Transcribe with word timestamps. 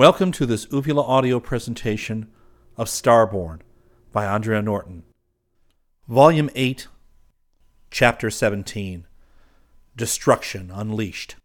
Welcome 0.00 0.32
to 0.32 0.46
this 0.46 0.66
Uvula 0.72 1.02
audio 1.02 1.40
presentation 1.40 2.30
of 2.78 2.86
Starborn 2.88 3.60
by 4.12 4.24
Andre 4.24 4.62
Norton. 4.62 5.02
Volume 6.08 6.48
8, 6.54 6.88
Chapter 7.90 8.30
17 8.30 9.06
Destruction 9.94 10.70
Unleashed. 10.72 11.36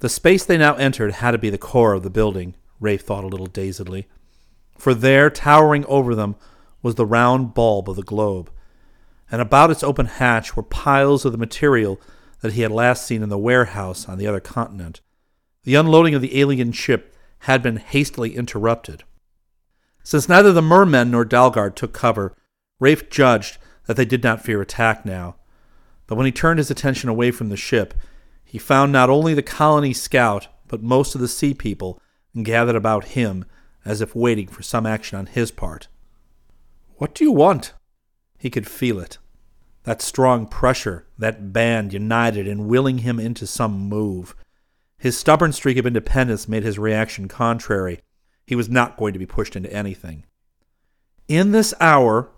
The 0.00 0.08
space 0.08 0.44
they 0.44 0.58
now 0.58 0.74
entered 0.74 1.12
had 1.12 1.30
to 1.30 1.38
be 1.38 1.50
the 1.50 1.56
core 1.56 1.92
of 1.92 2.02
the 2.02 2.10
building, 2.10 2.56
Rafe 2.80 3.02
thought 3.02 3.22
a 3.22 3.28
little 3.28 3.46
dazedly. 3.46 4.08
For 4.76 4.94
there, 4.94 5.30
towering 5.30 5.84
over 5.86 6.16
them, 6.16 6.34
was 6.82 6.96
the 6.96 7.06
round 7.06 7.54
bulb 7.54 7.88
of 7.88 7.94
the 7.94 8.02
globe, 8.02 8.50
and 9.30 9.40
about 9.40 9.70
its 9.70 9.84
open 9.84 10.06
hatch 10.06 10.56
were 10.56 10.64
piles 10.64 11.24
of 11.24 11.30
the 11.30 11.38
material 11.38 12.00
that 12.40 12.54
he 12.54 12.62
had 12.62 12.72
last 12.72 13.06
seen 13.06 13.22
in 13.22 13.28
the 13.28 13.38
warehouse 13.38 14.08
on 14.08 14.18
the 14.18 14.26
other 14.26 14.40
continent. 14.40 15.00
The 15.68 15.74
unloading 15.74 16.14
of 16.14 16.22
the 16.22 16.40
alien 16.40 16.72
ship 16.72 17.14
had 17.40 17.62
been 17.62 17.76
hastily 17.76 18.34
interrupted. 18.34 19.04
Since 20.02 20.26
neither 20.26 20.50
the 20.50 20.62
mermen 20.62 21.10
nor 21.10 21.26
Dalgard 21.26 21.76
took 21.76 21.92
cover, 21.92 22.34
Rafe 22.80 23.10
judged 23.10 23.58
that 23.84 23.98
they 23.98 24.06
did 24.06 24.22
not 24.24 24.42
fear 24.42 24.62
attack 24.62 25.04
now. 25.04 25.36
But 26.06 26.14
when 26.14 26.24
he 26.24 26.32
turned 26.32 26.56
his 26.56 26.70
attention 26.70 27.10
away 27.10 27.30
from 27.32 27.50
the 27.50 27.56
ship, 27.58 27.92
he 28.46 28.56
found 28.56 28.92
not 28.92 29.10
only 29.10 29.34
the 29.34 29.42
colony 29.42 29.92
scout, 29.92 30.48
but 30.68 30.82
most 30.82 31.14
of 31.14 31.20
the 31.20 31.28
sea 31.28 31.52
people 31.52 32.00
gathered 32.42 32.74
about 32.74 33.08
him 33.08 33.44
as 33.84 34.00
if 34.00 34.14
waiting 34.14 34.46
for 34.48 34.62
some 34.62 34.86
action 34.86 35.18
on 35.18 35.26
his 35.26 35.50
part. 35.50 35.88
What 36.96 37.14
do 37.14 37.24
you 37.24 37.32
want? 37.32 37.74
He 38.38 38.48
could 38.48 38.66
feel 38.66 38.98
it. 39.00 39.18
That 39.82 40.00
strong 40.00 40.46
pressure, 40.46 41.06
that 41.18 41.52
band 41.52 41.92
united 41.92 42.46
in 42.46 42.68
willing 42.68 43.00
him 43.00 43.20
into 43.20 43.46
some 43.46 43.78
move. 43.78 44.34
His 44.98 45.16
stubborn 45.16 45.52
streak 45.52 45.78
of 45.78 45.86
independence 45.86 46.48
made 46.48 46.64
his 46.64 46.78
reaction 46.78 47.28
contrary. 47.28 48.00
He 48.46 48.56
was 48.56 48.68
not 48.68 48.96
going 48.96 49.12
to 49.12 49.18
be 49.18 49.26
pushed 49.26 49.54
into 49.54 49.72
anything. 49.72 50.24
In 51.28 51.52
this 51.52 51.72
hour, 51.80 52.30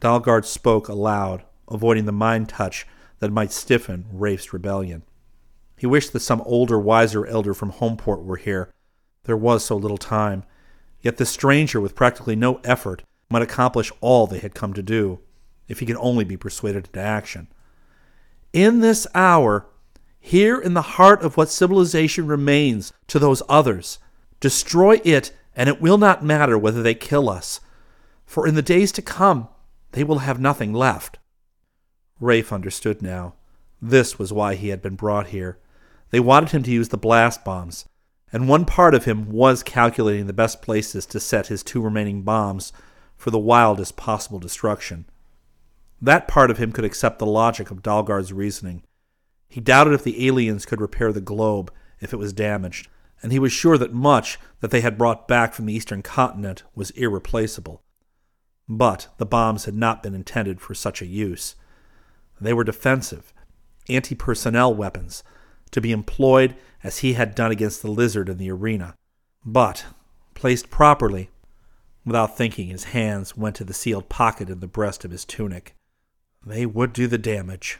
Dalgard 0.00 0.44
spoke 0.44 0.88
aloud, 0.88 1.44
avoiding 1.70 2.04
the 2.04 2.12
mind 2.12 2.48
touch 2.48 2.86
that 3.20 3.32
might 3.32 3.52
stiffen 3.52 4.06
Rafe's 4.12 4.52
rebellion. 4.52 5.02
He 5.76 5.86
wished 5.86 6.12
that 6.12 6.20
some 6.20 6.42
older, 6.42 6.78
wiser 6.78 7.24
elder 7.26 7.54
from 7.54 7.72
Homeport 7.72 8.24
were 8.24 8.36
here. 8.36 8.72
There 9.24 9.36
was 9.36 9.64
so 9.64 9.76
little 9.76 9.98
time. 9.98 10.44
Yet 11.02 11.18
this 11.18 11.30
stranger, 11.30 11.80
with 11.80 11.94
practically 11.94 12.34
no 12.34 12.60
effort, 12.64 13.02
might 13.30 13.42
accomplish 13.42 13.92
all 14.00 14.26
they 14.26 14.38
had 14.38 14.54
come 14.54 14.72
to 14.72 14.82
do, 14.82 15.20
if 15.68 15.80
he 15.80 15.86
could 15.86 15.96
only 15.98 16.24
be 16.24 16.36
persuaded 16.36 16.86
into 16.86 17.00
action. 17.00 17.48
In 18.52 18.80
this 18.80 19.06
hour, 19.14 19.66
here 20.26 20.60
in 20.60 20.74
the 20.74 20.82
heart 20.82 21.22
of 21.22 21.36
what 21.36 21.48
civilization 21.48 22.26
remains 22.26 22.92
to 23.06 23.16
those 23.16 23.44
others. 23.48 24.00
Destroy 24.40 25.00
it, 25.04 25.30
and 25.54 25.68
it 25.68 25.80
will 25.80 25.98
not 25.98 26.24
matter 26.24 26.58
whether 26.58 26.82
they 26.82 26.94
kill 26.94 27.30
us, 27.30 27.60
for 28.24 28.44
in 28.44 28.56
the 28.56 28.60
days 28.62 28.90
to 28.90 29.00
come 29.00 29.48
they 29.92 30.02
will 30.02 30.18
have 30.18 30.40
nothing 30.40 30.72
left. 30.72 31.20
Rafe 32.18 32.52
understood 32.52 33.00
now. 33.02 33.34
This 33.80 34.18
was 34.18 34.32
why 34.32 34.56
he 34.56 34.70
had 34.70 34.82
been 34.82 34.96
brought 34.96 35.28
here. 35.28 35.58
They 36.10 36.18
wanted 36.18 36.50
him 36.50 36.64
to 36.64 36.72
use 36.72 36.88
the 36.88 36.98
blast 36.98 37.44
bombs, 37.44 37.84
and 38.32 38.48
one 38.48 38.64
part 38.64 38.96
of 38.96 39.04
him 39.04 39.30
was 39.30 39.62
calculating 39.62 40.26
the 40.26 40.32
best 40.32 40.60
places 40.60 41.06
to 41.06 41.20
set 41.20 41.46
his 41.46 41.62
two 41.62 41.80
remaining 41.80 42.22
bombs 42.22 42.72
for 43.16 43.30
the 43.30 43.38
wildest 43.38 43.96
possible 43.96 44.40
destruction. 44.40 45.06
That 46.02 46.26
part 46.26 46.50
of 46.50 46.58
him 46.58 46.72
could 46.72 46.84
accept 46.84 47.20
the 47.20 47.26
logic 47.26 47.70
of 47.70 47.80
Dalgard's 47.80 48.32
reasoning. 48.32 48.82
He 49.48 49.60
doubted 49.60 49.94
if 49.94 50.04
the 50.04 50.26
aliens 50.26 50.66
could 50.66 50.80
repair 50.80 51.12
the 51.12 51.20
globe 51.20 51.72
if 52.00 52.12
it 52.12 52.18
was 52.18 52.32
damaged, 52.32 52.88
and 53.22 53.32
he 53.32 53.38
was 53.38 53.52
sure 53.52 53.78
that 53.78 53.92
much 53.92 54.38
that 54.60 54.70
they 54.70 54.80
had 54.80 54.98
brought 54.98 55.28
back 55.28 55.54
from 55.54 55.66
the 55.66 55.72
eastern 55.72 56.02
continent 56.02 56.62
was 56.74 56.90
irreplaceable. 56.90 57.82
But 58.68 59.08
the 59.18 59.26
bombs 59.26 59.64
had 59.64 59.74
not 59.74 60.02
been 60.02 60.14
intended 60.14 60.60
for 60.60 60.74
such 60.74 61.00
a 61.00 61.06
use. 61.06 61.54
They 62.40 62.52
were 62.52 62.64
defensive, 62.64 63.32
anti 63.88 64.14
personnel 64.14 64.74
weapons, 64.74 65.22
to 65.70 65.80
be 65.80 65.92
employed 65.92 66.56
as 66.82 66.98
he 66.98 67.14
had 67.14 67.34
done 67.34 67.50
against 67.50 67.82
the 67.82 67.90
lizard 67.90 68.28
in 68.28 68.38
the 68.38 68.50
arena. 68.50 68.94
But, 69.44 69.86
placed 70.34 70.70
properly, 70.70 71.30
without 72.04 72.36
thinking, 72.36 72.68
his 72.68 72.84
hands 72.84 73.36
went 73.36 73.56
to 73.56 73.64
the 73.64 73.74
sealed 73.74 74.08
pocket 74.08 74.50
in 74.50 74.60
the 74.60 74.66
breast 74.66 75.04
of 75.04 75.10
his 75.10 75.24
tunic. 75.24 75.74
They 76.44 76.66
would 76.66 76.92
do 76.92 77.06
the 77.06 77.18
damage. 77.18 77.78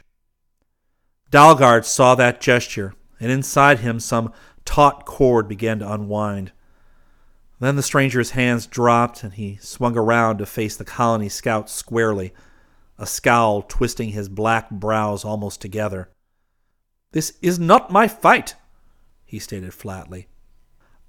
Dalgard 1.31 1.85
saw 1.85 2.15
that 2.15 2.39
gesture, 2.39 2.93
and 3.19 3.31
inside 3.31 3.79
him 3.79 3.99
some 3.99 4.31
taut 4.65 5.05
cord 5.05 5.47
began 5.47 5.79
to 5.79 5.91
unwind. 5.91 6.51
Then 7.59 7.75
the 7.75 7.83
stranger's 7.83 8.31
hands 8.31 8.67
dropped, 8.67 9.23
and 9.23 9.33
he 9.33 9.57
swung 9.61 9.97
around 9.97 10.37
to 10.37 10.45
face 10.45 10.77
the 10.77 10.85
colony 10.85 11.27
scout 11.27 11.69
squarely, 11.69 12.33
a 12.97 13.05
scowl 13.05 13.61
twisting 13.63 14.09
his 14.09 14.29
black 14.29 14.69
brows 14.69 15.25
almost 15.25 15.59
together. 15.59 16.09
This 17.11 17.37
is 17.41 17.59
not 17.59 17.91
my 17.91 18.07
fight, 18.07 18.55
he 19.25 19.39
stated 19.39 19.73
flatly. 19.73 20.27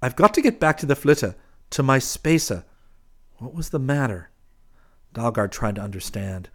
I've 0.01 0.15
got 0.15 0.33
to 0.35 0.41
get 0.41 0.59
back 0.59 0.77
to 0.77 0.85
the 0.85 0.95
flitter, 0.95 1.35
to 1.71 1.83
my 1.83 1.99
spacer. 1.99 2.65
What 3.37 3.53
was 3.53 3.69
the 3.69 3.79
matter? 3.79 4.31
Dalgard 5.13 5.51
tried 5.51 5.75
to 5.75 5.81
understand. 5.81 6.49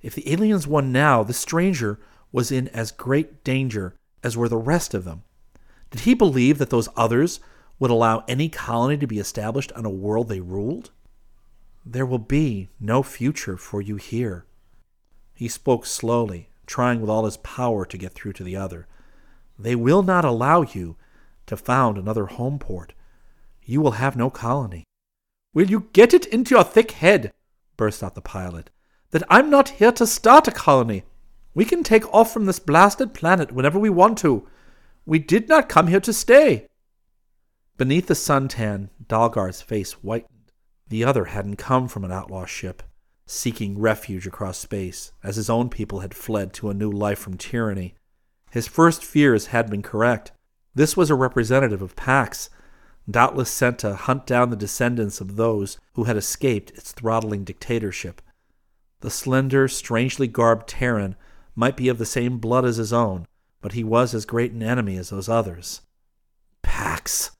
If 0.00 0.14
the 0.14 0.32
aliens 0.32 0.66
won 0.66 0.92
now, 0.92 1.22
the 1.22 1.32
stranger 1.32 1.98
was 2.32 2.52
in 2.52 2.68
as 2.68 2.92
great 2.92 3.42
danger 3.44 3.94
as 4.22 4.36
were 4.36 4.48
the 4.48 4.56
rest 4.56 4.94
of 4.94 5.04
them. 5.04 5.22
Did 5.90 6.02
he 6.02 6.14
believe 6.14 6.58
that 6.58 6.70
those 6.70 6.88
others 6.96 7.40
would 7.78 7.90
allow 7.90 8.24
any 8.28 8.48
colony 8.48 8.96
to 8.98 9.06
be 9.06 9.18
established 9.18 9.72
on 9.72 9.84
a 9.84 9.90
world 9.90 10.28
they 10.28 10.40
ruled? 10.40 10.90
There 11.84 12.06
will 12.06 12.18
be 12.18 12.68
no 12.78 13.02
future 13.02 13.56
for 13.56 13.80
you 13.80 13.96
here. 13.96 14.44
He 15.34 15.48
spoke 15.48 15.86
slowly, 15.86 16.50
trying 16.66 17.00
with 17.00 17.10
all 17.10 17.24
his 17.24 17.38
power 17.38 17.86
to 17.86 17.98
get 17.98 18.12
through 18.12 18.34
to 18.34 18.44
the 18.44 18.56
other. 18.56 18.86
They 19.58 19.74
will 19.74 20.02
not 20.02 20.24
allow 20.24 20.62
you 20.62 20.96
to 21.46 21.56
found 21.56 21.96
another 21.96 22.26
home 22.26 22.58
port. 22.58 22.92
You 23.64 23.80
will 23.80 23.92
have 23.92 24.16
no 24.16 24.30
colony. 24.30 24.84
Will 25.54 25.68
you 25.68 25.88
get 25.92 26.14
it 26.14 26.26
into 26.26 26.54
your 26.54 26.64
thick 26.64 26.92
head, 26.92 27.32
burst 27.76 28.02
out 28.04 28.14
the 28.14 28.20
pilot, 28.20 28.70
that 29.10 29.22
I'm 29.28 29.50
not 29.50 29.70
here 29.70 29.92
to 29.92 30.06
start 30.06 30.46
a 30.46 30.52
colony. 30.52 31.02
We 31.54 31.64
can 31.64 31.82
take 31.82 32.12
off 32.14 32.32
from 32.32 32.46
this 32.46 32.60
blasted 32.60 33.12
planet 33.12 33.52
whenever 33.52 33.78
we 33.78 33.90
want 33.90 34.18
to. 34.18 34.48
We 35.04 35.18
did 35.18 35.48
not 35.48 35.68
come 35.68 35.88
here 35.88 36.00
to 36.00 36.12
stay. 36.12 36.66
Beneath 37.76 38.06
the 38.06 38.14
suntan, 38.14 38.90
Dalgard's 39.08 39.62
face 39.62 39.92
whitened. 39.94 40.52
The 40.88 41.04
other 41.04 41.26
hadn't 41.26 41.56
come 41.56 41.88
from 41.88 42.04
an 42.04 42.12
outlaw 42.12 42.44
ship, 42.44 42.82
seeking 43.26 43.80
refuge 43.80 44.26
across 44.26 44.58
space, 44.58 45.12
as 45.24 45.36
his 45.36 45.50
own 45.50 45.70
people 45.70 46.00
had 46.00 46.14
fled 46.14 46.52
to 46.54 46.70
a 46.70 46.74
new 46.74 46.90
life 46.90 47.18
from 47.18 47.36
tyranny. 47.36 47.94
His 48.50 48.68
first 48.68 49.04
fears 49.04 49.46
had 49.46 49.70
been 49.70 49.82
correct. 49.82 50.32
This 50.74 50.96
was 50.96 51.10
a 51.10 51.14
representative 51.14 51.82
of 51.82 51.96
Pax, 51.96 52.50
doubtless 53.10 53.50
sent 53.50 53.78
to 53.80 53.94
hunt 53.94 54.26
down 54.26 54.50
the 54.50 54.56
descendants 54.56 55.20
of 55.20 55.36
those 55.36 55.78
who 55.94 56.04
had 56.04 56.16
escaped 56.16 56.70
its 56.72 56.92
throttling 56.92 57.44
dictatorship. 57.44 58.20
The 59.00 59.10
slender, 59.10 59.66
strangely 59.68 60.28
garbed 60.28 60.68
Terran 60.68 61.16
might 61.60 61.76
be 61.76 61.88
of 61.88 61.98
the 61.98 62.06
same 62.06 62.38
blood 62.38 62.64
as 62.64 62.78
his 62.78 62.92
own, 62.92 63.26
but 63.60 63.72
he 63.72 63.84
was 63.84 64.14
as 64.14 64.24
great 64.24 64.50
an 64.50 64.62
enemy 64.62 64.96
as 64.96 65.10
those 65.10 65.28
others. 65.28 65.82
Pax! 66.62 67.32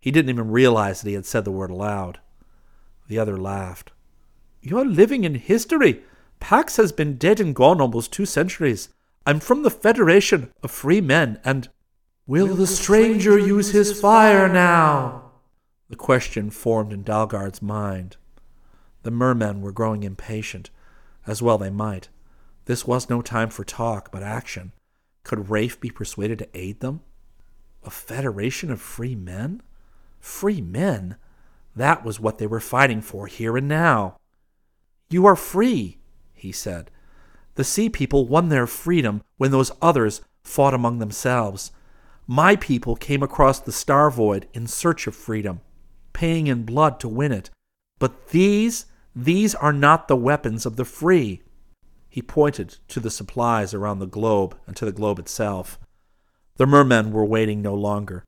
He 0.00 0.10
didn't 0.10 0.30
even 0.30 0.50
realize 0.50 1.00
that 1.00 1.08
he 1.08 1.14
had 1.14 1.24
said 1.24 1.44
the 1.44 1.52
word 1.52 1.70
aloud. 1.70 2.18
The 3.06 3.18
other 3.18 3.38
laughed. 3.38 3.92
You're 4.60 4.84
living 4.84 5.22
in 5.22 5.36
history. 5.36 6.02
Pax 6.40 6.76
has 6.78 6.90
been 6.90 7.16
dead 7.16 7.38
and 7.38 7.54
gone 7.54 7.80
almost 7.80 8.12
two 8.12 8.26
centuries. 8.26 8.88
I'm 9.24 9.38
from 9.38 9.62
the 9.62 9.70
Federation 9.70 10.50
of 10.62 10.72
Free 10.72 11.00
Men, 11.00 11.38
and. 11.44 11.68
Will, 12.26 12.48
Will 12.48 12.56
the 12.56 12.66
stranger 12.66 13.38
use 13.38 13.70
his 13.70 14.00
fire 14.00 14.48
now? 14.48 15.30
The 15.88 15.96
question 15.96 16.50
formed 16.50 16.92
in 16.92 17.04
Dalgard's 17.04 17.62
mind. 17.62 18.16
The 19.04 19.12
mermen 19.12 19.60
were 19.60 19.70
growing 19.70 20.02
impatient, 20.02 20.70
as 21.26 21.40
well 21.40 21.56
they 21.56 21.70
might. 21.70 22.08
This 22.66 22.86
was 22.86 23.10
no 23.10 23.20
time 23.20 23.50
for 23.50 23.64
talk, 23.64 24.10
but 24.10 24.22
action. 24.22 24.72
Could 25.22 25.50
Rafe 25.50 25.80
be 25.80 25.90
persuaded 25.90 26.38
to 26.38 26.48
aid 26.54 26.80
them? 26.80 27.00
A 27.82 27.90
federation 27.90 28.70
of 28.70 28.80
free 28.80 29.14
men? 29.14 29.62
Free 30.20 30.60
men? 30.60 31.16
That 31.76 32.04
was 32.04 32.20
what 32.20 32.38
they 32.38 32.46
were 32.46 32.60
fighting 32.60 33.00
for 33.00 33.26
here 33.26 33.56
and 33.56 33.68
now. 33.68 34.16
You 35.10 35.26
are 35.26 35.36
free, 35.36 35.98
he 36.32 36.52
said. 36.52 36.90
The 37.56 37.64
sea 37.64 37.88
people 37.88 38.26
won 38.26 38.48
their 38.48 38.66
freedom 38.66 39.22
when 39.36 39.50
those 39.50 39.72
others 39.82 40.22
fought 40.42 40.74
among 40.74 40.98
themselves. 40.98 41.72
My 42.26 42.56
people 42.56 42.96
came 42.96 43.22
across 43.22 43.60
the 43.60 43.72
star 43.72 44.10
void 44.10 44.48
in 44.54 44.66
search 44.66 45.06
of 45.06 45.14
freedom, 45.14 45.60
paying 46.12 46.46
in 46.46 46.64
blood 46.64 46.98
to 47.00 47.08
win 47.08 47.32
it. 47.32 47.50
But 47.98 48.28
these, 48.28 48.86
these 49.14 49.54
are 49.54 49.72
not 49.72 50.08
the 50.08 50.16
weapons 50.16 50.64
of 50.64 50.76
the 50.76 50.84
free. 50.84 51.42
He 52.14 52.22
pointed 52.22 52.78
to 52.86 53.00
the 53.00 53.10
supplies 53.10 53.74
around 53.74 53.98
the 53.98 54.06
globe 54.06 54.56
and 54.68 54.76
to 54.76 54.84
the 54.84 54.92
globe 54.92 55.18
itself. 55.18 55.80
The 56.58 56.64
mermen 56.64 57.10
were 57.10 57.24
waiting 57.24 57.60
no 57.60 57.74
longer. 57.74 58.24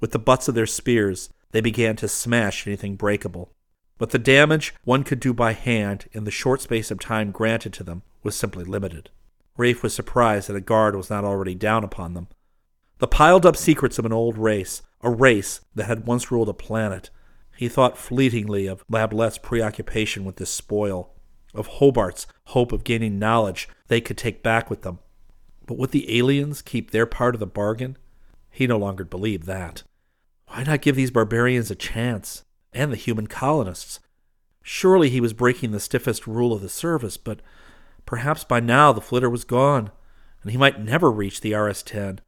With 0.00 0.10
the 0.10 0.18
butts 0.18 0.48
of 0.48 0.56
their 0.56 0.66
spears, 0.66 1.30
they 1.52 1.60
began 1.60 1.94
to 1.98 2.08
smash 2.08 2.66
anything 2.66 2.96
breakable. 2.96 3.52
But 3.96 4.10
the 4.10 4.18
damage 4.18 4.74
one 4.82 5.04
could 5.04 5.20
do 5.20 5.32
by 5.32 5.52
hand 5.52 6.08
in 6.10 6.24
the 6.24 6.32
short 6.32 6.62
space 6.62 6.90
of 6.90 6.98
time 6.98 7.30
granted 7.30 7.72
to 7.74 7.84
them 7.84 8.02
was 8.24 8.34
simply 8.34 8.64
limited. 8.64 9.08
Rafe 9.56 9.84
was 9.84 9.94
surprised 9.94 10.48
that 10.48 10.56
a 10.56 10.60
guard 10.60 10.96
was 10.96 11.08
not 11.08 11.22
already 11.22 11.54
down 11.54 11.84
upon 11.84 12.14
them. 12.14 12.26
The 12.98 13.06
piled 13.06 13.46
up 13.46 13.54
secrets 13.56 14.00
of 14.00 14.04
an 14.04 14.12
old 14.12 14.36
race, 14.36 14.82
a 15.00 15.10
race 15.10 15.60
that 15.76 15.86
had 15.86 16.08
once 16.08 16.32
ruled 16.32 16.48
a 16.48 16.52
planet. 16.52 17.10
He 17.56 17.68
thought 17.68 17.96
fleetingly 17.96 18.66
of 18.66 18.84
Lablet's 18.90 19.38
preoccupation 19.38 20.24
with 20.24 20.38
this 20.38 20.52
spoil, 20.52 21.14
of 21.54 21.68
Hobart's 21.68 22.26
hope 22.46 22.72
of 22.72 22.84
gaining 22.84 23.18
knowledge 23.18 23.68
they 23.88 24.00
could 24.00 24.18
take 24.18 24.42
back 24.42 24.70
with 24.70 24.82
them. 24.82 24.98
But 25.66 25.78
would 25.78 25.90
the 25.90 26.18
aliens 26.18 26.62
keep 26.62 26.90
their 26.90 27.06
part 27.06 27.34
of 27.34 27.40
the 27.40 27.46
bargain? 27.46 27.96
He 28.50 28.66
no 28.66 28.78
longer 28.78 29.04
believed 29.04 29.44
that. 29.44 29.82
Why 30.46 30.64
not 30.64 30.80
give 30.80 30.96
these 30.96 31.10
barbarians 31.10 31.70
a 31.70 31.74
chance, 31.74 32.44
and 32.72 32.90
the 32.90 32.96
human 32.96 33.26
colonists? 33.26 34.00
Surely 34.62 35.10
he 35.10 35.20
was 35.20 35.32
breaking 35.32 35.70
the 35.70 35.80
stiffest 35.80 36.26
rule 36.26 36.52
of 36.52 36.62
the 36.62 36.68
service, 36.68 37.16
but 37.16 37.40
perhaps 38.06 38.44
by 38.44 38.60
now 38.60 38.92
the 38.92 39.00
flitter 39.00 39.30
was 39.30 39.44
gone, 39.44 39.90
and 40.42 40.50
he 40.50 40.56
might 40.56 40.80
never 40.80 41.10
reach 41.10 41.40
the 41.40 41.54
RS 41.54 41.82
10. 41.82 42.20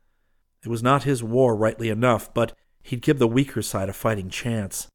It 0.63 0.69
was 0.69 0.83
not 0.83 1.05
his 1.05 1.23
war, 1.23 1.57
rightly 1.57 1.89
enough, 1.89 2.33
but 2.35 2.53
he'd 2.83 3.03
give 3.03 3.19
the 3.19 3.29
weaker 3.29 3.63
side 3.63 3.89
a 3.89 3.95
fighting 3.95 4.29
chance. 4.29 4.89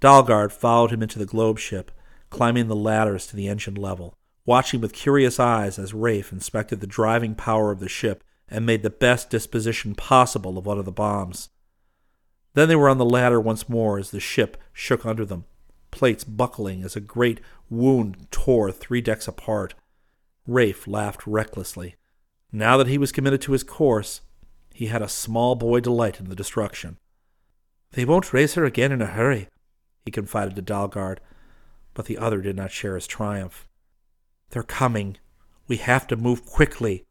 Dalgard 0.00 0.52
followed 0.52 0.90
him 0.90 1.02
into 1.02 1.18
the 1.18 1.26
globe 1.26 1.58
ship, 1.58 1.90
climbing 2.34 2.66
the 2.66 2.74
ladders 2.74 3.28
to 3.28 3.36
the 3.36 3.46
engine 3.46 3.76
level, 3.76 4.18
watching 4.44 4.80
with 4.80 4.92
curious 4.92 5.38
eyes 5.38 5.78
as 5.78 5.94
Rafe 5.94 6.32
inspected 6.32 6.80
the 6.80 6.86
driving 6.86 7.36
power 7.36 7.70
of 7.70 7.78
the 7.78 7.88
ship 7.88 8.24
and 8.48 8.66
made 8.66 8.82
the 8.82 8.90
best 8.90 9.30
disposition 9.30 9.94
possible 9.94 10.58
of 10.58 10.66
one 10.66 10.76
of 10.76 10.84
the 10.84 10.90
bombs. 10.90 11.50
Then 12.54 12.66
they 12.66 12.74
were 12.74 12.88
on 12.88 12.98
the 12.98 13.04
ladder 13.04 13.40
once 13.40 13.68
more 13.68 14.00
as 14.00 14.10
the 14.10 14.18
ship 14.18 14.56
shook 14.72 15.06
under 15.06 15.24
them, 15.24 15.44
plates 15.92 16.24
buckling 16.24 16.82
as 16.82 16.96
a 16.96 17.00
great 17.00 17.40
wound 17.70 18.26
tore 18.32 18.72
three 18.72 19.00
decks 19.00 19.28
apart. 19.28 19.74
Rafe 20.44 20.88
laughed 20.88 21.28
recklessly. 21.28 21.94
Now 22.50 22.76
that 22.78 22.88
he 22.88 22.98
was 22.98 23.12
committed 23.12 23.42
to 23.42 23.52
his 23.52 23.62
course, 23.62 24.22
he 24.72 24.86
had 24.86 25.02
a 25.02 25.08
small 25.08 25.54
boy 25.54 25.78
delight 25.78 26.18
in 26.18 26.28
the 26.28 26.34
destruction. 26.34 26.98
They 27.92 28.04
won't 28.04 28.32
raise 28.32 28.54
her 28.54 28.64
again 28.64 28.90
in 28.90 29.00
a 29.00 29.06
hurry, 29.06 29.46
he 30.04 30.10
confided 30.10 30.56
to 30.56 30.62
Dalgard, 30.62 31.18
but 31.94 32.06
the 32.06 32.18
other 32.18 32.40
did 32.40 32.56
not 32.56 32.72
share 32.72 32.96
his 32.96 33.06
triumph. 33.06 33.66
They're 34.50 34.62
coming. 34.62 35.16
We 35.66 35.76
have 35.78 36.06
to 36.08 36.16
move 36.16 36.44
quickly, 36.44 37.04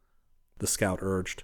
the 0.58 0.66
scout 0.66 1.00
urged. 1.02 1.42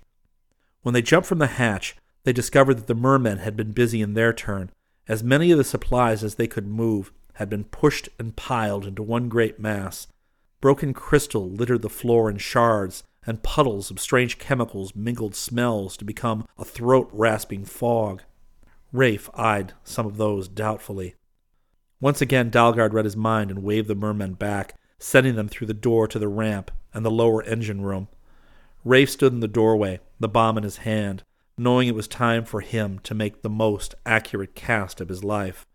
When 0.83 0.95
they 0.95 1.03
jumped 1.03 1.29
from 1.29 1.39
the 1.39 1.47
hatch, 1.47 1.97
they 2.25 2.33
discovered 2.33 2.75
that 2.75 2.87
the 2.87 2.95
mermen 2.95 3.39
had 3.39 3.57
been 3.57 3.73
busy 3.73 4.03
in 4.03 4.15
their 4.15 4.33
turn, 4.33 4.71
as 5.09 5.23
many 5.25 5.51
of 5.51 5.59
the 5.59 5.65
supplies 5.65 6.23
as 6.23 6.37
they 6.37 6.47
could 6.47 6.67
move 6.67 7.13
had 7.35 7.49
been 7.49 7.65
pushed 7.65 8.09
and 8.19 8.37
piled 8.37 8.87
into 8.87 9.03
one 9.03 9.29
great 9.29 9.59
mass. 9.59 10.07
Broken 10.61 10.93
crystal 10.93 11.49
littered 11.49 11.83
the 11.83 11.89
floor 11.89 12.31
in 12.31 12.37
shards, 12.37 13.03
and 13.27 13.43
puddles 13.43 13.91
of 13.91 14.01
strange 14.01 14.39
chemicals 14.39 14.95
mingled 14.95 15.35
smells 15.35 15.97
to 15.97 16.05
become 16.05 16.47
a 16.59 16.65
throat 16.65 17.09
rasping 17.13 17.65
fog. 17.65 18.23
Rafe 18.93 19.31
eyed 19.35 19.73
some 19.85 20.07
of 20.07 20.17
those 20.17 20.49
doubtfully. 20.49 21.15
Once 22.01 22.21
again, 22.23 22.51
Dalgard 22.51 22.93
read 22.93 23.05
his 23.05 23.17
mind 23.17 23.51
and 23.51 23.63
waved 23.63 23.89
the 23.89 23.95
mermen 23.95 24.35
back, 24.35 24.75
sending 24.99 25.35
them 25.35 25.49
through 25.49 25.67
the 25.67 25.75
door 25.75 26.09
to 26.09 26.19
the 26.19 26.29
ramp 26.29 26.71
and 26.95 27.05
the 27.05 27.11
lower 27.11 27.43
engine 27.43 27.83
room. 27.83 28.09
Rafe 28.85 29.11
stood 29.11 29.33
in 29.33 29.41
the 29.41 29.49
doorway, 29.49 30.01
the 30.19 30.29
bomb 30.29 30.57
in 30.57 30.65
his 30.65 30.79
hand, 30.79 31.23
knowing 31.59 31.89
it 31.89 31.95
was 31.95 32.09
time 32.09 32.45
for 32.45 32.63
him 32.63 32.99
to 33.01 33.15
make 33.15 33.43
the 33.43 33.51
most 33.51 33.95
accurate 34.07 34.55
cast 34.55 35.01
of 35.01 35.11
his 35.11 35.23
life. 35.23 35.67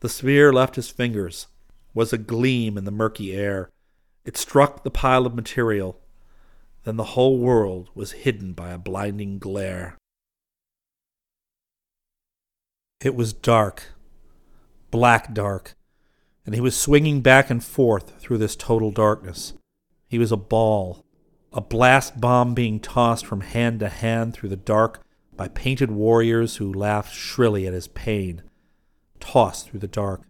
The 0.00 0.08
sphere 0.08 0.52
left 0.52 0.76
his 0.76 0.88
fingers, 0.88 1.48
was 1.94 2.12
a 2.12 2.18
gleam 2.18 2.78
in 2.78 2.84
the 2.84 2.90
murky 2.92 3.34
air. 3.34 3.70
It 4.24 4.36
struck 4.36 4.84
the 4.84 4.90
pile 4.90 5.26
of 5.26 5.34
material. 5.34 5.98
Then 6.84 6.96
the 6.96 7.04
whole 7.04 7.38
world 7.38 7.88
was 7.94 8.12
hidden 8.12 8.52
by 8.52 8.70
a 8.70 8.78
blinding 8.78 9.38
glare. 9.38 9.96
It 13.00 13.16
was 13.16 13.32
dark, 13.32 13.94
black 14.96 15.34
dark, 15.34 15.74
and 16.46 16.54
he 16.54 16.60
was 16.62 16.74
swinging 16.74 17.20
back 17.20 17.50
and 17.50 17.62
forth 17.62 18.18
through 18.18 18.38
this 18.38 18.56
total 18.56 18.90
darkness. 18.90 19.52
He 20.08 20.18
was 20.18 20.32
a 20.32 20.38
ball, 20.38 21.04
a 21.52 21.60
blast 21.60 22.18
bomb 22.18 22.54
being 22.54 22.80
tossed 22.80 23.26
from 23.26 23.42
hand 23.42 23.80
to 23.80 23.90
hand 23.90 24.32
through 24.32 24.48
the 24.48 24.56
dark 24.56 25.02
by 25.36 25.48
painted 25.48 25.90
warriors 25.90 26.56
who 26.56 26.72
laughed 26.72 27.14
shrilly 27.14 27.66
at 27.66 27.74
his 27.74 27.88
pain, 27.88 28.40
tossed 29.20 29.68
through 29.68 29.80
the 29.80 29.86
dark. 29.86 30.22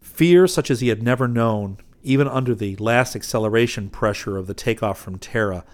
Fear 0.00 0.48
such 0.48 0.72
as 0.72 0.80
he 0.80 0.88
had 0.88 1.00
never 1.00 1.28
known, 1.28 1.76
even 2.02 2.26
under 2.26 2.52
the 2.52 2.74
last 2.76 3.14
acceleration 3.14 3.90
pressure 3.90 4.36
of 4.36 4.48
the 4.48 4.54
takeoff 4.54 4.98
from 4.98 5.20
Terra, 5.20 5.64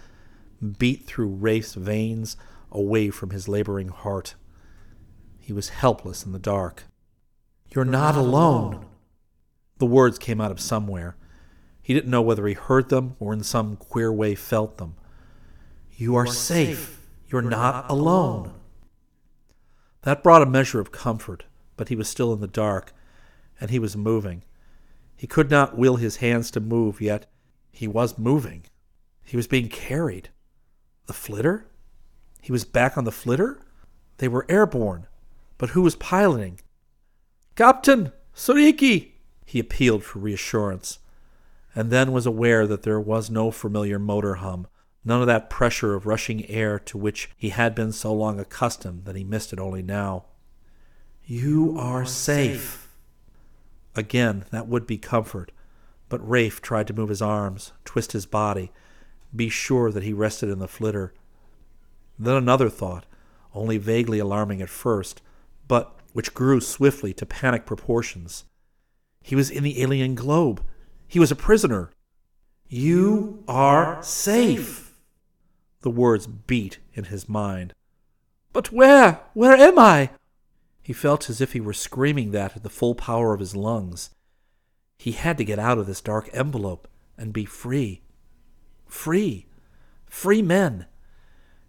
beat 0.77 1.07
through 1.07 1.27
Rafe's 1.27 1.73
veins 1.73 2.37
away 2.71 3.09
from 3.09 3.31
his 3.31 3.47
laboring 3.47 3.89
heart. 3.89 4.35
He 5.39 5.53
was 5.53 5.69
helpless 5.69 6.23
in 6.23 6.33
the 6.33 6.37
dark. 6.37 6.83
You're 7.73 7.85
not 7.85 8.15
alone. 8.15 8.85
The 9.77 9.85
words 9.85 10.19
came 10.19 10.41
out 10.41 10.51
of 10.51 10.59
somewhere. 10.59 11.15
He 11.81 11.93
didn't 11.93 12.11
know 12.11 12.21
whether 12.21 12.45
he 12.45 12.53
heard 12.53 12.89
them 12.89 13.15
or 13.19 13.33
in 13.33 13.43
some 13.43 13.75
queer 13.75 14.11
way 14.11 14.35
felt 14.35 14.77
them. 14.77 14.95
You 15.95 16.15
are 16.15 16.27
safe. 16.27 16.99
You're 17.27 17.41
not 17.41 17.89
alone. 17.89 18.53
That 20.01 20.23
brought 20.23 20.41
a 20.41 20.47
measure 20.47 20.79
of 20.79 20.91
comfort, 20.91 21.45
but 21.77 21.89
he 21.89 21.95
was 21.95 22.09
still 22.09 22.33
in 22.33 22.41
the 22.41 22.47
dark, 22.47 22.93
and 23.59 23.69
he 23.69 23.79
was 23.79 23.95
moving. 23.95 24.43
He 25.15 25.27
could 25.27 25.49
not 25.49 25.77
will 25.77 25.95
his 25.95 26.17
hands 26.17 26.51
to 26.51 26.59
move, 26.59 26.99
yet 26.99 27.31
he 27.71 27.87
was 27.87 28.17
moving. 28.17 28.65
He 29.23 29.37
was 29.37 29.47
being 29.47 29.69
carried. 29.69 30.29
The 31.05 31.13
flitter? 31.13 31.67
He 32.41 32.51
was 32.51 32.65
back 32.65 32.97
on 32.97 33.03
the 33.05 33.11
flitter? 33.11 33.59
They 34.17 34.27
were 34.27 34.45
airborne. 34.49 35.07
But 35.57 35.69
who 35.69 35.83
was 35.83 35.95
piloting? 35.95 36.59
Captain! 37.55 38.11
Soriki! 38.33 39.11
He 39.45 39.59
appealed 39.59 40.03
for 40.03 40.19
reassurance, 40.19 40.99
and 41.75 41.91
then 41.91 42.11
was 42.11 42.25
aware 42.25 42.65
that 42.65 42.83
there 42.83 42.99
was 42.99 43.29
no 43.29 43.51
familiar 43.51 43.99
motor 43.99 44.35
hum, 44.35 44.67
none 45.03 45.21
of 45.21 45.27
that 45.27 45.49
pressure 45.49 45.93
of 45.93 46.05
rushing 46.05 46.49
air 46.49 46.79
to 46.79 46.97
which 46.97 47.29
he 47.35 47.49
had 47.49 47.75
been 47.75 47.91
so 47.91 48.13
long 48.13 48.39
accustomed 48.39 49.05
that 49.05 49.15
he 49.15 49.23
missed 49.23 49.51
it 49.51 49.59
only 49.59 49.81
now. 49.81 50.25
You 51.25 51.75
are 51.77 52.05
safe. 52.05 52.89
Again, 53.95 54.45
that 54.51 54.67
would 54.67 54.87
be 54.87 54.97
comfort, 54.97 55.51
but 56.07 56.27
Rafe 56.27 56.61
tried 56.61 56.87
to 56.87 56.93
move 56.93 57.09
his 57.09 57.21
arms, 57.21 57.73
twist 57.83 58.13
his 58.13 58.25
body, 58.25 58.71
be 59.35 59.49
sure 59.49 59.91
that 59.91 60.03
he 60.03 60.13
rested 60.13 60.49
in 60.49 60.59
the 60.59 60.67
flitter. 60.67 61.13
Then 62.17 62.35
another 62.35 62.69
thought, 62.69 63.05
only 63.53 63.77
vaguely 63.77 64.19
alarming 64.19 64.61
at 64.61 64.69
first, 64.69 65.21
but 65.67 66.00
which 66.13 66.33
grew 66.33 66.59
swiftly 66.59 67.13
to 67.13 67.25
panic 67.25 67.65
proportions. 67.65 68.45
He 69.21 69.35
was 69.35 69.49
in 69.49 69.63
the 69.63 69.81
alien 69.81 70.15
globe. 70.15 70.63
He 71.07 71.19
was 71.19 71.31
a 71.31 71.35
prisoner. 71.35 71.91
You 72.67 73.43
are 73.47 74.01
safe. 74.01 74.93
The 75.81 75.89
words 75.89 76.27
beat 76.27 76.79
in 76.93 77.05
his 77.05 77.27
mind. 77.27 77.73
But 78.53 78.71
where? 78.71 79.21
Where 79.33 79.55
am 79.55 79.77
I? 79.79 80.11
He 80.81 80.93
felt 80.93 81.29
as 81.29 81.41
if 81.41 81.53
he 81.53 81.59
were 81.59 81.73
screaming 81.73 82.31
that 82.31 82.55
at 82.55 82.63
the 82.63 82.69
full 82.69 82.95
power 82.95 83.33
of 83.33 83.39
his 83.39 83.55
lungs. 83.55 84.09
He 84.97 85.13
had 85.13 85.37
to 85.37 85.45
get 85.45 85.59
out 85.59 85.77
of 85.77 85.87
this 85.87 86.01
dark 86.01 86.29
envelope 86.33 86.87
and 87.17 87.33
be 87.33 87.45
free. 87.45 88.01
Free. 88.87 89.45
Free 90.07 90.41
men. 90.41 90.85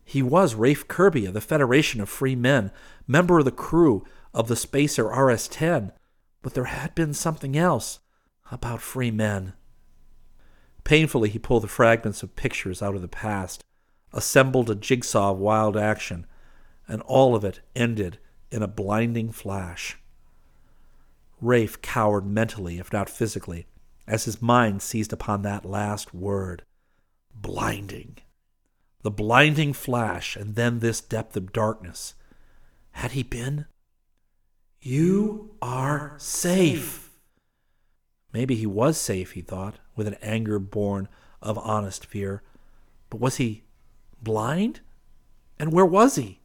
He 0.05 0.23
was 0.23 0.55
Rafe 0.55 0.89
Kirby 0.89 1.27
of 1.27 1.35
the 1.35 1.41
Federation 1.41 2.01
of 2.01 2.09
Free 2.09 2.35
Men, 2.35 2.71
member 3.07 3.39
of 3.39 3.45
the 3.45 3.51
crew 3.51 4.05
of 4.35 4.49
the 4.49 4.57
Spacer 4.57 5.07
RS 5.09 5.49
10, 5.49 5.93
but 6.43 6.55
there 6.55 6.65
had 6.65 6.95
been 6.95 7.15
something 7.15 7.57
else 7.57 8.01
about 8.51 8.81
free 8.81 9.11
men. 9.11 9.53
Painfully, 10.85 11.29
he 11.29 11.39
pulled 11.39 11.63
the 11.63 11.69
fragments 11.69 12.23
of 12.23 12.37
pictures 12.37 12.83
out 12.83 12.95
of 12.95 13.03
the 13.03 13.09
past 13.09 13.63
assembled 14.13 14.69
a 14.71 14.75
jigsaw 14.75 15.33
of 15.33 15.39
wild 15.39 15.77
action, 15.77 16.27
and 16.87 17.03
all 17.03 17.35
of 17.35 17.45
it 17.45 17.61
ended 17.75 18.19
in 18.51 18.63
a 18.63 18.69
blinding 18.69 19.33
flash. 19.33 19.97
Rafe 21.41 21.81
cowered 21.83 22.27
mentally, 22.27 22.79
if 22.79 22.93
not 22.93 23.09
physically, 23.09 23.67
as 24.07 24.25
his 24.25 24.43
mind 24.43 24.83
seized 24.83 25.13
upon 25.13 25.43
that 25.43 25.65
last 25.65 26.15
word 26.15 26.63
blinding. 27.35 28.19
The 29.03 29.11
blinding 29.11 29.73
flash, 29.73 30.37
and 30.37 30.55
then 30.55 30.79
this 30.79 31.01
depth 31.01 31.37
of 31.37 31.53
darkness. 31.53 32.15
Had 32.93 33.13
he 33.13 33.23
been? 33.23 33.67
You 34.85 35.55
are 35.63 36.15
safe. 36.19 37.11
Maybe 38.33 38.57
he 38.57 38.67
was 38.67 38.99
safe, 38.99 39.33
he 39.33 39.41
thought, 39.41 39.77
with 39.95 40.09
an 40.09 40.17
anger 40.21 40.59
born 40.59 41.09
of 41.41 41.57
honest 41.59 42.05
fear. 42.05 42.43
But 43.09 43.21
was 43.21 43.37
he 43.37 43.63
blind? 44.21 44.81
And 45.57 45.73
where 45.73 45.87
was 45.87 46.17
he? 46.17 46.41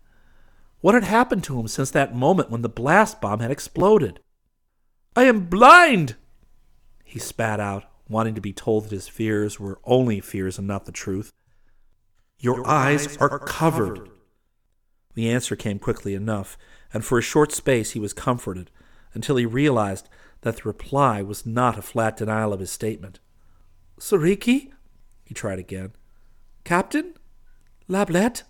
What 0.82 0.94
had 0.94 1.04
happened 1.06 1.44
to 1.46 1.60
him 1.60 1.68
since 1.68 1.90
that 1.92 2.16
moment 2.16 2.52
when 2.52 2.62
the 2.62 2.70
blast 2.70 3.20
bomb 3.20 3.40
had 3.40 3.50
exploded? 3.50 4.20
I 5.16 5.24
am 5.24 5.46
blind! 5.48 6.16
He 7.04 7.18
spat 7.18 7.60
out, 7.60 7.86
wanting 8.08 8.36
to 8.36 8.42
be 8.42 8.54
told 8.54 8.84
that 8.84 8.92
his 8.92 9.08
fears 9.08 9.60
were 9.60 9.80
only 9.84 10.20
fears 10.20 10.60
and 10.60 10.68
not 10.68 10.86
the 10.86 10.92
truth. 10.92 11.34
Your, 12.38 12.58
Your 12.58 12.68
eyes, 12.68 13.08
eyes, 13.08 13.18
are, 13.18 13.32
are 13.32 13.40
covered. 13.40 13.96
covered. 13.96 14.10
The 15.16 15.32
answer 15.32 15.56
came 15.56 15.80
quickly 15.80 16.14
enough, 16.14 16.56
and 16.94 17.04
for 17.04 17.18
a 17.18 17.24
short 17.24 17.52
space 17.52 17.92
he 17.92 18.00
was 18.00 18.14
comforted, 18.14 18.72
until 19.14 19.36
he 19.36 19.46
realized 19.46 20.10
that 20.42 20.58
the 20.58 20.64
reply 20.64 21.22
was 21.22 21.46
not 21.46 21.78
a 21.78 21.82
flat 21.82 22.18
denial 22.18 22.54
of 22.54 22.60
his 22.60 22.72
statement. 22.72 23.20
Soriki? 24.00 24.72
He 25.26 25.34
tried 25.34 25.60
again. 25.60 25.94
Captain? 26.64 27.16
Lablet? 27.90 28.44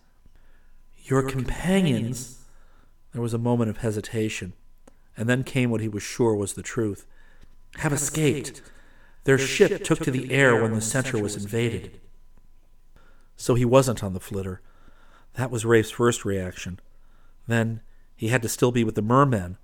Your, 0.97 1.21
Your 1.21 1.29
companions. 1.29 1.55
companions. 1.55 2.45
There 3.13 3.21
was 3.21 3.33
a 3.33 3.39
moment 3.39 3.69
of 3.69 3.77
hesitation, 3.77 4.53
and 5.15 5.29
then 5.29 5.43
came 5.43 5.71
what 5.71 5.81
he 5.81 5.87
was 5.87 6.03
sure 6.03 6.35
was 6.35 6.53
the 6.53 6.61
truth. 6.61 7.05
Have, 7.75 7.91
have 7.91 7.93
escaped. 7.93 8.49
escaped. 8.49 8.71
Their, 9.23 9.37
Their 9.37 9.45
ship, 9.45 9.69
ship 9.69 9.83
took 9.83 9.99
to 9.99 10.11
the 10.11 10.31
air 10.31 10.61
when 10.61 10.73
the 10.73 10.81
center 10.81 11.21
was 11.21 11.35
invaded. 11.35 11.99
So 13.35 13.55
he 13.55 13.65
wasn't 13.65 14.03
on 14.03 14.13
the 14.13 14.19
flitter. 14.19 14.61
That 15.33 15.51
was 15.51 15.65
Rafe's 15.65 15.91
first 15.91 16.25
reaction. 16.25 16.79
Then 17.47 17.81
he 18.17 18.29
had 18.29 18.41
to 18.41 18.49
still 18.49 18.71
be 18.71 18.83
with 18.83 18.95
the 18.95 19.01
mermen, 19.01 19.57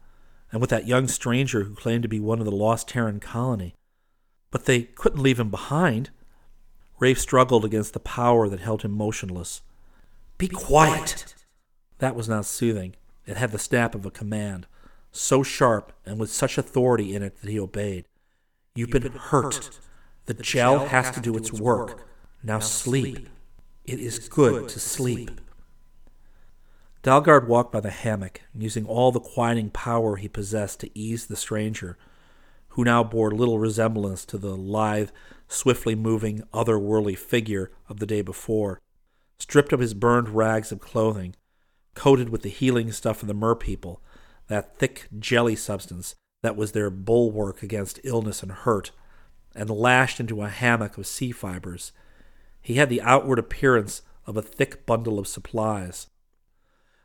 and 0.51 0.61
with 0.61 0.69
that 0.69 0.87
young 0.87 1.07
stranger 1.07 1.63
who 1.63 1.73
claimed 1.73 2.03
to 2.03 2.07
be 2.07 2.19
one 2.19 2.39
of 2.39 2.45
the 2.45 2.51
lost 2.51 2.87
Terran 2.87 3.19
colony. 3.19 3.73
But 4.51 4.65
they 4.65 4.83
couldn't 4.83 5.23
leave 5.23 5.39
him 5.39 5.49
behind. 5.49 6.11
Rafe 6.99 7.19
struggled 7.19 7.65
against 7.65 7.93
the 7.93 7.99
power 7.99 8.47
that 8.47 8.59
held 8.59 8.83
him 8.83 8.91
motionless. 8.91 9.63
Be, 10.37 10.47
be 10.47 10.55
quiet! 10.55 10.93
quiet! 10.93 11.35
That 11.97 12.15
was 12.15 12.29
not 12.29 12.45
soothing. 12.45 12.95
It 13.25 13.37
had 13.37 13.51
the 13.51 13.59
snap 13.59 13.95
of 13.95 14.05
a 14.05 14.11
command, 14.11 14.67
so 15.11 15.41
sharp 15.41 15.91
and 16.05 16.19
with 16.19 16.31
such 16.31 16.57
authority 16.57 17.15
in 17.15 17.23
it 17.23 17.41
that 17.41 17.49
he 17.49 17.59
obeyed. 17.59 18.05
You've, 18.75 18.89
You've 18.89 19.01
been, 19.01 19.11
been 19.11 19.19
hurt. 19.19 19.55
hurt. 19.55 19.79
The, 20.25 20.35
the 20.35 20.43
gel, 20.43 20.77
gel 20.77 20.87
has, 20.87 21.05
has 21.07 21.15
to 21.15 21.21
do 21.21 21.35
its 21.35 21.51
work. 21.51 21.89
work. 21.89 22.07
Now, 22.43 22.55
now 22.55 22.59
sleep. 22.59 23.15
sleep. 23.15 23.29
It 23.85 23.99
is 23.99 24.29
good 24.29 24.69
to 24.69 24.79
sleep. 24.79 25.41
Dalgard 27.03 27.47
walked 27.47 27.73
by 27.73 27.81
the 27.81 27.89
hammock, 27.89 28.41
using 28.57 28.85
all 28.85 29.11
the 29.11 29.19
quieting 29.19 29.69
power 29.69 30.15
he 30.15 30.29
possessed 30.29 30.79
to 30.79 30.97
ease 30.97 31.25
the 31.25 31.35
stranger, 31.35 31.97
who 32.69 32.85
now 32.85 33.03
bore 33.03 33.31
little 33.31 33.59
resemblance 33.59 34.23
to 34.23 34.37
the 34.37 34.55
lithe, 34.55 35.09
swiftly 35.49 35.95
moving, 35.95 36.43
otherworldly 36.53 37.17
figure 37.17 37.71
of 37.89 37.99
the 37.99 38.05
day 38.05 38.21
before. 38.21 38.79
Stripped 39.37 39.73
of 39.73 39.81
his 39.81 39.93
burned 39.93 40.29
rags 40.29 40.71
of 40.71 40.79
clothing, 40.79 41.35
coated 41.93 42.29
with 42.29 42.41
the 42.41 42.49
healing 42.49 42.89
stuff 42.93 43.21
of 43.21 43.27
the 43.27 43.33
merpeople, 43.33 44.01
that 44.47 44.79
thick 44.79 45.09
jelly 45.19 45.57
substance 45.57 46.15
that 46.41 46.55
was 46.55 46.71
their 46.71 46.89
bulwark 46.89 47.61
against 47.61 47.99
illness 48.05 48.41
and 48.41 48.51
hurt, 48.51 48.91
and 49.53 49.69
lashed 49.69 50.21
into 50.21 50.41
a 50.41 50.47
hammock 50.47 50.97
of 50.97 51.05
sea 51.05 51.33
fibers, 51.33 51.91
he 52.61 52.75
had 52.75 52.87
the 52.87 53.01
outward 53.01 53.39
appearance 53.39 54.03
of 54.25 54.37
a 54.37 54.41
thick 54.41 54.85
bundle 54.85 55.19
of 55.19 55.27
supplies. 55.27 56.07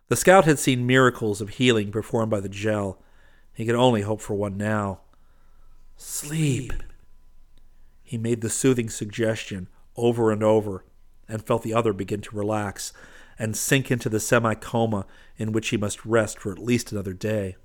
The 0.08 0.16
scout 0.16 0.46
had 0.46 0.58
seen 0.58 0.86
miracles 0.86 1.40
of 1.40 1.50
healing 1.50 1.92
performed 1.92 2.30
by 2.30 2.40
the 2.40 2.48
gel. 2.48 3.02
He 3.52 3.66
could 3.66 3.74
only 3.74 4.02
hope 4.02 4.20
for 4.20 4.34
one 4.34 4.56
now. 4.56 5.00
Sleep. 5.96 6.72
He 8.02 8.16
made 8.16 8.40
the 8.40 8.48
soothing 8.48 8.88
suggestion 8.88 9.68
over 9.96 10.30
and 10.30 10.42
over 10.42 10.84
and 11.28 11.44
felt 11.44 11.62
the 11.62 11.74
other 11.74 11.92
begin 11.92 12.22
to 12.22 12.36
relax 12.36 12.92
and 13.38 13.56
sink 13.56 13.90
into 13.90 14.08
the 14.08 14.20
semi 14.20 14.54
coma 14.54 15.06
in 15.36 15.52
which 15.52 15.68
he 15.68 15.76
must 15.76 16.04
rest 16.06 16.38
for 16.38 16.50
at 16.52 16.58
least 16.58 16.90
another 16.90 17.12
day. 17.12 17.56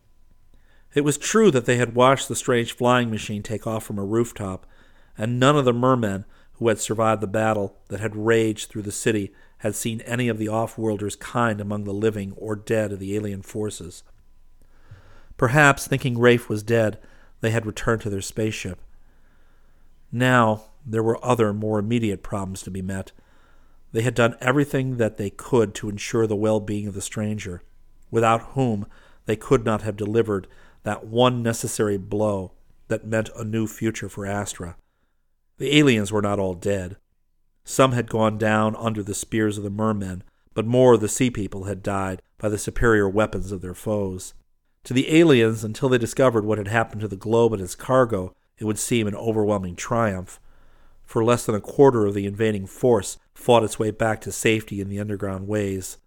It 0.94 1.06
was 1.06 1.18
true 1.18 1.50
that 1.52 1.66
they 1.66 1.78
had 1.78 1.96
watched 1.96 2.28
the 2.28 2.36
strange 2.36 2.74
flying 2.74 3.10
machine 3.10 3.42
take 3.42 3.66
off 3.66 3.84
from 3.84 3.98
a 3.98 4.04
rooftop, 4.04 4.68
and 5.18 5.40
none 5.40 5.58
of 5.58 5.66
the 5.66 5.74
mermen 5.74 6.26
who 6.54 6.68
had 6.68 6.80
survived 6.80 7.22
the 7.22 7.28
battle 7.28 7.78
that 7.88 8.00
had 8.00 8.16
raged 8.16 8.70
through 8.70 8.84
the 8.84 8.92
city 8.92 9.34
had 9.64 9.76
seen 9.76 10.02
any 10.02 10.28
of 10.28 10.38
the 10.38 10.50
off-worlders' 10.50 11.16
kind 11.16 11.62
among 11.62 11.86
the 11.86 11.94
living 11.94 12.34
or 12.36 12.54
dead 12.54 12.92
of 12.92 13.00
the 13.00 13.16
alien 13.16 13.42
forces. 13.42 14.04
Perhaps, 15.38 15.88
thinking 15.88 16.20
Rafe 16.20 16.50
was 16.50 16.64
dead, 16.64 17.00
they 17.40 17.52
had 17.52 17.66
returned 17.66 18.02
to 18.02 18.10
their 18.10 18.20
spaceship. 18.20 18.82
Now, 20.12 20.66
there 20.86 21.02
were 21.02 21.24
other, 21.24 21.54
more 21.54 21.80
immediate 21.80 22.22
problems 22.22 22.62
to 22.64 22.72
be 22.72 22.82
met. 22.82 23.14
They 23.94 24.02
had 24.02 24.16
done 24.16 24.36
everything 24.42 24.98
that 24.98 25.16
they 25.16 25.30
could 25.30 25.74
to 25.76 25.88
ensure 25.88 26.28
the 26.28 26.36
well 26.36 26.60
being 26.60 26.86
of 26.86 26.94
the 26.94 27.02
stranger, 27.02 27.62
without 28.12 28.52
whom 28.56 28.86
they 29.28 29.38
could 29.38 29.64
not 29.64 29.84
have 29.84 29.96
delivered 29.96 30.46
that 30.84 31.06
one 31.06 31.42
necessary 31.42 31.98
blow 31.98 32.52
that 32.90 33.08
meant 33.08 33.30
a 33.34 33.46
new 33.46 33.66
future 33.66 34.10
for 34.10 34.26
Astra. 34.26 34.76
The 35.58 35.78
aliens 35.78 36.12
were 36.12 36.22
not 36.22 36.38
all 36.38 36.54
dead. 36.54 36.98
Some 37.64 37.94
had 37.94 38.10
gone 38.10 38.38
down 38.38 38.76
under 38.76 39.02
the 39.02 39.16
spears 39.16 39.58
of 39.58 39.64
the 39.64 39.70
mermen, 39.70 40.24
but 40.54 40.66
more 40.66 40.94
of 40.94 41.02
the 41.02 41.08
sea 41.08 41.30
people 41.30 41.64
had 41.64 41.82
died 41.82 42.22
by 42.38 42.50
the 42.50 42.58
superior 42.58 43.08
weapons 43.08 43.52
of 43.52 43.62
their 43.62 43.74
foes. 43.74 44.34
To 44.84 44.94
the 44.94 45.18
aliens, 45.18 45.64
until 45.64 45.90
they 45.90 45.98
discovered 45.98 46.46
what 46.46 46.58
had 46.58 46.68
happened 46.68 47.02
to 47.02 47.08
the 47.08 47.16
globe 47.16 47.54
and 47.54 47.62
its 47.62 47.76
cargo, 47.76 48.36
it 48.58 48.66
would 48.66 48.80
seem 48.80 49.08
an 49.08 49.16
overwhelming 49.16 49.76
triumph. 49.76 50.40
For 51.06 51.24
less 51.24 51.46
than 51.46 51.56
a 51.56 51.62
quarter 51.62 52.06
of 52.06 52.14
the 52.14 52.26
invading 52.26 52.68
force 52.68 53.18
fought 53.34 53.64
its 53.64 53.80
way 53.80 53.92
back 53.92 54.20
to 54.22 54.32
safety 54.32 54.82
in 54.82 54.90
the 54.90 55.00
underground 55.00 55.48
ways. 55.48 55.98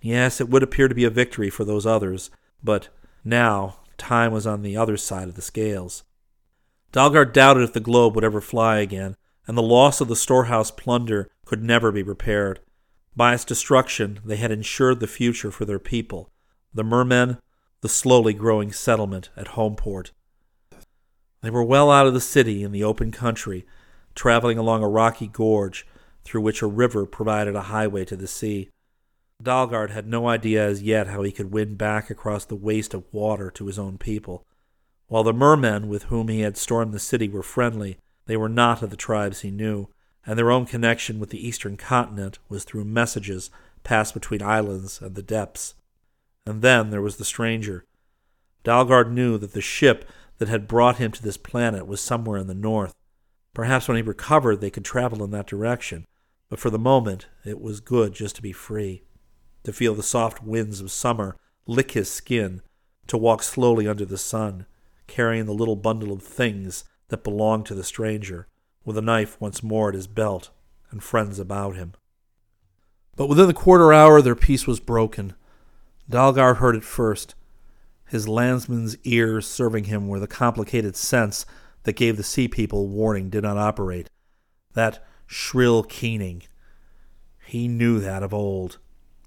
Yes, 0.00 0.40
it 0.40 0.48
would 0.48 0.62
appear 0.62 0.88
to 0.88 0.94
be 0.94 1.04
a 1.04 1.10
victory 1.10 1.50
for 1.50 1.64
those 1.64 1.86
others, 1.86 2.30
but 2.62 2.88
now 3.24 3.78
time 3.96 4.32
was 4.32 4.46
on 4.46 4.62
the 4.62 4.76
other 4.76 4.96
side 4.96 5.28
of 5.28 5.34
the 5.34 5.42
scales. 5.42 6.04
Dalgard 6.92 7.32
doubted 7.32 7.62
if 7.62 7.72
the 7.72 7.80
globe 7.80 8.14
would 8.14 8.24
ever 8.24 8.40
fly 8.40 8.78
again, 8.78 9.16
and 9.48 9.56
the 9.56 9.62
loss 9.62 10.00
of 10.00 10.08
the 10.08 10.14
storehouse 10.14 10.70
plunder 10.70 11.30
could 11.46 11.64
never 11.64 11.90
be 11.90 12.02
repaired. 12.02 12.60
By 13.16 13.34
its 13.34 13.46
destruction, 13.46 14.20
they 14.24 14.36
had 14.36 14.52
ensured 14.52 15.00
the 15.00 15.06
future 15.06 15.50
for 15.50 15.64
their 15.64 15.78
people, 15.78 16.30
the 16.72 16.84
mermen, 16.84 17.38
the 17.80 17.88
slowly 17.88 18.34
growing 18.34 18.70
settlement 18.70 19.30
at 19.36 19.48
Homeport. 19.48 20.12
They 21.40 21.50
were 21.50 21.64
well 21.64 21.90
out 21.90 22.06
of 22.06 22.14
the 22.14 22.20
city 22.20 22.62
in 22.62 22.72
the 22.72 22.84
open 22.84 23.10
country, 23.10 23.64
traveling 24.14 24.58
along 24.58 24.82
a 24.82 24.88
rocky 24.88 25.26
gorge 25.26 25.86
through 26.24 26.42
which 26.42 26.60
a 26.60 26.66
river 26.66 27.06
provided 27.06 27.56
a 27.56 27.62
highway 27.62 28.04
to 28.04 28.16
the 28.16 28.26
sea. 28.26 28.68
Dalgard 29.42 29.90
had 29.90 30.06
no 30.06 30.28
idea 30.28 30.66
as 30.66 30.82
yet 30.82 31.06
how 31.06 31.22
he 31.22 31.32
could 31.32 31.52
win 31.52 31.76
back 31.76 32.10
across 32.10 32.44
the 32.44 32.56
waste 32.56 32.92
of 32.92 33.04
water 33.12 33.50
to 33.52 33.66
his 33.66 33.78
own 33.78 33.96
people. 33.96 34.44
While 35.06 35.22
the 35.22 35.32
mermen 35.32 35.88
with 35.88 36.04
whom 36.04 36.28
he 36.28 36.40
had 36.40 36.56
stormed 36.56 36.92
the 36.92 36.98
city 36.98 37.28
were 37.28 37.42
friendly, 37.42 37.98
they 38.28 38.36
were 38.36 38.48
not 38.48 38.82
of 38.82 38.90
the 38.90 38.96
tribes 38.96 39.40
he 39.40 39.50
knew, 39.50 39.88
and 40.24 40.38
their 40.38 40.50
own 40.50 40.66
connection 40.66 41.18
with 41.18 41.30
the 41.30 41.44
eastern 41.44 41.78
continent 41.78 42.38
was 42.48 42.62
through 42.62 42.84
messages 42.84 43.50
passed 43.82 44.12
between 44.12 44.42
islands 44.42 45.00
and 45.00 45.14
the 45.14 45.22
depths. 45.22 45.74
And 46.46 46.60
then 46.60 46.90
there 46.90 47.00
was 47.00 47.16
the 47.16 47.24
stranger. 47.24 47.86
Dalgard 48.64 49.10
knew 49.10 49.38
that 49.38 49.54
the 49.54 49.62
ship 49.62 50.04
that 50.36 50.48
had 50.48 50.68
brought 50.68 50.98
him 50.98 51.10
to 51.12 51.22
this 51.22 51.38
planet 51.38 51.86
was 51.86 52.02
somewhere 52.02 52.38
in 52.38 52.46
the 52.46 52.54
north. 52.54 52.94
Perhaps 53.54 53.88
when 53.88 53.96
he 53.96 54.02
recovered 54.02 54.60
they 54.60 54.70
could 54.70 54.84
travel 54.84 55.24
in 55.24 55.30
that 55.30 55.46
direction, 55.46 56.04
but 56.50 56.58
for 56.58 56.68
the 56.68 56.78
moment 56.78 57.28
it 57.46 57.60
was 57.60 57.80
good 57.80 58.12
just 58.12 58.36
to 58.36 58.42
be 58.42 58.52
free, 58.52 59.04
to 59.64 59.72
feel 59.72 59.94
the 59.94 60.02
soft 60.02 60.42
winds 60.42 60.82
of 60.82 60.90
summer 60.90 61.34
lick 61.66 61.92
his 61.92 62.10
skin, 62.10 62.60
to 63.06 63.16
walk 63.16 63.42
slowly 63.42 63.88
under 63.88 64.04
the 64.04 64.18
sun, 64.18 64.66
carrying 65.06 65.46
the 65.46 65.54
little 65.54 65.76
bundle 65.76 66.12
of 66.12 66.22
things 66.22 66.84
that 67.08 67.24
belonged 67.24 67.66
to 67.66 67.74
the 67.74 67.84
stranger, 67.84 68.46
with 68.84 68.98
a 68.98 69.02
knife 69.02 69.40
once 69.40 69.62
more 69.62 69.88
at 69.88 69.94
his 69.94 70.06
belt 70.06 70.50
and 70.90 71.02
friends 71.02 71.38
about 71.38 71.76
him. 71.76 71.94
But 73.16 73.28
within 73.28 73.46
the 73.46 73.54
quarter 73.54 73.92
hour 73.92 74.22
their 74.22 74.34
peace 74.34 74.66
was 74.66 74.80
broken. 74.80 75.34
Dalgard 76.08 76.56
heard 76.56 76.76
it 76.76 76.84
first, 76.84 77.34
his 78.06 78.28
landsman's 78.28 78.96
ears 79.04 79.46
serving 79.46 79.84
him 79.84 80.08
where 80.08 80.20
the 80.20 80.26
complicated 80.26 80.96
sense 80.96 81.44
that 81.82 81.96
gave 81.96 82.16
the 82.16 82.22
sea 82.22 82.48
people 82.48 82.88
warning 82.88 83.28
did 83.28 83.42
not 83.42 83.58
operate. 83.58 84.08
That 84.74 85.04
shrill 85.26 85.82
keening. 85.82 86.42
He 87.44 87.68
knew 87.68 88.00
that 88.00 88.22
of 88.22 88.32
old, 88.32 88.78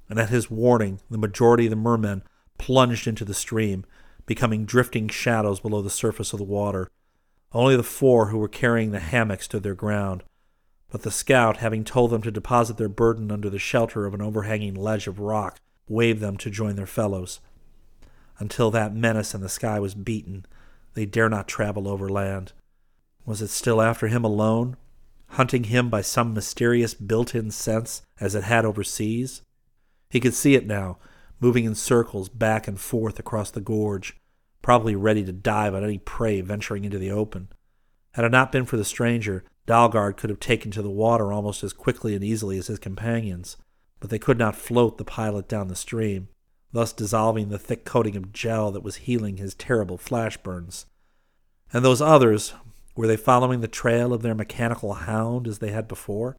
and 0.10 0.20
at 0.20 0.30
his 0.30 0.50
warning 0.50 1.00
the 1.10 1.18
majority 1.18 1.66
of 1.66 1.72
the 1.72 1.76
mermen 1.76 2.24
plunged 2.58 3.08
into 3.08 3.26
the 3.26 3.34
stream, 3.34 3.86
becoming 4.26 4.66
drifting 4.66 5.10
shadows 5.10 5.60
below 5.60 5.82
the 5.82 5.90
surface 5.90 6.34
of 6.34 6.40
the 6.40 6.46
water. 6.46 6.90
Only 7.54 7.76
the 7.76 7.84
four 7.84 8.28
who 8.28 8.38
were 8.38 8.48
carrying 8.48 8.92
the 8.92 9.00
hammock 9.00 9.42
stood 9.42 9.64
their 9.64 9.76
ground, 9.76 10.24
but 10.90 11.02
the 11.04 11.12
scout, 11.12 11.58
having 11.58 11.84
told 11.84 12.12
them 12.12 12.22
to 12.22 12.32
deposit 12.32 12.78
their 12.78 12.90
burden 12.90 13.32
under 13.32 13.50
the 13.50 13.60
shelter 13.60 14.06
of 14.06 14.14
an 14.14 14.22
overhanging 14.22 14.76
ledge 14.76 15.08
of 15.08 15.20
rock, 15.20 15.60
waved 15.88 16.22
them 16.22 16.38
to 16.38 16.50
join 16.50 16.76
their 16.76 16.86
fellows. 16.86 17.40
Until 18.40 18.72
that 18.72 18.96
menace 18.96 19.34
in 19.34 19.42
the 19.42 19.50
sky 19.50 19.80
was 19.80 19.94
beaten, 19.94 20.46
they 20.94 21.06
dare 21.06 21.30
not 21.30 21.48
travel 21.48 21.88
overland. 21.88 22.54
Was 23.26 23.42
it 23.42 23.50
still 23.50 23.82
after 23.82 24.08
him 24.08 24.24
alone, 24.24 24.78
hunting 25.28 25.66
him 25.66 25.90
by 25.90 26.02
some 26.02 26.34
mysterious 26.34 26.94
built 26.94 27.36
in 27.36 27.52
sense 27.52 28.02
as 28.20 28.36
it 28.36 28.44
had 28.44 28.66
overseas? 28.66 29.42
He 30.10 30.20
could 30.20 30.34
see 30.34 30.56
it 30.56 30.66
now, 30.66 30.98
moving 31.40 31.66
in 31.66 31.76
circles 31.76 32.30
back 32.30 32.68
and 32.68 32.80
forth 32.80 33.20
across 33.20 33.52
the 33.52 33.62
gorge, 33.62 34.18
probably 34.62 34.96
ready 34.96 35.24
to 35.24 35.32
dive 35.32 35.74
on 35.74 35.84
any 35.84 35.98
prey 35.98 36.42
venturing 36.42 36.84
into 36.86 37.00
the 37.00 37.12
open. 37.12 37.50
Had 38.14 38.26
it 38.26 38.32
not 38.32 38.52
been 38.52 38.66
for 38.66 38.78
the 38.78 38.86
stranger, 38.86 39.44
Dalgard 39.68 40.18
could 40.18 40.30
have 40.30 40.40
taken 40.40 40.72
to 40.72 40.82
the 40.82 40.90
water 40.90 41.32
almost 41.32 41.64
as 41.64 41.74
quickly 41.74 42.14
and 42.16 42.24
easily 42.24 42.58
as 42.58 42.68
his 42.68 42.80
companions, 42.80 43.58
but 44.00 44.10
they 44.10 44.20
could 44.20 44.38
not 44.38 44.56
float 44.56 44.98
the 44.98 45.06
pilot 45.06 45.48
down 45.48 45.68
the 45.68 45.76
stream, 45.76 46.28
thus 46.72 46.92
dissolving 46.92 47.50
the 47.50 47.60
thick 47.60 47.86
coating 47.86 48.16
of 48.16 48.34
gel 48.34 48.72
that 48.72 48.84
was 48.84 48.98
healing 48.98 49.38
his 49.38 49.54
terrible 49.54 49.98
flash 49.98 50.38
burns. 50.38 50.86
And 51.72 51.86
those 51.86 52.02
others, 52.02 52.54
were 52.96 53.08
they 53.08 53.18
following 53.18 53.62
the 53.62 53.68
trail 53.68 54.14
of 54.14 54.22
their 54.22 54.36
mechanical 54.36 54.94
hound 54.94 55.48
as 55.48 55.60
they 55.60 55.72
had 55.72 55.88
before? 55.88 56.38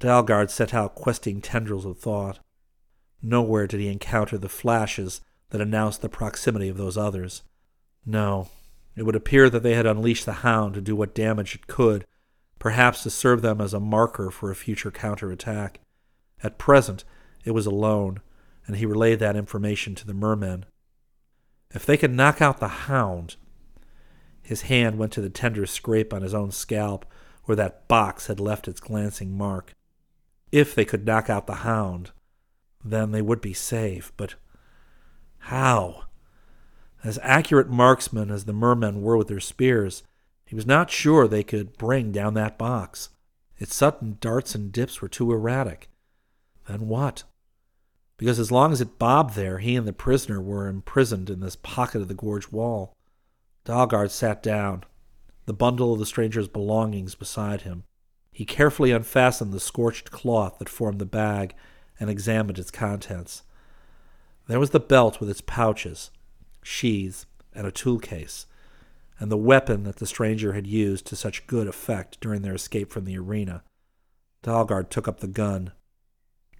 Dalgard 0.00 0.50
set 0.50 0.72
out 0.72 0.94
questing 0.94 1.40
tendrils 1.40 1.84
of 1.84 1.98
thought. 1.98 2.38
Nowhere 3.22 3.66
did 3.66 3.80
he 3.80 3.88
encounter 3.88 4.38
the 4.38 4.48
flashes 4.48 5.20
that 5.50 5.60
announced 5.60 6.02
the 6.02 6.08
proximity 6.08 6.68
of 6.68 6.76
those 6.76 6.96
others. 6.96 7.42
No, 8.04 8.48
it 8.96 9.02
would 9.02 9.16
appear 9.16 9.50
that 9.50 9.62
they 9.62 9.74
had 9.74 9.86
unleashed 9.86 10.26
the 10.26 10.32
hound 10.32 10.74
to 10.74 10.80
do 10.80 10.96
what 10.96 11.14
damage 11.14 11.54
it 11.54 11.66
could, 11.66 12.04
perhaps 12.58 13.02
to 13.02 13.10
serve 13.10 13.42
them 13.42 13.60
as 13.60 13.74
a 13.74 13.80
marker 13.80 14.30
for 14.30 14.50
a 14.50 14.56
future 14.56 14.90
counterattack. 14.90 15.80
At 16.42 16.58
present, 16.58 17.04
it 17.44 17.52
was 17.52 17.66
alone, 17.66 18.20
and 18.66 18.76
he 18.76 18.86
relayed 18.86 19.18
that 19.20 19.36
information 19.36 19.94
to 19.96 20.06
the 20.06 20.14
mermen. 20.14 20.64
If 21.70 21.84
they 21.84 21.96
could 21.96 22.12
knock 22.12 22.40
out 22.40 22.58
the 22.58 22.68
hound, 22.68 23.36
his 24.42 24.62
hand 24.62 24.98
went 24.98 25.12
to 25.12 25.20
the 25.20 25.30
tender 25.30 25.66
scrape 25.66 26.12
on 26.12 26.22
his 26.22 26.34
own 26.34 26.50
scalp 26.50 27.04
where 27.44 27.56
that 27.56 27.88
box 27.88 28.26
had 28.26 28.40
left 28.40 28.68
its 28.68 28.80
glancing 28.80 29.36
mark. 29.36 29.74
If 30.52 30.74
they 30.74 30.84
could 30.84 31.06
knock 31.06 31.28
out 31.28 31.46
the 31.46 31.56
hound, 31.56 32.12
then 32.84 33.10
they 33.10 33.22
would 33.22 33.40
be 33.40 33.52
safe. 33.52 34.12
But 34.16 34.34
how? 35.46 36.02
As 37.04 37.20
accurate 37.22 37.68
marksmen 37.68 38.32
as 38.32 38.46
the 38.46 38.52
mermen 38.52 39.00
were 39.00 39.16
with 39.16 39.28
their 39.28 39.38
spears, 39.38 40.02
he 40.44 40.56
was 40.56 40.66
not 40.66 40.90
sure 40.90 41.28
they 41.28 41.44
could 41.44 41.78
bring 41.78 42.10
down 42.10 42.34
that 42.34 42.58
box. 42.58 43.10
Its 43.56 43.72
sudden 43.72 44.18
darts 44.20 44.56
and 44.56 44.72
dips 44.72 45.00
were 45.00 45.08
too 45.08 45.32
erratic. 45.32 45.88
Then 46.68 46.88
what? 46.88 47.22
Because 48.16 48.40
as 48.40 48.50
long 48.50 48.72
as 48.72 48.80
it 48.80 48.98
bobbed 48.98 49.34
there, 49.34 49.58
he 49.58 49.76
and 49.76 49.86
the 49.86 49.92
prisoner 49.92 50.40
were 50.40 50.66
imprisoned 50.66 51.30
in 51.30 51.38
this 51.38 51.56
pocket 51.56 52.02
of 52.02 52.08
the 52.08 52.14
gorge 52.14 52.50
wall. 52.50 52.92
Dalgard 53.64 54.10
sat 54.10 54.42
down, 54.42 54.82
the 55.44 55.52
bundle 55.52 55.92
of 55.92 56.00
the 56.00 56.06
stranger's 56.06 56.48
belongings 56.48 57.14
beside 57.14 57.60
him. 57.60 57.84
He 58.32 58.44
carefully 58.44 58.90
unfastened 58.90 59.52
the 59.52 59.60
scorched 59.60 60.10
cloth 60.10 60.58
that 60.58 60.68
formed 60.68 60.98
the 60.98 61.06
bag 61.06 61.54
and 62.00 62.10
examined 62.10 62.58
its 62.58 62.72
contents. 62.72 63.44
There 64.46 64.60
was 64.60 64.70
the 64.70 64.80
belt 64.80 65.18
with 65.18 65.28
its 65.28 65.40
pouches, 65.40 66.10
sheaths, 66.62 67.26
and 67.54 67.66
a 67.66 67.72
tool 67.72 67.98
case, 67.98 68.46
and 69.18 69.30
the 69.30 69.36
weapon 69.36 69.82
that 69.84 69.96
the 69.96 70.06
stranger 70.06 70.52
had 70.52 70.66
used 70.66 71.06
to 71.06 71.16
such 71.16 71.46
good 71.46 71.66
effect 71.66 72.20
during 72.20 72.42
their 72.42 72.54
escape 72.54 72.92
from 72.92 73.04
the 73.04 73.18
arena. 73.18 73.64
Dalgard 74.42 74.90
took 74.90 75.08
up 75.08 75.20
the 75.20 75.26
gun. 75.26 75.72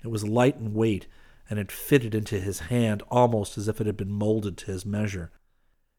It 0.03 0.09
was 0.09 0.27
light 0.27 0.57
in 0.57 0.75
weight, 0.75 1.07
and 1.49 1.59
it 1.59 1.71
fitted 1.71 2.15
into 2.15 2.41
his 2.41 2.61
hand 2.61 3.03
almost 3.09 3.57
as 3.57 3.69
if 3.69 3.81
it 3.81 3.87
had 3.87 3.97
been 3.97 4.11
molded 4.11 4.57
to 4.59 4.73
his 4.73 4.85
measure. 4.85 5.31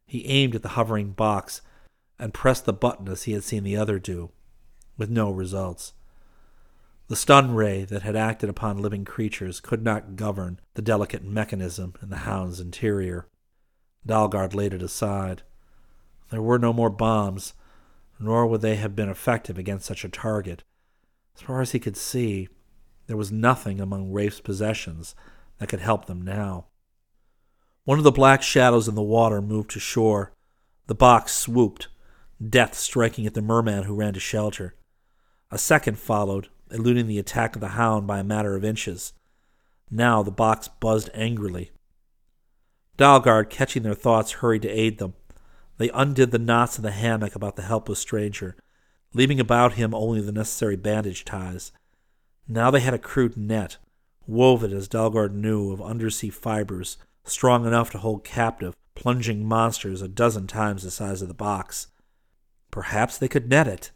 He 0.04 0.26
aimed 0.26 0.54
at 0.54 0.62
the 0.62 0.70
hovering 0.70 1.12
box 1.12 1.62
and 2.18 2.34
pressed 2.34 2.66
the 2.66 2.72
button 2.72 3.08
as 3.08 3.22
he 3.22 3.32
had 3.32 3.44
seen 3.44 3.64
the 3.64 3.76
other 3.76 3.98
do, 3.98 4.30
with 4.98 5.08
no 5.08 5.30
results. 5.30 5.94
The 7.08 7.16
stun 7.16 7.54
ray 7.54 7.84
that 7.84 8.02
had 8.02 8.16
acted 8.16 8.50
upon 8.50 8.82
living 8.82 9.06
creatures 9.06 9.60
could 9.60 9.82
not 9.82 10.14
govern 10.14 10.60
the 10.74 10.82
delicate 10.82 11.24
mechanism 11.24 11.94
in 12.02 12.10
the 12.10 12.18
hound's 12.18 12.60
interior. 12.60 13.26
Dalgard 14.06 14.54
laid 14.54 14.74
it 14.74 14.82
aside. 14.82 15.42
There 16.28 16.42
were 16.42 16.58
no 16.58 16.74
more 16.74 16.90
bombs, 16.90 17.54
nor 18.20 18.46
would 18.46 18.60
they 18.60 18.76
have 18.76 18.94
been 18.94 19.08
effective 19.08 19.56
against 19.56 19.86
such 19.86 20.04
a 20.04 20.10
target. 20.10 20.64
As 21.34 21.40
far 21.40 21.62
as 21.62 21.72
he 21.72 21.78
could 21.78 21.96
see, 21.96 22.48
there 23.06 23.16
was 23.16 23.32
nothing 23.32 23.80
among 23.80 24.12
Rafe's 24.12 24.40
possessions 24.40 25.14
that 25.56 25.70
could 25.70 25.80
help 25.80 26.04
them 26.04 26.20
now. 26.20 26.66
One 27.84 27.96
of 27.96 28.04
the 28.04 28.12
black 28.12 28.42
shadows 28.42 28.86
in 28.86 28.96
the 28.96 29.02
water 29.02 29.40
moved 29.40 29.70
to 29.70 29.80
shore. 29.80 30.34
The 30.88 30.94
box 30.94 31.32
swooped, 31.32 31.88
death 32.46 32.74
striking 32.74 33.26
at 33.26 33.32
the 33.32 33.40
merman 33.40 33.84
who 33.84 33.94
ran 33.94 34.12
to 34.12 34.20
shelter. 34.20 34.74
A 35.50 35.56
second 35.56 35.98
followed, 35.98 36.50
eluding 36.70 37.06
the 37.06 37.18
attack 37.18 37.54
of 37.54 37.60
the 37.60 37.68
hound 37.68 38.06
by 38.06 38.18
a 38.18 38.24
matter 38.24 38.56
of 38.56 38.64
inches. 38.64 39.12
Now 39.90 40.22
the 40.22 40.30
box 40.30 40.68
buzzed 40.68 41.10
angrily. 41.14 41.70
Dalgard, 42.96 43.50
catching 43.50 43.82
their 43.82 43.94
thoughts, 43.94 44.32
hurried 44.32 44.62
to 44.62 44.68
aid 44.68 44.98
them. 44.98 45.14
They 45.76 45.90
undid 45.90 46.32
the 46.32 46.38
knots 46.38 46.76
in 46.76 46.82
the 46.82 46.90
hammock 46.90 47.34
about 47.34 47.56
the 47.56 47.62
helpless 47.62 48.00
stranger, 48.00 48.56
leaving 49.14 49.38
about 49.38 49.74
him 49.74 49.94
only 49.94 50.20
the 50.20 50.32
necessary 50.32 50.76
bandage 50.76 51.24
ties. 51.24 51.72
Now 52.48 52.70
they 52.70 52.80
had 52.80 52.94
a 52.94 52.98
crude 52.98 53.36
net, 53.36 53.76
woven, 54.26 54.72
as 54.72 54.88
Dalgard 54.88 55.32
knew, 55.32 55.70
of 55.70 55.80
undersea 55.80 56.30
fibers 56.30 56.98
strong 57.24 57.66
enough 57.66 57.90
to 57.90 57.98
hold 57.98 58.24
captive 58.24 58.74
plunging 58.94 59.44
monsters 59.44 60.02
a 60.02 60.08
dozen 60.08 60.46
times 60.46 60.82
the 60.82 60.90
size 60.90 61.22
of 61.22 61.28
the 61.28 61.34
box. 61.34 61.86
Perhaps 62.70 63.18
they 63.18 63.28
could 63.28 63.48
net 63.48 63.68
it. 63.68 63.92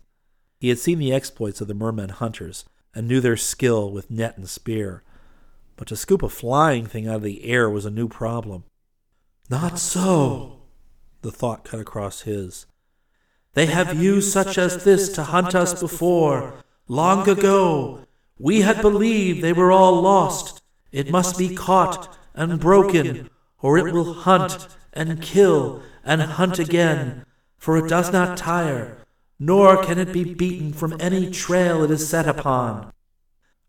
He 0.63 0.69
had 0.69 0.79
seen 0.79 1.01
the 1.01 1.13
exploits 1.13 1.61
of 1.61 1.67
the 1.67 1.75
mermen 1.75 2.11
hunters 2.11 2.65
and 2.95 3.09
knew 3.09 3.21
their 3.21 3.37
skill 3.37 3.91
with 3.91 4.13
net 4.13 4.39
and 4.39 4.49
spear, 4.49 5.03
but 5.75 5.89
to 5.89 5.97
scoop 5.97 6.23
a 6.23 6.29
flying 6.29 6.87
thing 6.87 7.09
out 7.09 7.17
of 7.17 7.23
the 7.23 7.47
air 7.47 7.69
was 7.69 7.85
a 7.85 7.91
new 7.91 8.07
problem. 8.07 8.63
Not 9.51 9.77
so, 9.81 10.61
the 11.23 11.33
thought 11.33 11.65
cut 11.65 11.81
across 11.81 12.21
his. 12.21 12.67
They 13.55 13.67
have 13.67 14.01
used 14.01 14.33
such 14.33 14.57
as 14.57 14.85
this 14.85 15.13
to 15.15 15.25
hunt 15.25 15.57
us 15.57 15.81
before, 15.81 16.63
long 16.87 17.29
ago. 17.29 18.05
We 18.39 18.61
had 18.61 18.81
believed 18.81 19.43
they 19.43 19.53
were 19.53 19.73
all 19.73 20.01
lost. 20.01 20.63
It 20.93 21.11
must 21.11 21.37
be 21.37 21.57
caught 21.57 22.17
and 22.35 22.61
broken, 22.61 23.31
or 23.61 23.79
it 23.79 23.93
will 23.93 24.15
hunt 24.15 24.69
and 24.93 25.21
kill 25.21 25.83
and 26.05 26.23
hunt 26.23 26.61
again, 26.61 27.27
for 27.59 27.77
it 27.79 27.89
does 27.89 28.13
not 28.13 28.37
tire, 28.39 29.02
nor 29.45 29.83
can 29.83 29.99
it 29.99 30.13
be 30.13 30.23
beaten 30.23 30.73
from 30.73 30.97
any 31.01 31.29
trail 31.29 31.83
it 31.83 31.91
is 31.91 32.09
set 32.09 32.29
upon. 32.29 32.93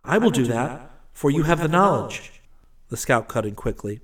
I 0.03 0.19
will 0.19 0.29
do 0.29 0.45
that, 0.45 0.91
for 1.11 1.31
you 1.31 1.43
have 1.43 1.59
the 1.59 1.67
knowledge. 1.67 2.43
The 2.89 2.97
scout 2.97 3.27
cut 3.27 3.43
in 3.43 3.55
quickly. 3.55 4.01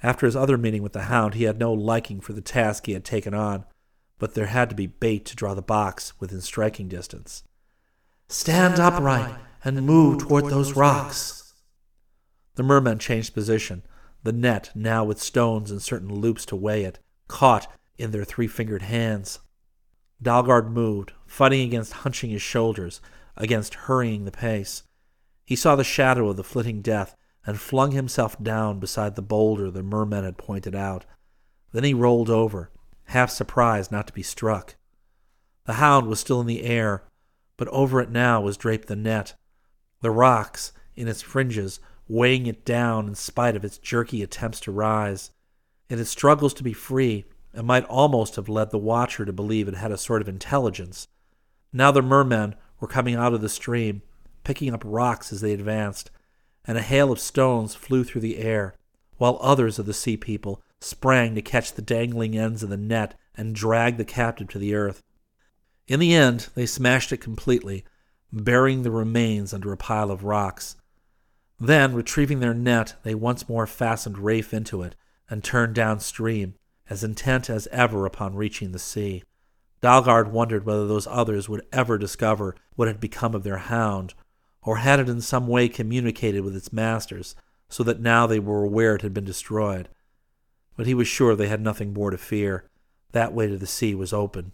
After 0.00 0.26
his 0.26 0.36
other 0.36 0.56
meeting 0.56 0.80
with 0.80 0.92
the 0.92 1.02
hound, 1.02 1.34
he 1.34 1.42
had 1.42 1.58
no 1.58 1.72
liking 1.72 2.20
for 2.20 2.34
the 2.34 2.40
task 2.40 2.86
he 2.86 2.92
had 2.92 3.04
taken 3.04 3.34
on, 3.34 3.64
but 4.20 4.34
there 4.34 4.46
had 4.46 4.68
to 4.70 4.76
be 4.76 4.86
bait 4.86 5.24
to 5.24 5.34
draw 5.34 5.54
the 5.54 5.60
box 5.60 6.12
within 6.20 6.40
striking 6.40 6.86
distance. 6.86 7.42
Stand 8.28 8.78
upright 8.78 9.34
and 9.64 9.82
move 9.82 10.20
toward 10.20 10.46
those 10.46 10.76
rocks. 10.76 11.52
The 12.54 12.62
merman 12.62 13.00
changed 13.00 13.34
position, 13.34 13.82
the 14.22 14.32
net 14.32 14.70
now 14.72 15.02
with 15.02 15.20
stones 15.20 15.72
and 15.72 15.82
certain 15.82 16.14
loops 16.14 16.46
to 16.46 16.54
weigh 16.54 16.84
it, 16.84 17.00
caught 17.26 17.66
in 17.96 18.12
their 18.12 18.24
three 18.24 18.46
fingered 18.46 18.82
hands. 18.82 19.40
Dalgard 20.22 20.70
moved, 20.70 21.12
fighting 21.26 21.60
against 21.60 21.92
hunching 21.92 22.30
his 22.30 22.42
shoulders, 22.42 23.00
against 23.36 23.74
hurrying 23.74 24.24
the 24.24 24.32
pace. 24.32 24.82
He 25.44 25.56
saw 25.56 25.76
the 25.76 25.84
shadow 25.84 26.28
of 26.28 26.36
the 26.36 26.44
flitting 26.44 26.82
death 26.82 27.16
and 27.46 27.60
flung 27.60 27.92
himself 27.92 28.36
down 28.42 28.80
beside 28.80 29.14
the 29.14 29.22
boulder 29.22 29.70
the 29.70 29.82
mermen 29.82 30.24
had 30.24 30.36
pointed 30.36 30.74
out. 30.74 31.06
Then 31.72 31.84
he 31.84 31.94
rolled 31.94 32.28
over, 32.28 32.70
half 33.04 33.30
surprised 33.30 33.92
not 33.92 34.06
to 34.08 34.12
be 34.12 34.22
struck. 34.22 34.76
The 35.64 35.74
hound 35.74 36.08
was 36.08 36.20
still 36.20 36.40
in 36.40 36.46
the 36.46 36.64
air, 36.64 37.04
but 37.56 37.68
over 37.68 38.00
it 38.00 38.10
now 38.10 38.40
was 38.40 38.56
draped 38.56 38.88
the 38.88 38.96
net. 38.96 39.34
The 40.00 40.10
rocks, 40.10 40.72
in 40.96 41.08
its 41.08 41.22
fringes, 41.22 41.80
weighing 42.08 42.46
it 42.46 42.64
down 42.64 43.06
in 43.06 43.14
spite 43.14 43.54
of 43.54 43.64
its 43.64 43.78
jerky 43.78 44.22
attempts 44.22 44.60
to 44.60 44.72
rise. 44.72 45.30
In 45.88 45.98
its 45.98 46.10
struggles 46.10 46.54
to 46.54 46.62
be 46.62 46.72
free, 46.72 47.24
it 47.58 47.64
might 47.64 47.84
almost 47.86 48.36
have 48.36 48.48
led 48.48 48.70
the 48.70 48.78
watcher 48.78 49.24
to 49.24 49.32
believe 49.32 49.66
it 49.66 49.74
had 49.74 49.90
a 49.90 49.98
sort 49.98 50.22
of 50.22 50.28
intelligence. 50.28 51.08
Now 51.72 51.90
the 51.90 52.02
mermen 52.02 52.54
were 52.78 52.86
coming 52.86 53.16
out 53.16 53.34
of 53.34 53.40
the 53.40 53.48
stream, 53.48 54.02
picking 54.44 54.72
up 54.72 54.82
rocks 54.84 55.32
as 55.32 55.40
they 55.40 55.52
advanced, 55.52 56.12
and 56.64 56.78
a 56.78 56.82
hail 56.82 57.10
of 57.10 57.18
stones 57.18 57.74
flew 57.74 58.04
through 58.04 58.20
the 58.20 58.38
air, 58.38 58.76
while 59.16 59.40
others 59.42 59.80
of 59.80 59.86
the 59.86 59.92
sea 59.92 60.16
people 60.16 60.62
sprang 60.80 61.34
to 61.34 61.42
catch 61.42 61.72
the 61.72 61.82
dangling 61.82 62.38
ends 62.38 62.62
of 62.62 62.70
the 62.70 62.76
net 62.76 63.18
and 63.34 63.56
drag 63.56 63.96
the 63.96 64.04
captive 64.04 64.48
to 64.50 64.58
the 64.60 64.76
earth. 64.76 65.02
In 65.88 65.98
the 65.98 66.14
end, 66.14 66.50
they 66.54 66.64
smashed 66.64 67.10
it 67.10 67.16
completely, 67.16 67.84
burying 68.32 68.84
the 68.84 68.92
remains 68.92 69.52
under 69.52 69.72
a 69.72 69.76
pile 69.76 70.12
of 70.12 70.22
rocks. 70.22 70.76
Then, 71.58 71.92
retrieving 71.92 72.38
their 72.38 72.54
net, 72.54 72.94
they 73.02 73.16
once 73.16 73.48
more 73.48 73.66
fastened 73.66 74.18
Rafe 74.18 74.54
into 74.54 74.82
it 74.82 74.94
and 75.28 75.42
turned 75.42 75.74
downstream, 75.74 76.54
as 76.90 77.04
intent 77.04 77.50
as 77.50 77.68
ever 77.68 78.06
upon 78.06 78.34
reaching 78.34 78.72
the 78.72 78.78
sea. 78.78 79.22
Dalgard 79.80 80.30
wondered 80.30 80.64
whether 80.64 80.86
those 80.86 81.06
others 81.06 81.48
would 81.48 81.64
ever 81.72 81.98
discover 81.98 82.56
what 82.74 82.88
had 82.88 83.00
become 83.00 83.34
of 83.34 83.44
their 83.44 83.58
hound, 83.58 84.14
or 84.62 84.78
had 84.78 84.98
it 84.98 85.08
in 85.08 85.20
some 85.20 85.46
way 85.46 85.68
communicated 85.68 86.40
with 86.42 86.56
its 86.56 86.72
masters, 86.72 87.36
so 87.68 87.82
that 87.84 88.00
now 88.00 88.26
they 88.26 88.40
were 88.40 88.64
aware 88.64 88.94
it 88.94 89.02
had 89.02 89.14
been 89.14 89.24
destroyed. 89.24 89.88
But 90.76 90.86
he 90.86 90.94
was 90.94 91.06
sure 91.06 91.36
they 91.36 91.48
had 91.48 91.60
nothing 91.60 91.92
more 91.92 92.10
to 92.10 92.18
fear. 92.18 92.64
That 93.12 93.32
way 93.32 93.48
to 93.48 93.56
the 93.56 93.66
sea 93.66 93.94
was 93.94 94.12
open. 94.12 94.52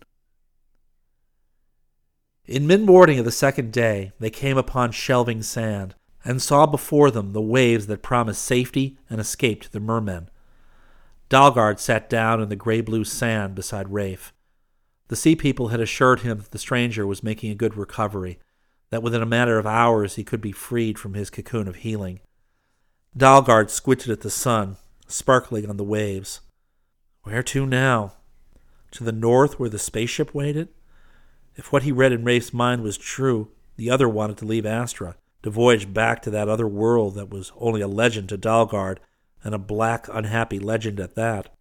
In 2.46 2.66
mid 2.66 2.82
morning 2.82 3.18
of 3.18 3.24
the 3.24 3.32
second 3.32 3.72
day, 3.72 4.12
they 4.20 4.30
came 4.30 4.58
upon 4.58 4.92
shelving 4.92 5.42
sand, 5.42 5.94
and 6.24 6.42
saw 6.42 6.66
before 6.66 7.10
them 7.10 7.32
the 7.32 7.40
waves 7.40 7.86
that 7.86 8.02
promised 8.02 8.42
safety 8.42 8.98
and 9.08 9.20
escape 9.20 9.62
to 9.62 9.72
the 9.72 9.80
mermen. 9.80 10.28
Dalgard 11.34 11.80
sat 11.80 12.08
down 12.08 12.40
in 12.40 12.48
the 12.48 12.54
gray 12.54 12.80
blue 12.80 13.02
sand 13.02 13.56
beside 13.56 13.92
Rafe. 13.92 14.32
The 15.08 15.16
sea 15.16 15.34
people 15.34 15.66
had 15.66 15.80
assured 15.80 16.20
him 16.20 16.38
that 16.38 16.52
the 16.52 16.60
stranger 16.60 17.08
was 17.08 17.24
making 17.24 17.50
a 17.50 17.56
good 17.56 17.76
recovery, 17.76 18.38
that 18.90 19.02
within 19.02 19.20
a 19.20 19.26
matter 19.26 19.58
of 19.58 19.66
hours 19.66 20.14
he 20.14 20.22
could 20.22 20.40
be 20.40 20.52
freed 20.52 20.96
from 20.96 21.14
his 21.14 21.30
cocoon 21.30 21.66
of 21.66 21.74
healing. 21.74 22.20
Dalgard 23.18 23.70
squinted 23.70 24.12
at 24.12 24.20
the 24.20 24.30
sun, 24.30 24.76
sparkling 25.08 25.68
on 25.68 25.76
the 25.76 25.82
waves. 25.82 26.40
Where 27.24 27.42
to 27.42 27.66
now? 27.66 28.12
To 28.92 29.02
the 29.02 29.10
north 29.10 29.58
where 29.58 29.68
the 29.68 29.76
spaceship 29.76 30.36
waited? 30.36 30.68
If 31.56 31.72
what 31.72 31.82
he 31.82 31.90
read 31.90 32.12
in 32.12 32.22
Rafe's 32.22 32.54
mind 32.54 32.84
was 32.84 32.96
true, 32.96 33.48
the 33.74 33.90
other 33.90 34.08
wanted 34.08 34.36
to 34.36 34.44
leave 34.44 34.66
Astra, 34.66 35.16
to 35.42 35.50
voyage 35.50 35.92
back 35.92 36.22
to 36.22 36.30
that 36.30 36.48
other 36.48 36.68
world 36.68 37.16
that 37.16 37.30
was 37.30 37.50
only 37.58 37.80
a 37.80 37.88
legend 37.88 38.28
to 38.28 38.38
Dalgard, 38.38 38.98
and 39.44 39.54
a 39.54 39.59
black, 39.59 40.09
unhappy 40.11 40.59
legend 40.59 40.98
at 40.98 41.14
that. 41.14 41.54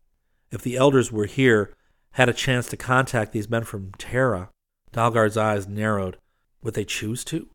If 0.51 0.61
the 0.61 0.77
elders 0.77 1.11
were 1.11 1.25
here, 1.25 1.73
had 2.11 2.29
a 2.29 2.33
chance 2.33 2.67
to 2.69 2.77
contact 2.77 3.33
these 3.33 3.49
men 3.49 3.63
from 3.63 3.91
Terra, 3.97 4.49
Dalgard's 4.91 5.37
eyes 5.37 5.67
narrowed. 5.67 6.17
Would 6.61 6.75
they 6.75 6.85
choose 6.85 7.23
to? 7.25 7.49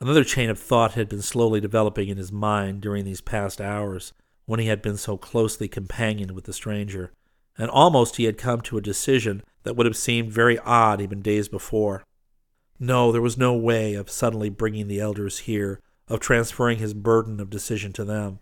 Another 0.00 0.24
chain 0.24 0.50
of 0.50 0.58
thought 0.58 0.94
had 0.94 1.08
been 1.08 1.22
slowly 1.22 1.60
developing 1.60 2.08
in 2.08 2.16
his 2.16 2.32
mind 2.32 2.80
during 2.80 3.04
these 3.04 3.20
past 3.20 3.60
hours, 3.60 4.12
when 4.44 4.60
he 4.60 4.66
had 4.66 4.82
been 4.82 4.96
so 4.96 5.16
closely 5.16 5.68
companioned 5.68 6.32
with 6.32 6.44
the 6.44 6.52
stranger, 6.52 7.12
and 7.56 7.70
almost 7.70 8.16
he 8.16 8.24
had 8.24 8.38
come 8.38 8.60
to 8.62 8.76
a 8.76 8.82
decision 8.82 9.42
that 9.62 9.74
would 9.74 9.86
have 9.86 9.96
seemed 9.96 10.32
very 10.32 10.58
odd 10.60 11.00
even 11.00 11.22
days 11.22 11.48
before. 11.48 12.04
No, 12.78 13.10
there 13.10 13.22
was 13.22 13.38
no 13.38 13.54
way 13.54 13.94
of 13.94 14.10
suddenly 14.10 14.50
bringing 14.50 14.88
the 14.88 15.00
elders 15.00 15.40
here, 15.40 15.80
of 16.08 16.20
transferring 16.20 16.78
his 16.78 16.94
burden 16.94 17.40
of 17.40 17.50
decision 17.50 17.92
to 17.94 18.04
them. 18.04 18.38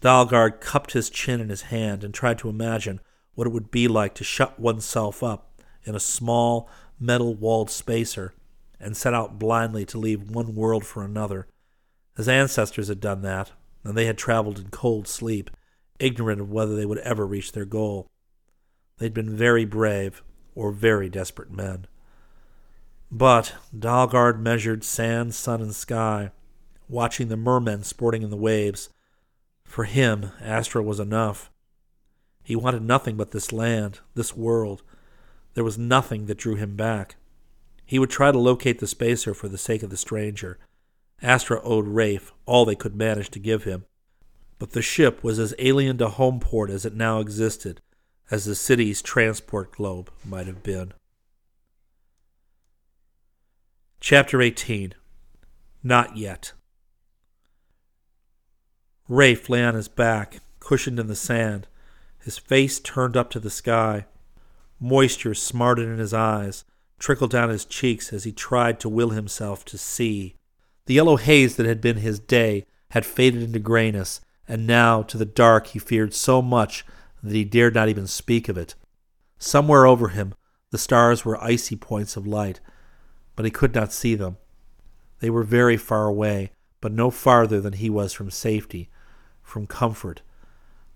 Dalgard 0.00 0.60
cupped 0.60 0.92
his 0.92 1.10
chin 1.10 1.40
in 1.40 1.48
his 1.48 1.62
hand 1.62 2.02
and 2.02 2.14
tried 2.14 2.38
to 2.38 2.48
imagine 2.48 3.00
what 3.34 3.46
it 3.46 3.52
would 3.52 3.70
be 3.70 3.88
like 3.88 4.14
to 4.14 4.24
shut 4.24 4.58
oneself 4.58 5.22
up 5.22 5.62
in 5.84 5.94
a 5.94 6.00
small, 6.00 6.68
metal 6.98 7.34
walled 7.34 7.70
spacer 7.70 8.32
and 8.78 8.96
set 8.96 9.14
out 9.14 9.38
blindly 9.38 9.84
to 9.86 9.98
leave 9.98 10.30
one 10.30 10.54
world 10.54 10.86
for 10.86 11.04
another. 11.04 11.46
His 12.16 12.28
ancestors 12.28 12.88
had 12.88 13.00
done 13.00 13.22
that, 13.22 13.52
and 13.84 13.96
they 13.96 14.06
had 14.06 14.18
traveled 14.18 14.58
in 14.58 14.68
cold 14.70 15.06
sleep, 15.06 15.50
ignorant 15.98 16.40
of 16.40 16.50
whether 16.50 16.74
they 16.74 16.86
would 16.86 16.98
ever 16.98 17.26
reach 17.26 17.52
their 17.52 17.66
goal. 17.66 18.06
They'd 18.98 19.14
been 19.14 19.36
very 19.36 19.64
brave 19.64 20.22
or 20.54 20.72
very 20.72 21.08
desperate 21.08 21.50
men. 21.50 21.86
But 23.10 23.54
Dalgard 23.76 24.40
measured 24.40 24.84
sand, 24.84 25.34
sun, 25.34 25.60
and 25.60 25.74
sky, 25.74 26.30
watching 26.88 27.28
the 27.28 27.36
mermen 27.36 27.82
sporting 27.82 28.22
in 28.22 28.30
the 28.30 28.36
waves. 28.36 28.88
For 29.70 29.84
him, 29.84 30.32
Astra 30.40 30.82
was 30.82 30.98
enough. 30.98 31.48
He 32.42 32.56
wanted 32.56 32.82
nothing 32.82 33.16
but 33.16 33.30
this 33.30 33.52
land, 33.52 34.00
this 34.16 34.36
world. 34.36 34.82
There 35.54 35.62
was 35.62 35.78
nothing 35.78 36.26
that 36.26 36.38
drew 36.38 36.56
him 36.56 36.74
back. 36.74 37.14
He 37.86 37.96
would 38.00 38.10
try 38.10 38.32
to 38.32 38.38
locate 38.38 38.80
the 38.80 38.88
spacer 38.88 39.32
for 39.32 39.46
the 39.46 39.56
sake 39.56 39.84
of 39.84 39.90
the 39.90 39.96
stranger. 39.96 40.58
Astra 41.22 41.60
owed 41.62 41.86
Rafe 41.86 42.32
all 42.46 42.64
they 42.64 42.74
could 42.74 42.96
manage 42.96 43.30
to 43.30 43.38
give 43.38 43.62
him. 43.62 43.84
But 44.58 44.72
the 44.72 44.82
ship 44.82 45.22
was 45.22 45.38
as 45.38 45.54
alien 45.60 45.98
to 45.98 46.08
Homeport 46.08 46.68
as 46.68 46.84
it 46.84 46.94
now 46.94 47.20
existed, 47.20 47.80
as 48.28 48.46
the 48.46 48.56
city's 48.56 49.00
transport 49.00 49.70
globe 49.70 50.10
might 50.24 50.48
have 50.48 50.64
been. 50.64 50.94
Chapter 54.00 54.42
18 54.42 54.94
Not 55.84 56.16
Yet. 56.16 56.54
Rafe 59.10 59.48
lay 59.48 59.64
on 59.64 59.74
his 59.74 59.88
back, 59.88 60.38
cushioned 60.60 61.00
in 61.00 61.08
the 61.08 61.16
sand, 61.16 61.66
his 62.20 62.38
face 62.38 62.78
turned 62.78 63.16
up 63.16 63.28
to 63.30 63.40
the 63.40 63.50
sky. 63.50 64.06
Moisture 64.78 65.34
smarted 65.34 65.88
in 65.88 65.98
his 65.98 66.14
eyes, 66.14 66.64
trickled 67.00 67.32
down 67.32 67.48
his 67.48 67.64
cheeks 67.64 68.12
as 68.12 68.22
he 68.22 68.30
tried 68.30 68.78
to 68.78 68.88
will 68.88 69.10
himself 69.10 69.64
to 69.64 69.76
see. 69.76 70.36
The 70.86 70.94
yellow 70.94 71.16
haze 71.16 71.56
that 71.56 71.66
had 71.66 71.80
been 71.80 71.96
his 71.96 72.20
day 72.20 72.66
had 72.90 73.04
faded 73.04 73.42
into 73.42 73.58
grayness, 73.58 74.20
and 74.46 74.64
now 74.64 75.02
to 75.02 75.18
the 75.18 75.24
dark 75.24 75.66
he 75.66 75.80
feared 75.80 76.14
so 76.14 76.40
much 76.40 76.86
that 77.20 77.34
he 77.34 77.44
dared 77.44 77.74
not 77.74 77.88
even 77.88 78.06
speak 78.06 78.48
of 78.48 78.56
it. 78.56 78.76
Somewhere 79.40 79.86
over 79.86 80.10
him, 80.10 80.34
the 80.70 80.78
stars 80.78 81.24
were 81.24 81.42
icy 81.42 81.74
points 81.74 82.16
of 82.16 82.28
light, 82.28 82.60
but 83.34 83.44
he 83.44 83.50
could 83.50 83.74
not 83.74 83.92
see 83.92 84.14
them. 84.14 84.36
They 85.18 85.30
were 85.30 85.42
very 85.42 85.76
far 85.76 86.06
away, 86.06 86.52
but 86.80 86.92
no 86.92 87.10
farther 87.10 87.60
than 87.60 87.72
he 87.72 87.90
was 87.90 88.12
from 88.12 88.30
safety, 88.30 88.88
from 89.50 89.66
comfort. 89.66 90.22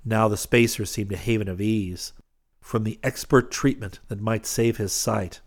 Now 0.04 0.28
the 0.28 0.36
spacer 0.36 0.86
seemed 0.86 1.12
a 1.12 1.16
haven 1.16 1.48
of 1.48 1.60
ease, 1.60 2.12
from 2.60 2.84
the 2.84 2.98
expert 3.02 3.50
treatment 3.50 4.00
that 4.08 4.20
might 4.20 4.46
save 4.46 4.76
his 4.76 4.92
sight. 4.92 5.40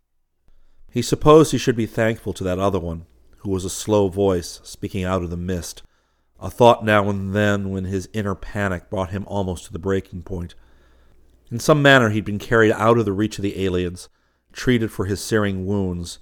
He 0.91 1.01
supposed 1.01 1.51
he 1.51 1.57
should 1.57 1.75
be 1.75 1.85
thankful 1.85 2.33
to 2.33 2.43
that 2.43 2.59
other 2.59 2.79
one, 2.79 3.05
who 3.37 3.49
was 3.49 3.65
a 3.65 3.69
slow 3.69 4.07
voice 4.07 4.59
speaking 4.63 5.03
out 5.03 5.23
of 5.23 5.29
the 5.29 5.37
mist, 5.37 5.83
a 6.39 6.49
thought 6.49 6.85
now 6.85 7.09
and 7.09 7.33
then 7.33 7.71
when 7.71 7.85
his 7.85 8.09
inner 8.13 8.35
panic 8.35 8.89
brought 8.89 9.09
him 9.09 9.25
almost 9.27 9.65
to 9.65 9.73
the 9.73 9.79
breaking 9.79 10.23
point. 10.23 10.53
In 11.49 11.59
some 11.59 11.81
manner 11.81 12.09
he'd 12.09 12.25
been 12.25 12.39
carried 12.39 12.73
out 12.73 12.97
of 12.97 13.05
the 13.05 13.13
reach 13.13 13.39
of 13.39 13.43
the 13.43 13.63
aliens, 13.63 14.09
treated 14.51 14.91
for 14.91 15.05
his 15.05 15.21
searing 15.21 15.65
wounds, 15.65 16.19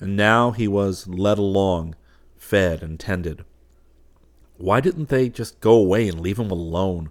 and 0.00 0.16
now 0.16 0.52
he 0.52 0.68
was 0.68 1.08
led 1.08 1.38
along, 1.38 1.96
fed 2.36 2.82
and 2.82 3.00
tended. 3.00 3.44
Why 4.58 4.80
didn't 4.80 5.08
they 5.08 5.28
just 5.28 5.60
go 5.60 5.72
away 5.72 6.08
and 6.08 6.20
leave 6.20 6.38
him 6.38 6.50
alone? 6.50 7.10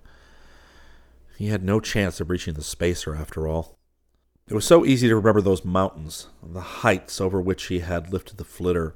He 1.38 1.47
had 1.47 1.63
no 1.63 1.79
chance 1.79 2.19
of 2.19 2.29
reaching 2.29 2.53
the 2.53 2.63
spacer, 2.63 3.15
after 3.15 3.47
all. 3.47 3.77
It 4.49 4.53
was 4.53 4.65
so 4.65 4.86
easy 4.86 5.07
to 5.07 5.15
remember 5.15 5.41
those 5.41 5.65
mountains, 5.65 6.27
the 6.43 6.62
heights 6.62 7.19
over 7.19 7.41
which 7.41 7.65
he 7.65 7.79
had 7.79 8.12
lifted 8.12 8.38
the 8.38 8.43
flitter. 8.43 8.95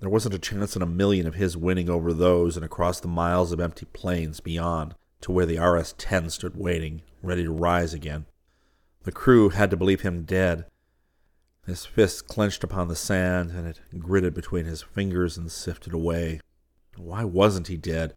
There 0.00 0.08
wasn't 0.08 0.34
a 0.34 0.38
chance 0.38 0.76
in 0.76 0.82
a 0.82 0.86
million 0.86 1.26
of 1.26 1.34
his 1.34 1.56
winning 1.56 1.88
over 1.88 2.12
those 2.12 2.56
and 2.56 2.64
across 2.64 3.00
the 3.00 3.08
miles 3.08 3.52
of 3.52 3.60
empty 3.60 3.86
plains 3.86 4.40
beyond 4.40 4.94
to 5.20 5.32
where 5.32 5.46
the 5.46 5.58
RS 5.58 5.94
10 5.94 6.30
stood 6.30 6.56
waiting, 6.56 7.02
ready 7.22 7.44
to 7.44 7.52
rise 7.52 7.94
again. 7.94 8.26
The 9.04 9.12
crew 9.12 9.50
had 9.50 9.70
to 9.70 9.76
believe 9.76 10.02
him 10.02 10.22
dead, 10.24 10.66
his 11.66 11.84
fist 11.84 12.28
clenched 12.28 12.64
upon 12.64 12.88
the 12.88 12.96
sand, 12.96 13.50
and 13.50 13.66
it 13.66 13.80
gritted 13.98 14.32
between 14.34 14.64
his 14.64 14.82
fingers 14.82 15.36
and 15.36 15.52
sifted 15.52 15.92
away. 15.92 16.40
Why 16.98 17.24
wasn't 17.24 17.68
he 17.68 17.76
dead? 17.76 18.14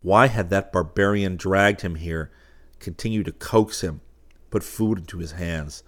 Why 0.00 0.28
had 0.28 0.50
that 0.50 0.72
barbarian 0.72 1.36
dragged 1.36 1.80
him 1.80 1.96
here, 1.96 2.30
continued 2.78 3.26
to 3.26 3.32
coax 3.32 3.80
him, 3.80 4.00
put 4.50 4.62
food 4.62 4.98
into 4.98 5.18
his 5.18 5.32
hands? 5.32 5.82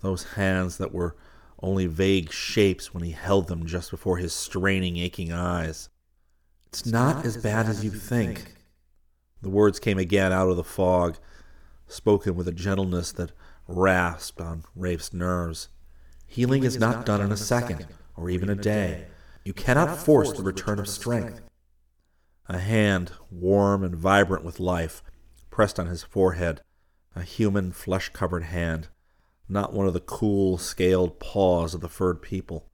Those 0.00 0.24
hands 0.34 0.78
that 0.78 0.92
were 0.92 1.16
only 1.62 1.86
vague 1.86 2.32
shapes 2.32 2.92
when 2.92 3.02
he 3.02 3.12
held 3.12 3.48
them 3.48 3.66
just 3.66 3.90
before 3.90 4.18
his 4.18 4.32
straining, 4.32 4.96
aching 4.96 5.32
eyes. 5.32 5.88
It's, 6.68 6.80
it's 6.80 6.90
not, 6.90 7.16
not, 7.16 7.26
as 7.26 7.36
bad, 7.36 7.64
bad 7.64 7.68
as 7.68 7.84
you 7.84 7.90
think. 7.90 8.38
think. 8.38 8.54
The 9.42 9.50
words 9.50 9.78
came 9.78 9.98
again 9.98 10.32
out 10.32 10.48
of 10.48 10.56
the 10.56 10.64
fog, 10.64 11.18
spoken 11.86 12.34
with 12.34 12.48
a 12.48 12.52
gentleness 12.52 13.12
that 13.12 13.32
rasped 13.68 14.40
on 14.40 14.64
Rafe's 14.74 15.12
nerves. 15.12 15.68
Healing 16.26 16.64
is 16.64 16.78
not 16.78 17.06
done 17.06 17.20
in 17.20 17.32
a 17.32 17.36
second 17.36 17.86
or 18.16 18.28
even 18.28 18.48
a 18.48 18.54
day. 18.54 19.06
You 19.44 19.52
cannot 19.52 19.96
force 19.96 20.32
the 20.32 20.42
return 20.42 20.78
of 20.78 20.88
strength. 20.88 21.40
A 22.48 22.58
hand, 22.58 23.12
warm 23.30 23.82
and 23.82 23.96
vibrant 23.96 24.44
with 24.44 24.60
life, 24.60 25.02
pressed 25.50 25.80
on 25.80 25.86
his 25.86 26.02
forehead, 26.02 26.60
a 27.14 27.22
human, 27.22 27.72
flesh 27.72 28.10
covered 28.10 28.44
hand, 28.44 28.88
not 29.48 29.72
one 29.72 29.86
of 29.86 29.94
the 29.94 30.00
cool, 30.00 30.58
scaled 30.58 31.18
paws 31.18 31.74
of 31.74 31.80
the 31.80 31.88
furred 31.88 32.22
people. 32.22 32.68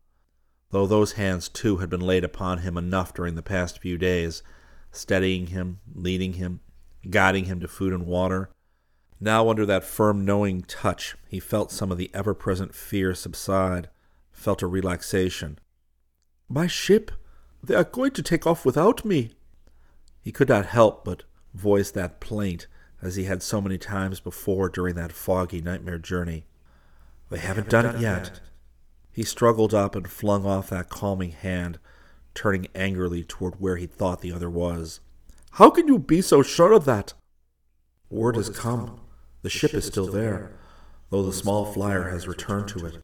Though 0.70 0.86
those 0.86 1.12
hands, 1.12 1.48
too, 1.48 1.78
had 1.78 1.90
been 1.90 2.00
laid 2.00 2.24
upon 2.24 2.58
him 2.58 2.76
enough 2.76 3.14
during 3.14 3.34
the 3.34 3.42
past 3.42 3.78
few 3.78 3.98
days, 3.98 4.42
steadying 4.90 5.48
him, 5.48 5.80
leading 5.94 6.34
him, 6.34 6.60
guiding 7.08 7.46
him 7.46 7.60
to 7.60 7.68
food 7.68 7.92
and 7.92 8.06
water, 8.06 8.50
now, 9.24 9.48
under 9.48 9.64
that 9.66 9.84
firm, 9.84 10.24
knowing 10.24 10.62
touch, 10.62 11.14
he 11.28 11.38
felt 11.38 11.70
some 11.70 11.92
of 11.92 11.96
the 11.96 12.10
ever 12.12 12.34
present 12.34 12.74
fear 12.74 13.14
subside, 13.14 13.88
felt 14.32 14.62
a 14.62 14.66
relaxation. 14.66 15.60
My 16.48 16.66
ship! 16.66 17.12
They 17.62 17.76
are 17.76 17.84
going 17.84 18.10
to 18.10 18.22
take 18.24 18.48
off 18.48 18.64
without 18.64 19.04
me! 19.04 19.34
He 20.22 20.32
could 20.32 20.48
not 20.48 20.66
help 20.66 21.04
but 21.04 21.24
voice 21.52 21.90
that 21.90 22.20
plaint, 22.20 22.66
as 23.02 23.16
he 23.16 23.24
had 23.24 23.42
so 23.42 23.60
many 23.60 23.76
times 23.76 24.20
before 24.20 24.68
during 24.68 24.94
that 24.94 25.12
foggy 25.12 25.60
nightmare 25.60 25.98
journey. 25.98 26.44
They 27.28 27.38
haven't, 27.38 27.68
done, 27.68 27.84
done, 27.84 27.96
it 27.96 28.00
yet. 28.00 28.24
yet. 28.24 28.40
He 29.10 29.24
struggled 29.24 29.74
up 29.74 29.94
and 29.94 30.08
flung 30.08 30.46
off 30.46 30.70
that 30.70 30.88
calming 30.88 31.32
hand, 31.32 31.78
turning 32.34 32.68
angrily 32.74 33.24
toward 33.24 33.60
where 33.60 33.76
he 33.76 33.86
thought 33.86 34.20
the 34.20 34.32
other 34.32 34.48
was. 34.48 35.00
How 35.52 35.68
can 35.68 35.88
you 35.88 35.98
be 35.98 36.22
so 36.22 36.42
sure 36.42 36.72
of 36.72 36.84
that? 36.86 37.12
Word 38.08 38.36
has 38.36 38.48
come. 38.48 39.00
The 39.42 39.50
ship 39.50 39.74
is 39.74 39.86
still 39.86 40.06
there, 40.06 40.52
though 41.10 41.22
the 41.22 41.32
small 41.32 41.66
flyer 41.66 42.10
has 42.10 42.28
returned 42.28 42.68
to 42.68 42.86
it. 42.86 43.02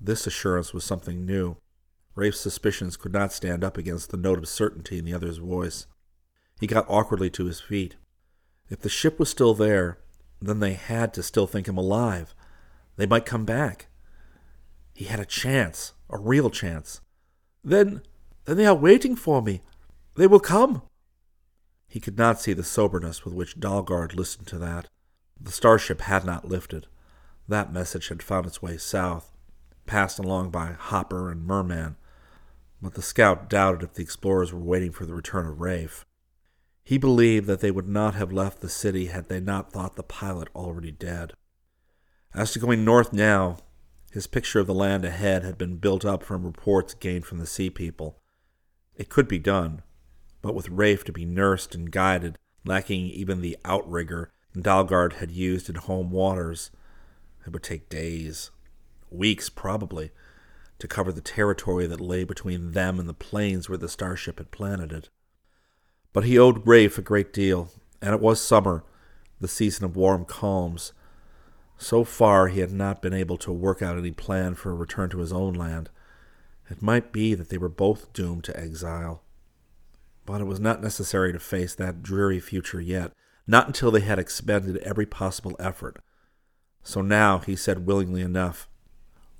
This 0.00 0.26
assurance 0.26 0.72
was 0.72 0.84
something 0.84 1.26
new. 1.26 1.56
Rafe's 2.14 2.40
suspicions 2.40 2.96
could 2.96 3.12
not 3.12 3.32
stand 3.32 3.64
up 3.64 3.76
against 3.76 4.10
the 4.10 4.16
note 4.16 4.38
of 4.38 4.48
certainty 4.48 4.98
in 4.98 5.04
the 5.04 5.12
other's 5.12 5.38
voice. 5.38 5.86
He 6.60 6.66
got 6.66 6.84
awkwardly 6.90 7.30
to 7.30 7.46
his 7.46 7.58
feet. 7.58 7.96
If 8.68 8.80
the 8.80 8.90
ship 8.90 9.18
was 9.18 9.30
still 9.30 9.54
there, 9.54 9.98
then 10.42 10.60
they 10.60 10.74
had 10.74 11.14
to 11.14 11.22
still 11.22 11.46
think 11.46 11.66
him 11.66 11.78
alive. 11.78 12.34
They 12.96 13.06
might 13.06 13.24
come 13.24 13.46
back. 13.46 13.86
He 14.92 15.06
had 15.06 15.20
a 15.20 15.24
chance, 15.24 15.94
a 16.10 16.18
real 16.18 16.50
chance. 16.50 17.00
Then, 17.64 18.02
then 18.44 18.58
they 18.58 18.66
are 18.66 18.74
waiting 18.74 19.16
for 19.16 19.40
me. 19.40 19.62
They 20.16 20.26
will 20.26 20.38
come. 20.38 20.82
He 21.88 21.98
could 21.98 22.18
not 22.18 22.42
see 22.42 22.52
the 22.52 22.62
soberness 22.62 23.24
with 23.24 23.32
which 23.32 23.58
Dalgard 23.58 24.14
listened 24.14 24.46
to 24.48 24.58
that. 24.58 24.86
The 25.40 25.52
starship 25.52 26.02
had 26.02 26.26
not 26.26 26.46
lifted. 26.46 26.88
That 27.48 27.72
message 27.72 28.08
had 28.08 28.22
found 28.22 28.44
its 28.44 28.60
way 28.60 28.76
south, 28.76 29.32
passed 29.86 30.18
along 30.18 30.50
by 30.50 30.72
Hopper 30.72 31.30
and 31.30 31.46
Merman. 31.46 31.96
But 32.82 32.94
the 32.94 33.02
scout 33.02 33.48
doubted 33.48 33.82
if 33.82 33.94
the 33.94 34.02
explorers 34.02 34.52
were 34.52 34.60
waiting 34.60 34.92
for 34.92 35.06
the 35.06 35.14
return 35.14 35.46
of 35.46 35.58
Rafe. 35.58 36.04
He 36.82 36.98
believed 36.98 37.46
that 37.46 37.60
they 37.60 37.70
would 37.70 37.88
not 37.88 38.14
have 38.14 38.32
left 38.32 38.60
the 38.60 38.68
city 38.68 39.06
had 39.06 39.28
they 39.28 39.40
not 39.40 39.72
thought 39.72 39.96
the 39.96 40.02
pilot 40.02 40.48
already 40.54 40.90
dead. 40.90 41.34
As 42.34 42.52
to 42.52 42.58
going 42.58 42.84
north 42.84 43.12
now, 43.12 43.58
his 44.10 44.26
picture 44.26 44.60
of 44.60 44.66
the 44.66 44.74
land 44.74 45.04
ahead 45.04 45.44
had 45.44 45.56
been 45.56 45.76
built 45.76 46.04
up 46.04 46.22
from 46.22 46.44
reports 46.44 46.94
gained 46.94 47.26
from 47.26 47.38
the 47.38 47.46
sea 47.46 47.70
people. 47.70 48.20
It 48.96 49.08
could 49.08 49.28
be 49.28 49.38
done, 49.38 49.82
but 50.42 50.54
with 50.54 50.68
Rafe 50.68 51.04
to 51.04 51.12
be 51.12 51.24
nursed 51.24 51.74
and 51.74 51.90
guided, 51.92 52.38
lacking 52.64 53.06
even 53.06 53.40
the 53.40 53.56
outrigger 53.64 54.32
Dalgard 54.56 55.14
had 55.14 55.30
used 55.30 55.68
in 55.68 55.76
home 55.76 56.10
waters, 56.10 56.70
it 57.46 57.52
would 57.52 57.62
take 57.62 57.88
days, 57.88 58.50
weeks 59.10 59.48
probably, 59.48 60.10
to 60.78 60.88
cover 60.88 61.12
the 61.12 61.20
territory 61.20 61.86
that 61.86 62.00
lay 62.00 62.24
between 62.24 62.72
them 62.72 62.98
and 62.98 63.08
the 63.08 63.14
plains 63.14 63.68
where 63.68 63.78
the 63.78 63.88
starship 63.88 64.38
had 64.38 64.50
planeted. 64.50 65.08
But 66.12 66.24
he 66.24 66.38
owed 66.38 66.66
Rafe 66.66 66.98
a 66.98 67.02
great 67.02 67.32
deal, 67.32 67.70
and 68.02 68.14
it 68.14 68.20
was 68.20 68.40
summer, 68.40 68.84
the 69.40 69.48
season 69.48 69.84
of 69.84 69.96
warm 69.96 70.24
calms. 70.24 70.92
So 71.78 72.04
far, 72.04 72.48
he 72.48 72.60
had 72.60 72.72
not 72.72 73.00
been 73.00 73.14
able 73.14 73.38
to 73.38 73.52
work 73.52 73.80
out 73.80 73.96
any 73.96 74.10
plan 74.10 74.54
for 74.54 74.70
a 74.70 74.74
return 74.74 75.08
to 75.10 75.18
his 75.18 75.32
own 75.32 75.54
land. 75.54 75.88
It 76.68 76.82
might 76.82 77.12
be 77.12 77.34
that 77.34 77.48
they 77.48 77.58
were 77.58 77.68
both 77.68 78.12
doomed 78.12 78.44
to 78.44 78.58
exile. 78.58 79.22
But 80.26 80.40
it 80.40 80.46
was 80.46 80.60
not 80.60 80.82
necessary 80.82 81.32
to 81.32 81.38
face 81.38 81.74
that 81.74 82.02
dreary 82.02 82.38
future 82.38 82.80
yet, 82.80 83.12
not 83.46 83.66
until 83.66 83.90
they 83.90 84.00
had 84.00 84.18
expended 84.18 84.76
every 84.78 85.06
possible 85.06 85.56
effort. 85.58 86.00
So 86.82 87.00
now 87.00 87.38
he 87.38 87.56
said 87.56 87.86
willingly 87.86 88.20
enough, 88.20 88.68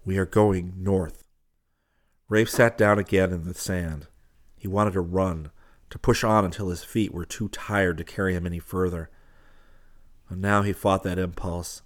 We 0.05 0.19
are 0.19 0.27
going 0.27 0.75
north. 0.77 1.25
Rafe 2.29 2.51
sat 2.51 2.79
down 2.79 2.99
again 2.99 3.33
in 3.33 3.45
the 3.45 3.55
sand. 3.55 4.07
He 4.57 4.69
wanted 4.69 4.95
to 4.95 5.01
run, 5.01 5.51
to 5.91 5.99
push 5.99 6.25
on 6.25 6.45
until 6.45 6.71
his 6.71 6.85
feet 6.85 7.13
were 7.13 7.25
too 7.25 7.49
tired 7.49 7.99
to 7.99 8.05
carry 8.05 8.35
him 8.35 8.47
any 8.47 8.59
further. 8.59 9.11
And 10.29 10.41
now 10.41 10.63
he 10.63 10.73
fought 10.73 11.03
that 11.03 11.19
impulse 11.19 11.83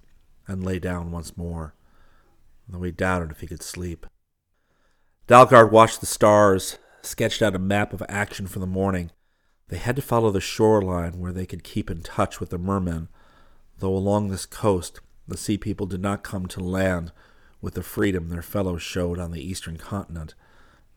and 0.46 0.64
lay 0.64 0.78
down 0.78 1.10
once 1.10 1.36
more, 1.36 1.74
though 2.68 2.82
he 2.82 2.90
doubted 2.90 3.30
if 3.30 3.40
he 3.40 3.46
could 3.46 3.62
sleep. 3.62 4.06
Dalgard 5.26 5.70
watched 5.70 6.00
the 6.00 6.06
stars, 6.06 6.78
sketched 7.00 7.40
out 7.40 7.56
a 7.56 7.58
map 7.58 7.94
of 7.94 8.02
action 8.08 8.46
for 8.46 8.58
the 8.58 8.66
morning. 8.66 9.10
They 9.68 9.78
had 9.78 9.96
to 9.96 10.02
follow 10.02 10.30
the 10.30 10.40
shoreline 10.40 11.18
where 11.18 11.32
they 11.32 11.46
could 11.46 11.64
keep 11.64 11.90
in 11.90 12.02
touch 12.02 12.40
with 12.40 12.50
the 12.50 12.58
mermen, 12.58 13.08
though 13.78 13.94
along 13.94 14.28
this 14.28 14.44
coast 14.44 15.00
the 15.26 15.38
sea 15.38 15.56
people 15.56 15.86
did 15.86 16.02
not 16.02 16.22
come 16.22 16.46
to 16.48 16.60
land 16.60 17.12
with 17.62 17.72
the 17.72 17.82
freedom 17.82 18.28
their 18.28 18.42
fellows 18.42 18.82
showed 18.82 19.18
on 19.18 19.30
the 19.30 19.40
eastern 19.40 19.78
continent. 19.78 20.34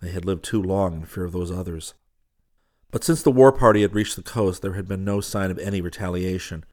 They 0.02 0.12
had 0.12 0.26
lived 0.26 0.44
too 0.44 0.62
long 0.62 0.96
in 0.96 1.06
fear 1.06 1.24
of 1.24 1.32
those 1.32 1.50
others. 1.50 1.94
But 2.92 3.04
since 3.04 3.22
the 3.22 3.32
war 3.32 3.52
party 3.52 3.82
had 3.82 3.96
reached 3.96 4.16
the 4.16 4.24
coast, 4.24 4.62
there 4.62 4.74
had 4.74 4.88
been 4.88 5.04
no 5.04 5.20
sign 5.22 5.52
of 5.52 5.60
any 5.60 5.82
retaliation, 5.82 6.64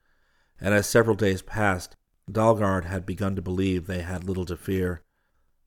and 0.61 0.73
as 0.73 0.87
several 0.87 1.17
days 1.17 1.43
passed, 1.43 1.97
Dalgard 2.31 2.85
had 2.85 3.05
begun 3.05 3.37
to 3.37 3.43
believe 3.43 3.87
they 3.87 4.03
had 4.03 4.25
little 4.25 4.45
to 4.47 4.57
fear. 4.57 5.03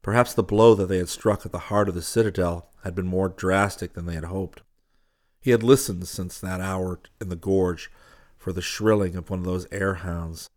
Perhaps 0.02 0.34
the 0.34 0.44
blow 0.44 0.74
that 0.76 0.86
they 0.86 1.00
had 1.00 1.10
struck 1.10 1.46
at 1.46 1.52
the 1.52 1.60
heart 1.60 1.90
of 1.90 1.96
the 1.96 2.02
citadel 2.02 2.72
had 2.84 2.96
been 2.96 3.08
more 3.08 3.30
drastic 3.30 3.94
than 3.94 4.06
they 4.06 4.16
had 4.16 4.24
hoped. 4.24 4.62
He 5.42 5.52
had 5.52 5.64
listened 5.64 6.08
since 6.08 6.40
that 6.40 6.62
hour 6.62 7.00
in 7.20 7.30
the 7.30 7.36
gorge 7.36 7.92
for 8.38 8.54
the 8.54 8.62
shrilling 8.62 9.16
of 9.16 9.30
one 9.30 9.40
of 9.40 9.46
those 9.46 9.68
air 9.72 9.96
hounds, 9.96 10.50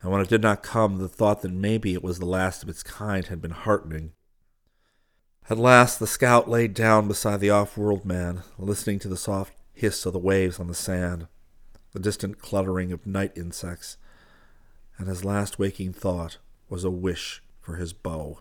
and 0.00 0.12
when 0.12 0.20
it 0.20 0.28
did 0.28 0.42
not 0.42 0.62
come, 0.62 0.98
the 0.98 1.08
thought 1.08 1.42
that 1.42 1.52
maybe 1.52 1.94
it 1.94 2.04
was 2.04 2.18
the 2.18 2.26
last 2.26 2.62
of 2.62 2.68
its 2.68 2.82
kind 2.82 3.26
had 3.26 3.42
been 3.42 3.50
heartening. 3.50 4.12
At 5.50 5.58
last 5.58 5.98
the 5.98 6.06
scout 6.06 6.48
laid 6.48 6.72
down 6.72 7.06
beside 7.06 7.40
the 7.40 7.50
off-world 7.50 8.06
man, 8.06 8.42
listening 8.58 8.98
to 9.00 9.08
the 9.08 9.16
soft 9.16 9.52
hiss 9.74 10.06
of 10.06 10.14
the 10.14 10.18
waves 10.18 10.58
on 10.58 10.68
the 10.68 10.74
sand, 10.74 11.26
the 11.92 12.00
distant 12.00 12.38
cluttering 12.38 12.92
of 12.92 13.06
night 13.06 13.32
insects, 13.36 13.98
and 14.96 15.06
his 15.06 15.22
last 15.22 15.58
waking 15.58 15.92
thought 15.92 16.38
was 16.70 16.82
a 16.82 16.90
wish 16.90 17.42
for 17.60 17.76
his 17.76 17.92
bow. 17.92 18.38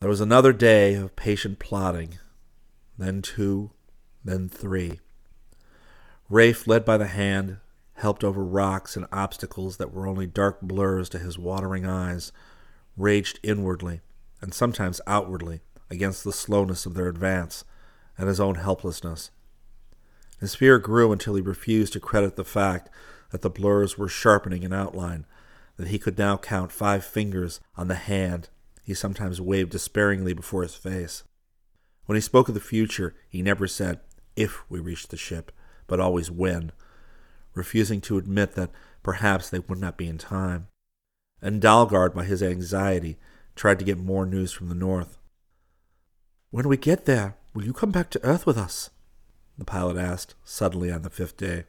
There 0.00 0.10
was 0.10 0.20
another 0.20 0.52
day 0.52 0.94
of 0.94 1.14
patient 1.14 1.60
plodding, 1.60 2.18
then 2.98 3.22
two, 3.22 3.70
then 4.24 4.48
three. 4.48 4.98
Rafe, 6.28 6.66
led 6.66 6.84
by 6.84 6.96
the 6.96 7.06
hand, 7.06 7.58
helped 7.94 8.24
over 8.24 8.42
rocks 8.42 8.96
and 8.96 9.06
obstacles 9.12 9.76
that 9.76 9.92
were 9.92 10.08
only 10.08 10.26
dark 10.26 10.60
blurs 10.60 11.08
to 11.10 11.20
his 11.20 11.38
watering 11.38 11.86
eyes 11.86 12.32
raged 12.96 13.40
inwardly 13.42 14.00
and 14.40 14.54
sometimes 14.54 15.00
outwardly 15.06 15.60
against 15.90 16.24
the 16.24 16.32
slowness 16.32 16.86
of 16.86 16.94
their 16.94 17.08
advance 17.08 17.64
and 18.16 18.28
his 18.28 18.40
own 18.40 18.56
helplessness. 18.56 19.30
His 20.40 20.54
fear 20.54 20.78
grew 20.78 21.12
until 21.12 21.34
he 21.34 21.42
refused 21.42 21.92
to 21.94 22.00
credit 22.00 22.36
the 22.36 22.44
fact 22.44 22.90
that 23.30 23.42
the 23.42 23.50
blurs 23.50 23.96
were 23.96 24.08
sharpening 24.08 24.62
in 24.62 24.72
outline, 24.72 25.26
that 25.76 25.88
he 25.88 25.98
could 25.98 26.18
now 26.18 26.36
count 26.36 26.70
five 26.70 27.04
fingers 27.04 27.60
on 27.76 27.88
the 27.88 27.94
hand 27.94 28.48
he 28.82 28.94
sometimes 28.94 29.40
waved 29.40 29.70
despairingly 29.70 30.34
before 30.34 30.62
his 30.62 30.74
face. 30.74 31.24
When 32.06 32.16
he 32.16 32.20
spoke 32.20 32.48
of 32.48 32.54
the 32.54 32.60
future, 32.60 33.14
he 33.28 33.40
never 33.40 33.66
said, 33.66 34.00
if 34.36 34.62
we 34.70 34.78
reach 34.78 35.08
the 35.08 35.16
ship, 35.16 35.50
but 35.86 36.00
always 36.00 36.30
when, 36.30 36.72
refusing 37.54 38.00
to 38.02 38.18
admit 38.18 38.54
that 38.54 38.70
perhaps 39.02 39.48
they 39.48 39.60
would 39.60 39.78
not 39.78 39.96
be 39.96 40.06
in 40.06 40.18
time 40.18 40.68
and 41.42 41.60
Dalgard, 41.60 42.14
by 42.14 42.24
his 42.24 42.42
anxiety, 42.42 43.18
tried 43.54 43.78
to 43.78 43.84
get 43.84 43.98
more 43.98 44.26
news 44.26 44.52
from 44.52 44.68
the 44.68 44.74
north. 44.74 45.18
When 46.50 46.68
we 46.68 46.76
get 46.76 47.04
there, 47.04 47.36
will 47.52 47.64
you 47.64 47.72
come 47.72 47.90
back 47.90 48.10
to 48.10 48.24
Earth 48.24 48.46
with 48.46 48.56
us? 48.56 48.90
The 49.58 49.64
pilot 49.64 49.96
asked, 49.96 50.34
suddenly 50.44 50.90
on 50.90 51.02
the 51.02 51.10
fifth 51.10 51.36
day. 51.36 51.64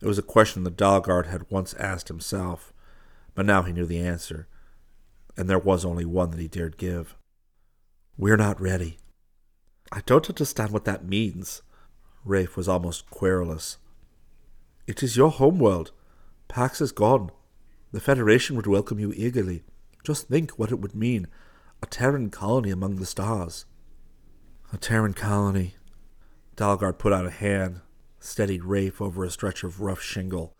It 0.00 0.06
was 0.06 0.18
a 0.18 0.22
question 0.22 0.64
that 0.64 0.76
Dalgard 0.76 1.26
had 1.26 1.50
once 1.50 1.74
asked 1.74 2.08
himself, 2.08 2.72
but 3.34 3.46
now 3.46 3.62
he 3.62 3.72
knew 3.72 3.86
the 3.86 4.00
answer, 4.00 4.46
and 5.36 5.48
there 5.48 5.58
was 5.58 5.84
only 5.84 6.04
one 6.04 6.30
that 6.30 6.40
he 6.40 6.48
dared 6.48 6.76
give. 6.76 7.16
We're 8.16 8.36
not 8.36 8.60
ready. 8.60 8.98
I 9.90 10.02
don't 10.06 10.28
understand 10.28 10.70
what 10.70 10.84
that 10.84 11.04
means. 11.04 11.62
Rafe 12.24 12.56
was 12.56 12.68
almost 12.68 13.10
querulous. 13.10 13.78
It 14.86 15.02
is 15.02 15.16
your 15.16 15.30
homeworld. 15.30 15.90
Pax 16.48 16.80
is 16.80 16.92
gone. 16.92 17.30
The 17.94 18.00
Federation 18.00 18.56
would 18.56 18.66
welcome 18.66 18.98
you 18.98 19.12
eagerly. 19.14 19.62
Just 20.02 20.26
think 20.26 20.58
what 20.58 20.72
it 20.72 20.80
would 20.80 20.96
mean 20.96 21.28
a 21.80 21.86
Terran 21.86 22.28
colony 22.28 22.70
among 22.70 22.96
the 22.96 23.06
stars. 23.06 23.66
A 24.72 24.76
Terran 24.76 25.14
colony. 25.14 25.76
Dalgard 26.56 26.98
put 26.98 27.12
out 27.12 27.24
a 27.24 27.30
hand, 27.30 27.82
steadied 28.18 28.64
Rafe 28.64 29.00
over 29.00 29.22
a 29.22 29.30
stretch 29.30 29.62
of 29.62 29.80
rough 29.80 30.02
shingle. 30.02 30.56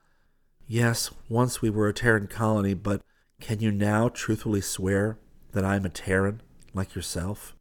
Yes, 0.69 1.11
once 1.29 1.61
we 1.61 1.71
were 1.71 1.89
a 1.89 1.93
Terran 1.93 2.29
colony, 2.29 2.73
but 2.73 3.01
can 3.41 3.59
you 3.59 3.73
now 3.73 4.09
truthfully 4.09 4.61
swear 4.61 5.19
that 5.55 5.65
I 5.65 5.75
am 5.75 5.85
a 5.85 5.89
Terran, 5.89 6.41
like 6.73 6.95
yourself? 6.95 7.57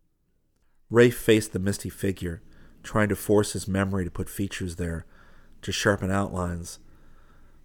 Rafe 0.92 1.18
faced 1.18 1.52
the 1.52 1.58
misty 1.58 1.90
figure, 1.90 2.44
trying 2.84 3.10
to 3.10 3.16
force 3.16 3.54
his 3.54 3.68
memory 3.68 4.06
to 4.06 4.12
put 4.12 4.30
features 4.30 4.76
there, 4.76 5.08
to 5.64 5.72
sharpen 5.72 6.12
outlines. 6.12 6.78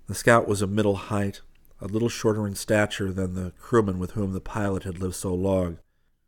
The 0.07 0.14
scout 0.14 0.49
was 0.49 0.62
of 0.62 0.71
middle 0.71 0.97
height, 0.97 1.42
a 1.81 1.87
little 1.87 2.09
shorter 2.09 2.47
in 2.47 2.55
stature 2.55 3.12
than 3.12 3.35
the 3.35 3.53
crewman 3.59 3.99
with 3.99 4.12
whom 4.12 4.33
the 4.33 4.41
pilot 4.41 4.83
had 4.83 4.99
lived 4.99 5.14
so 5.14 5.35
long. 5.35 5.79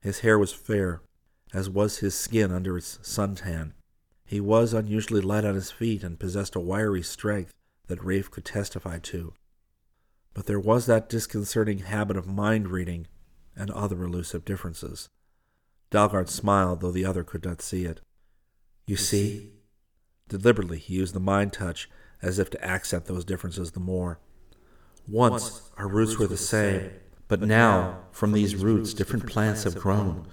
His 0.00 0.20
hair 0.20 0.38
was 0.38 0.52
fair, 0.52 1.02
as 1.52 1.68
was 1.68 1.98
his 1.98 2.14
skin 2.14 2.52
under 2.52 2.76
its 2.76 2.98
suntan. 3.02 3.72
He 4.24 4.40
was 4.40 4.72
unusually 4.72 5.20
light 5.20 5.44
on 5.44 5.56
his 5.56 5.70
feet 5.70 6.04
and 6.04 6.20
possessed 6.20 6.54
a 6.54 6.60
wiry 6.60 7.02
strength 7.02 7.52
that 7.88 8.04
Rafe 8.04 8.30
could 8.30 8.44
testify 8.44 8.98
to. 9.00 9.34
But 10.32 10.46
there 10.46 10.60
was 10.60 10.86
that 10.86 11.08
disconcerting 11.08 11.78
habit 11.80 12.16
of 12.16 12.26
mind 12.26 12.68
reading 12.68 13.08
and 13.56 13.70
other 13.72 14.02
elusive 14.04 14.44
differences. 14.44 15.08
Dalgard 15.90 16.28
smiled, 16.28 16.80
though 16.80 16.92
the 16.92 17.04
other 17.04 17.24
could 17.24 17.44
not 17.44 17.60
see 17.60 17.84
it. 17.84 18.00
You 18.86 18.96
see? 18.96 19.50
Deliberately, 20.28 20.78
he 20.78 20.94
used 20.94 21.14
the 21.14 21.20
mind 21.20 21.52
touch 21.52 21.90
as 22.22 22.38
if 22.38 22.48
to 22.50 22.64
accent 22.64 23.06
those 23.06 23.24
differences 23.24 23.72
the 23.72 23.80
more. 23.80 24.20
Once, 25.10 25.72
our 25.76 25.88
roots 25.88 26.18
were 26.18 26.28
the 26.28 26.36
same, 26.36 26.88
but 27.26 27.40
now, 27.40 27.98
from 28.12 28.30
these 28.30 28.54
roots, 28.54 28.94
different 28.94 29.26
plants 29.26 29.64
have 29.64 29.74
grown, 29.74 30.24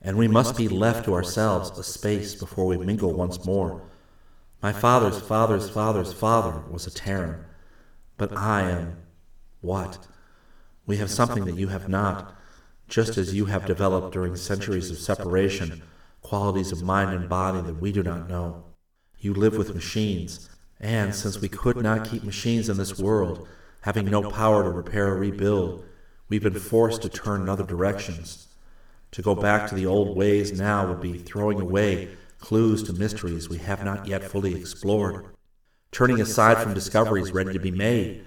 and 0.00 0.16
we 0.16 0.26
must 0.26 0.56
be 0.56 0.66
left 0.66 1.04
to 1.04 1.12
ourselves 1.12 1.78
a 1.78 1.84
space 1.84 2.34
before 2.34 2.64
we 2.64 2.78
mingle 2.78 3.12
once 3.12 3.44
more. 3.44 3.82
My 4.62 4.72
father's 4.72 5.20
father's 5.20 5.68
father's 5.68 6.14
father 6.14 6.62
was 6.70 6.86
a 6.86 6.90
Terran, 6.90 7.44
but 8.16 8.34
I 8.34 8.62
am 8.70 8.96
what? 9.60 10.06
We 10.86 10.96
have 10.96 11.10
something 11.10 11.44
that 11.44 11.58
you 11.58 11.68
have 11.68 11.90
not, 11.90 12.34
just 12.88 13.18
as 13.18 13.34
you 13.34 13.44
have 13.44 13.66
developed 13.66 14.14
during 14.14 14.36
centuries 14.36 14.90
of 14.90 14.96
separation 14.96 15.82
qualities 16.22 16.72
of 16.72 16.82
mind 16.82 17.14
and 17.14 17.28
body 17.28 17.60
that 17.60 17.78
we 17.78 17.92
do 17.92 18.02
not 18.02 18.30
know. 18.30 18.64
You 19.18 19.34
live 19.34 19.58
with 19.58 19.74
machines, 19.74 20.48
and 20.80 21.14
since 21.14 21.42
we 21.42 21.48
could 21.48 21.76
not 21.76 22.08
keep 22.08 22.24
machines 22.24 22.70
in 22.70 22.78
this 22.78 22.98
world, 22.98 23.46
having 23.84 24.06
no 24.06 24.30
power 24.30 24.62
to 24.62 24.70
repair 24.70 25.08
or 25.08 25.18
rebuild, 25.18 25.84
we've 26.30 26.42
been 26.42 26.58
forced 26.58 27.02
to 27.02 27.08
turn 27.10 27.42
in 27.42 27.50
other 27.50 27.64
directions. 27.64 28.48
To 29.10 29.20
go 29.20 29.34
back 29.34 29.68
to 29.68 29.74
the 29.74 29.84
old 29.84 30.16
ways 30.16 30.58
now 30.58 30.88
would 30.88 31.02
be 31.02 31.18
throwing 31.18 31.60
away 31.60 32.16
clues 32.38 32.82
to 32.84 32.94
mysteries 32.94 33.50
we 33.50 33.58
have 33.58 33.84
not 33.84 34.06
yet 34.06 34.24
fully 34.24 34.54
explored, 34.54 35.26
turning 35.92 36.18
aside 36.18 36.56
from 36.56 36.72
discoveries 36.72 37.32
ready 37.32 37.52
to 37.52 37.58
be 37.58 37.70
made. 37.70 38.24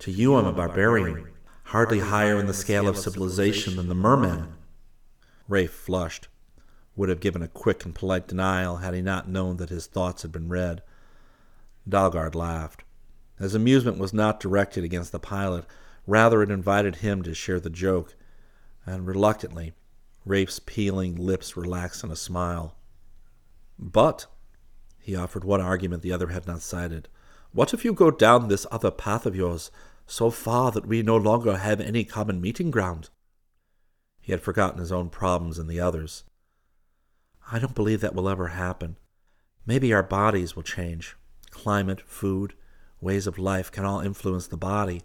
To 0.00 0.10
you, 0.10 0.36
I'm 0.36 0.44
a 0.44 0.52
barbarian, 0.52 1.26
hardly 1.64 2.00
higher 2.00 2.38
in 2.38 2.46
the 2.46 2.52
scale 2.52 2.86
of 2.86 2.98
civilization 2.98 3.76
than 3.76 3.88
the 3.88 3.94
mermen. 3.94 4.52
Rafe 5.48 5.72
flushed, 5.72 6.28
would 6.96 7.08
have 7.08 7.20
given 7.20 7.42
a 7.42 7.48
quick 7.48 7.86
and 7.86 7.94
polite 7.94 8.28
denial 8.28 8.76
had 8.76 8.92
he 8.92 9.00
not 9.00 9.26
known 9.26 9.56
that 9.56 9.70
his 9.70 9.86
thoughts 9.86 10.20
had 10.20 10.32
been 10.32 10.50
read. 10.50 10.82
Dalgard 11.88 12.34
laughed. 12.34 12.84
His 13.38 13.54
amusement 13.54 13.98
was 13.98 14.12
not 14.12 14.40
directed 14.40 14.84
against 14.84 15.12
the 15.12 15.18
pilot, 15.18 15.64
rather, 16.06 16.42
it 16.42 16.50
invited 16.50 16.96
him 16.96 17.22
to 17.22 17.34
share 17.34 17.60
the 17.60 17.70
joke, 17.70 18.14
and 18.86 19.06
reluctantly, 19.06 19.72
Rafe's 20.24 20.60
peeling 20.60 21.16
lips 21.16 21.56
relaxed 21.56 22.04
in 22.04 22.10
a 22.10 22.16
smile. 22.16 22.76
But, 23.78 24.26
he 24.98 25.16
offered 25.16 25.44
one 25.44 25.60
argument 25.60 26.02
the 26.02 26.12
other 26.12 26.28
had 26.28 26.46
not 26.46 26.62
cited, 26.62 27.08
what 27.52 27.74
if 27.74 27.84
you 27.84 27.92
go 27.92 28.10
down 28.10 28.48
this 28.48 28.66
other 28.70 28.90
path 28.90 29.26
of 29.26 29.36
yours 29.36 29.70
so 30.06 30.30
far 30.30 30.70
that 30.70 30.86
we 30.86 31.02
no 31.02 31.16
longer 31.16 31.58
have 31.58 31.80
any 31.80 32.04
common 32.04 32.40
meeting 32.40 32.70
ground? 32.70 33.10
He 34.20 34.32
had 34.32 34.40
forgotten 34.40 34.78
his 34.78 34.92
own 34.92 35.10
problems 35.10 35.58
and 35.58 35.68
the 35.68 35.80
others. 35.80 36.24
I 37.50 37.58
don't 37.58 37.74
believe 37.74 38.00
that 38.00 38.14
will 38.14 38.28
ever 38.28 38.48
happen. 38.48 38.96
Maybe 39.66 39.92
our 39.92 40.02
bodies 40.02 40.56
will 40.56 40.62
change. 40.62 41.16
Climate, 41.50 42.00
food, 42.06 42.54
ways 43.02 43.26
of 43.26 43.38
life 43.38 43.70
can 43.70 43.84
all 43.84 44.00
influence 44.00 44.46
the 44.46 44.56
body. 44.56 45.02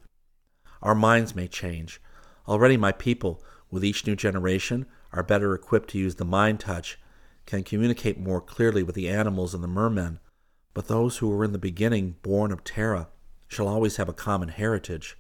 Our 0.82 0.96
minds 0.96 1.36
may 1.36 1.48
change. 1.48 2.00
Already, 2.48 2.78
my 2.78 2.92
people, 2.92 3.44
with 3.70 3.84
each 3.84 4.06
new 4.06 4.16
generation, 4.16 4.86
are 5.12 5.24
better 5.24 5.54
equipped 5.54 5.90
to 5.90 5.98
use 5.98 6.16
the 6.16 6.26
mind 6.26 6.60
touch, 6.60 7.00
can 7.46 7.64
communicate 7.64 8.20
more 8.20 8.42
clearly 8.42 8.84
with 8.84 8.96
the 8.96 9.10
animals 9.10 9.54
and 9.54 9.64
the 9.64 9.68
mermen. 9.68 10.20
But 10.74 10.88
those 10.88 11.18
who 11.18 11.30
were 11.30 11.44
in 11.44 11.54
the 11.54 11.58
beginning 11.58 12.18
born 12.22 12.52
of 12.52 12.64
Terra 12.64 13.10
shall 13.48 13.68
always 13.68 13.96
have 13.96 14.10
a 14.10 14.14
common 14.14 14.50
heritage. 14.50 15.18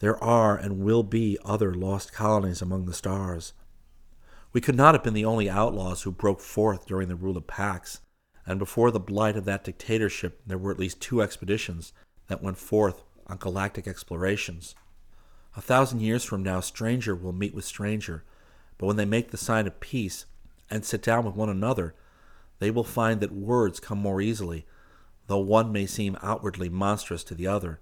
There 0.00 0.22
are 0.22 0.56
and 0.56 0.80
will 0.80 1.04
be 1.04 1.38
other 1.44 1.72
lost 1.72 2.12
colonies 2.12 2.60
among 2.60 2.86
the 2.86 2.92
stars. 2.92 3.52
We 4.52 4.60
could 4.60 4.74
not 4.74 4.94
have 4.94 5.04
been 5.04 5.14
the 5.14 5.24
only 5.24 5.48
outlaws 5.48 6.02
who 6.02 6.10
broke 6.10 6.40
forth 6.40 6.86
during 6.86 7.08
the 7.08 7.16
rule 7.16 7.36
of 7.36 7.46
Pax, 7.46 8.00
and 8.46 8.58
before 8.58 8.90
the 8.90 9.00
blight 9.00 9.36
of 9.36 9.44
that 9.44 9.64
dictatorship 9.64 10.40
there 10.46 10.58
were 10.58 10.70
at 10.70 10.78
least 10.78 11.00
two 11.00 11.22
expeditions 11.22 11.92
that 12.28 12.42
went 12.42 12.58
forth 12.58 13.02
on 13.26 13.36
galactic 13.36 13.86
explorations. 13.86 14.74
A 15.56 15.60
thousand 15.60 16.00
years 16.00 16.24
from 16.24 16.42
now, 16.42 16.60
stranger 16.60 17.14
will 17.14 17.32
meet 17.32 17.54
with 17.54 17.64
stranger, 17.64 18.24
but 18.78 18.86
when 18.86 18.96
they 18.96 19.04
make 19.04 19.30
the 19.30 19.36
sign 19.36 19.66
of 19.66 19.80
peace 19.80 20.24
and 20.70 20.84
sit 20.84 21.02
down 21.02 21.24
with 21.24 21.34
one 21.34 21.50
another, 21.50 21.94
they 22.58 22.70
will 22.70 22.84
find 22.84 23.20
that 23.20 23.32
words 23.32 23.80
come 23.80 23.98
more 23.98 24.20
easily, 24.20 24.66
though 25.26 25.38
one 25.38 25.70
may 25.72 25.86
seem 25.86 26.16
outwardly 26.22 26.68
monstrous 26.68 27.22
to 27.24 27.34
the 27.34 27.46
other. 27.46 27.80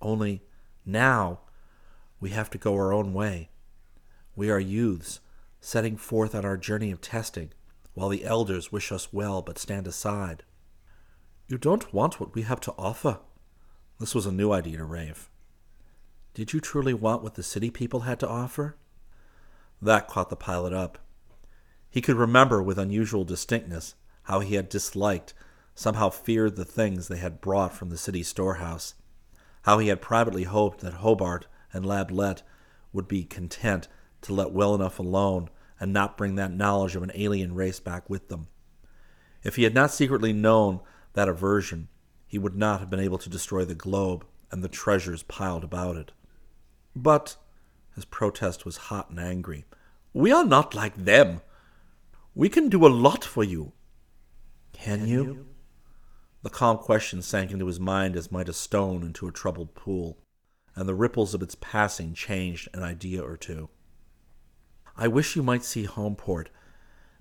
Only 0.00 0.42
now 0.86 1.40
we 2.20 2.30
have 2.30 2.50
to 2.50 2.58
go 2.58 2.74
our 2.74 2.92
own 2.92 3.12
way. 3.12 3.50
We 4.36 4.50
are 4.50 4.60
youths 4.60 5.20
setting 5.60 5.96
forth 5.96 6.34
on 6.34 6.44
our 6.44 6.56
journey 6.56 6.90
of 6.90 7.00
testing, 7.00 7.50
while 7.94 8.08
the 8.08 8.24
elders 8.24 8.72
wish 8.72 8.92
us 8.92 9.12
well 9.12 9.42
but 9.42 9.58
stand 9.58 9.86
aside. 9.86 10.44
You 11.48 11.58
don't 11.58 11.92
want 11.92 12.20
what 12.20 12.34
we 12.34 12.42
have 12.42 12.60
to 12.60 12.74
offer. 12.78 13.18
This 13.98 14.14
was 14.14 14.26
a 14.26 14.32
new 14.32 14.52
idea 14.52 14.78
to 14.78 14.84
Rafe. 14.84 15.28
Did 16.32 16.52
you 16.52 16.60
truly 16.60 16.94
want 16.94 17.22
what 17.22 17.34
the 17.34 17.42
city 17.42 17.70
people 17.70 18.00
had 18.00 18.20
to 18.20 18.28
offer? 18.28 18.76
That 19.82 20.08
caught 20.08 20.30
the 20.30 20.36
pilot 20.36 20.72
up. 20.72 20.98
He 21.90 22.00
could 22.00 22.16
remember 22.16 22.62
with 22.62 22.78
unusual 22.78 23.24
distinctness 23.24 23.96
how 24.24 24.40
he 24.40 24.54
had 24.54 24.68
disliked, 24.68 25.34
somehow 25.74 26.10
feared 26.10 26.54
the 26.54 26.64
things 26.64 27.08
they 27.08 27.18
had 27.18 27.40
brought 27.40 27.74
from 27.74 27.90
the 27.90 27.96
city 27.96 28.22
storehouse, 28.22 28.94
how 29.62 29.78
he 29.78 29.88
had 29.88 30.00
privately 30.00 30.44
hoped 30.44 30.80
that 30.80 30.94
Hobart 30.94 31.46
and 31.72 31.84
Lablet 31.84 32.42
would 32.92 33.08
be 33.08 33.24
content 33.24 33.88
to 34.22 34.32
let 34.32 34.52
well 34.52 34.74
enough 34.74 34.98
alone 34.98 35.48
and 35.80 35.92
not 35.92 36.16
bring 36.16 36.34
that 36.36 36.52
knowledge 36.52 36.94
of 36.94 37.02
an 37.02 37.10
alien 37.14 37.54
race 37.54 37.80
back 37.80 38.08
with 38.08 38.28
them. 38.28 38.46
If 39.42 39.56
he 39.56 39.64
had 39.64 39.74
not 39.74 39.90
secretly 39.90 40.32
known 40.32 40.80
that 41.14 41.28
aversion, 41.28 41.88
he 42.26 42.38
would 42.38 42.54
not 42.54 42.78
have 42.78 42.90
been 42.90 43.00
able 43.00 43.18
to 43.18 43.30
destroy 43.30 43.64
the 43.64 43.74
globe 43.74 44.24
and 44.52 44.62
the 44.62 44.68
treasures 44.68 45.22
piled 45.22 45.64
about 45.64 45.96
it. 45.96 46.12
But 46.94 47.36
his 47.94 48.04
protest 48.04 48.64
was 48.64 48.76
hot 48.76 49.10
and 49.10 49.18
angry. 49.18 49.64
We 50.12 50.30
are 50.30 50.44
not 50.44 50.74
like 50.74 51.04
them. 51.04 51.40
We 52.34 52.48
can 52.48 52.68
do 52.68 52.86
a 52.86 52.88
lot 52.88 53.24
for 53.24 53.42
you. 53.42 53.72
Can 54.72 55.06
you? 55.06 55.46
The 56.42 56.50
calm 56.50 56.78
question 56.78 57.22
sank 57.22 57.50
into 57.50 57.66
his 57.66 57.80
mind 57.80 58.16
as 58.16 58.32
might 58.32 58.48
a 58.48 58.52
stone 58.52 59.02
into 59.02 59.28
a 59.28 59.32
troubled 59.32 59.74
pool, 59.74 60.18
and 60.74 60.88
the 60.88 60.94
ripples 60.94 61.34
of 61.34 61.42
its 61.42 61.56
passing 61.60 62.14
changed 62.14 62.68
an 62.72 62.82
idea 62.82 63.22
or 63.22 63.36
two. 63.36 63.68
I 65.00 65.08
wish 65.08 65.34
you 65.34 65.42
might 65.42 65.64
see 65.64 65.86
Homeport. 65.86 66.48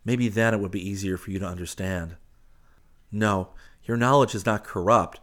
Maybe 0.04 0.28
then 0.28 0.54
it 0.54 0.60
would 0.60 0.70
be 0.70 0.86
easier 0.86 1.16
for 1.16 1.32
you 1.32 1.40
to 1.40 1.48
understand. 1.48 2.18
No, 3.10 3.54
your 3.86 3.96
knowledge 3.96 4.36
is 4.36 4.46
not 4.46 4.66
corrupt. 4.66 5.22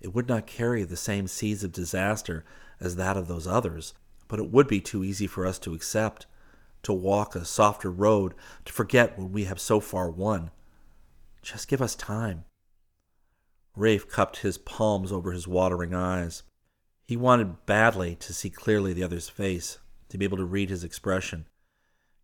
It 0.00 0.14
would 0.14 0.26
not 0.26 0.46
carry 0.46 0.84
the 0.84 0.96
same 0.96 1.26
seeds 1.26 1.62
of 1.62 1.70
disaster 1.70 2.46
as 2.80 2.96
that 2.96 3.18
of 3.18 3.28
those 3.28 3.46
others, 3.46 3.92
but 4.26 4.38
it 4.40 4.50
would 4.50 4.66
be 4.66 4.80
too 4.80 5.04
easy 5.04 5.26
for 5.26 5.44
us 5.44 5.58
to 5.58 5.74
accept, 5.74 6.24
to 6.84 6.94
walk 6.94 7.36
a 7.36 7.44
softer 7.44 7.90
road, 7.90 8.32
to 8.64 8.72
forget 8.72 9.18
what 9.18 9.28
we 9.28 9.44
have 9.44 9.60
so 9.60 9.78
far 9.78 10.10
won. 10.10 10.50
Just 11.42 11.68
give 11.68 11.82
us 11.82 11.94
time. 11.94 12.44
Rafe 13.76 14.08
cupped 14.08 14.38
his 14.38 14.56
palms 14.56 15.12
over 15.12 15.32
his 15.32 15.46
watering 15.46 15.92
eyes. 15.92 16.42
He 17.06 17.18
wanted 17.18 17.66
badly 17.66 18.14
to 18.16 18.32
see 18.32 18.48
clearly 18.48 18.94
the 18.94 19.04
other's 19.04 19.28
face, 19.28 19.78
to 20.08 20.16
be 20.16 20.24
able 20.24 20.38
to 20.38 20.44
read 20.46 20.70
his 20.70 20.84
expression. 20.84 21.46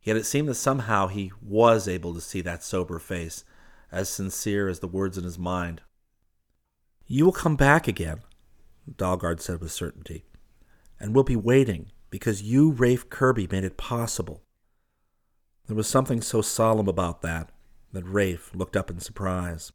Yet 0.04 0.18
it 0.18 0.26
seemed 0.26 0.48
that 0.48 0.54
somehow 0.54 1.08
he 1.08 1.32
was 1.42 1.88
able 1.88 2.14
to 2.14 2.20
see 2.20 2.42
that 2.42 2.62
sober 2.62 2.98
face, 2.98 3.42
as 3.90 4.08
sincere 4.08 4.68
as 4.68 4.80
the 4.80 4.86
words 4.86 5.16
in 5.16 5.24
his 5.24 5.38
mind. 5.38 5.80
You 7.06 7.24
will 7.24 7.32
come 7.32 7.56
back 7.56 7.88
again, 7.88 8.20
Dalgard 8.90 9.40
said 9.40 9.60
with 9.60 9.72
certainty, 9.72 10.24
and 11.00 11.14
we'll 11.14 11.24
be 11.24 11.36
waiting 11.36 11.90
because 12.10 12.42
you, 12.42 12.70
Rafe 12.70 13.08
Kirby, 13.08 13.48
made 13.50 13.64
it 13.64 13.76
possible. 13.78 14.42
There 15.66 15.76
was 15.76 15.88
something 15.88 16.20
so 16.20 16.42
solemn 16.42 16.88
about 16.88 17.22
that 17.22 17.50
that 17.92 18.04
Rafe 18.04 18.54
looked 18.54 18.76
up 18.76 18.90
in 18.90 19.00
surprise. 19.00 19.72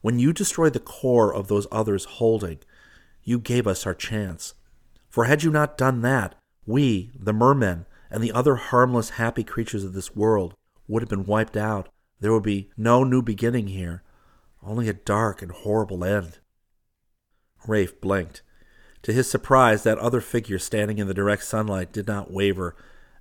When 0.00 0.18
you 0.18 0.32
destroyed 0.32 0.72
the 0.72 0.80
core 0.80 1.34
of 1.34 1.48
those 1.48 1.66
others 1.70 2.04
holding, 2.04 2.60
you 3.22 3.38
gave 3.38 3.66
us 3.66 3.86
our 3.86 3.94
chance. 3.94 4.54
For 5.08 5.24
had 5.24 5.42
you 5.42 5.50
not 5.50 5.76
done 5.76 6.00
that, 6.02 6.34
we, 6.64 7.10
the 7.18 7.32
mermen, 7.32 7.86
and 8.12 8.22
the 8.22 8.30
other 8.30 8.56
harmless, 8.56 9.10
happy 9.10 9.42
creatures 9.42 9.82
of 9.82 9.94
this 9.94 10.14
world 10.14 10.54
would 10.86 11.02
have 11.02 11.08
been 11.08 11.24
wiped 11.24 11.56
out. 11.56 11.88
There 12.20 12.30
would 12.30 12.42
be 12.42 12.68
no 12.76 13.04
new 13.04 13.22
beginning 13.22 13.68
here, 13.68 14.02
only 14.62 14.86
a 14.88 14.92
dark 14.92 15.40
and 15.40 15.50
horrible 15.50 16.04
end. 16.04 16.38
Rafe 17.66 17.98
blinked. 18.02 18.42
To 19.04 19.14
his 19.14 19.30
surprise, 19.30 19.82
that 19.82 19.98
other 19.98 20.20
figure 20.20 20.58
standing 20.58 20.98
in 20.98 21.08
the 21.08 21.14
direct 21.14 21.42
sunlight 21.44 21.90
did 21.90 22.06
not 22.06 22.30
waver, 22.30 22.76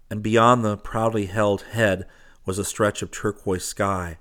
and 0.09 0.21
beyond 0.21 0.63
the 0.63 0.75
proudly 0.75 1.27
held 1.27 1.61
head 1.61 2.05
was 2.45 2.59
a 2.59 2.65
stretch 2.65 3.01
of 3.01 3.11
turquoise 3.11 3.63
sky. 3.63 4.17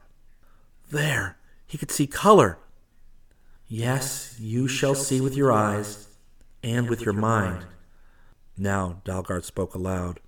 There! 0.90 1.36
He 1.66 1.78
could 1.78 1.90
see 1.90 2.06
color! 2.06 2.58
Yes, 3.66 4.36
you 4.38 4.68
shall 4.68 4.94
see 4.94 5.20
with 5.20 5.36
your 5.36 5.50
eyes, 5.50 6.06
and 6.62 6.88
with 6.88 7.02
your 7.02 7.14
mind. 7.14 7.66
Now 8.56 9.02
Dalgard 9.04 9.44
spoke 9.44 9.74
aloud. 9.74 10.20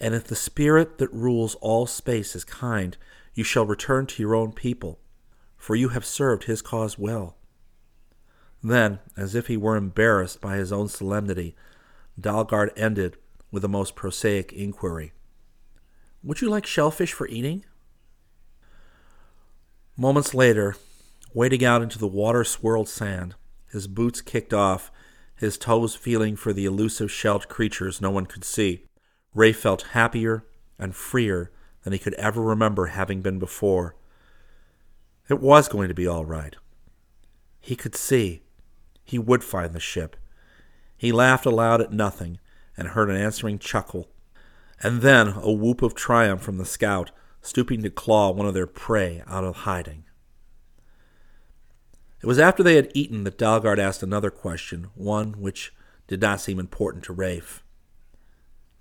And 0.00 0.14
if 0.14 0.24
the 0.24 0.36
spirit 0.36 0.98
that 0.98 1.12
rules 1.12 1.56
all 1.56 1.86
space 1.86 2.36
is 2.36 2.44
kind, 2.44 2.96
you 3.34 3.44
shall 3.44 3.66
return 3.66 4.06
to 4.06 4.22
your 4.22 4.34
own 4.34 4.52
people, 4.52 5.00
for 5.56 5.74
you 5.74 5.90
have 5.90 6.04
served 6.04 6.44
his 6.44 6.62
cause 6.62 6.98
well. 6.98 7.36
Then, 8.62 8.98
as 9.16 9.34
if 9.34 9.46
he 9.46 9.56
were 9.56 9.76
embarrassed 9.76 10.40
by 10.40 10.56
his 10.56 10.72
own 10.72 10.88
solemnity, 10.88 11.54
Dalgard 12.20 12.70
ended 12.76 13.16
with 13.50 13.64
a 13.64 13.68
most 13.68 13.94
prosaic 13.94 14.52
inquiry. 14.52 15.12
Would 16.22 16.40
you 16.40 16.48
like 16.48 16.66
shellfish 16.66 17.12
for 17.12 17.28
eating? 17.28 17.64
Moments 19.96 20.34
later, 20.34 20.76
wading 21.32 21.64
out 21.64 21.82
into 21.82 21.98
the 21.98 22.06
water 22.06 22.44
swirled 22.44 22.88
sand, 22.88 23.34
his 23.70 23.86
boots 23.86 24.20
kicked 24.20 24.52
off, 24.52 24.90
his 25.36 25.56
toes 25.56 25.94
feeling 25.94 26.34
for 26.34 26.52
the 26.52 26.64
elusive 26.64 27.10
shelled 27.10 27.48
creatures 27.48 28.00
no 28.00 28.10
one 28.10 28.26
could 28.26 28.44
see, 28.44 28.84
Rafe 29.34 29.58
felt 29.58 29.82
happier 29.92 30.44
and 30.78 30.94
freer 30.94 31.50
than 31.82 31.92
he 31.92 31.98
could 31.98 32.14
ever 32.14 32.42
remember 32.42 32.86
having 32.86 33.20
been 33.20 33.38
before. 33.38 33.94
It 35.28 35.40
was 35.40 35.68
going 35.68 35.88
to 35.88 35.94
be 35.94 36.06
all 36.06 36.24
right. 36.24 36.56
He 37.60 37.76
could 37.76 37.94
see. 37.94 38.42
He 39.04 39.18
would 39.18 39.44
find 39.44 39.72
the 39.72 39.80
ship. 39.80 40.16
He 40.96 41.12
laughed 41.12 41.46
aloud 41.46 41.80
at 41.80 41.92
nothing 41.92 42.38
and 42.76 42.88
heard 42.88 43.10
an 43.10 43.16
answering 43.16 43.58
chuckle, 43.58 44.08
and 44.82 45.02
then 45.02 45.28
a 45.28 45.52
whoop 45.52 45.82
of 45.82 45.94
triumph 45.94 46.42
from 46.42 46.58
the 46.58 46.64
scout, 46.64 47.10
stooping 47.42 47.82
to 47.82 47.90
claw 47.90 48.30
one 48.30 48.46
of 48.46 48.54
their 48.54 48.66
prey 48.66 49.22
out 49.26 49.44
of 49.44 49.56
hiding. 49.56 50.04
It 52.20 52.26
was 52.26 52.38
after 52.38 52.62
they 52.62 52.76
had 52.76 52.90
eaten 52.94 53.24
that 53.24 53.38
Dalgard 53.38 53.78
asked 53.78 54.02
another 54.02 54.30
question, 54.30 54.88
one 54.94 55.34
which 55.40 55.72
did 56.06 56.20
not 56.20 56.40
seem 56.40 56.58
important 56.58 57.04
to 57.04 57.12
Rafe. 57.12 57.62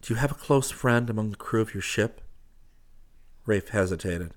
Do 0.02 0.14
you 0.14 0.20
have 0.20 0.32
a 0.32 0.36
close 0.36 0.72
friend 0.72 1.10
among 1.10 1.32
the 1.32 1.38
crew 1.38 1.62
of 1.62 1.74
your 1.74 1.82
ship? 1.82 2.22
Rafe 3.46 3.70
hesitated. 3.70 4.34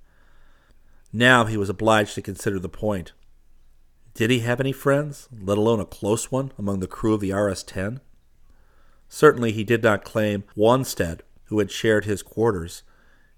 Now 1.12 1.44
he 1.44 1.56
was 1.56 1.68
obliged 1.68 2.14
to 2.14 2.22
consider 2.22 2.58
the 2.58 2.68
point. 2.68 3.12
Did 4.14 4.30
he 4.30 4.40
have 4.40 4.60
any 4.60 4.72
friends, 4.72 5.28
let 5.32 5.58
alone 5.58 5.80
a 5.80 5.84
close 5.84 6.30
one, 6.30 6.52
among 6.58 6.80
the 6.80 6.86
crew 6.86 7.14
of 7.14 7.20
the 7.20 7.32
RS 7.32 7.62
10? 7.64 8.00
Certainly 9.08 9.52
he 9.52 9.64
did 9.64 9.82
not 9.82 10.04
claim 10.04 10.44
Wanstead, 10.56 11.20
who 11.44 11.58
had 11.58 11.70
shared 11.70 12.04
his 12.04 12.22
quarters. 12.22 12.82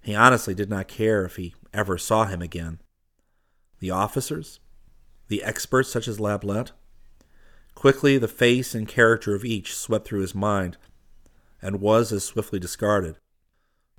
He 0.02 0.14
honestly 0.14 0.54
did 0.54 0.68
not 0.68 0.88
care 0.88 1.24
if 1.24 1.36
he 1.36 1.54
ever 1.72 1.96
saw 1.96 2.26
him 2.26 2.42
again. 2.42 2.80
The 3.78 3.90
officers? 3.90 4.60
The 5.28 5.42
experts 5.42 5.88
such 5.88 6.06
as 6.06 6.20
Lablet? 6.20 6.72
Quickly 7.74 8.18
the 8.18 8.28
face 8.28 8.74
and 8.74 8.86
character 8.86 9.34
of 9.34 9.44
each 9.44 9.74
swept 9.74 10.06
through 10.06 10.20
his 10.20 10.34
mind, 10.34 10.76
and 11.62 11.80
was 11.80 12.12
as 12.12 12.24
swiftly 12.24 12.58
discarded. 12.58 13.16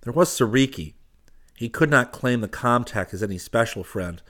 There 0.02 0.14
was 0.14 0.30
Soriki, 0.30 0.94
he 1.56 1.70
could 1.70 1.90
not 1.90 2.12
claim 2.12 2.42
the 2.42 2.48
Comtech 2.48 3.14
as 3.14 3.24
any 3.24 3.38
special 3.38 3.84
friend, 3.84 4.22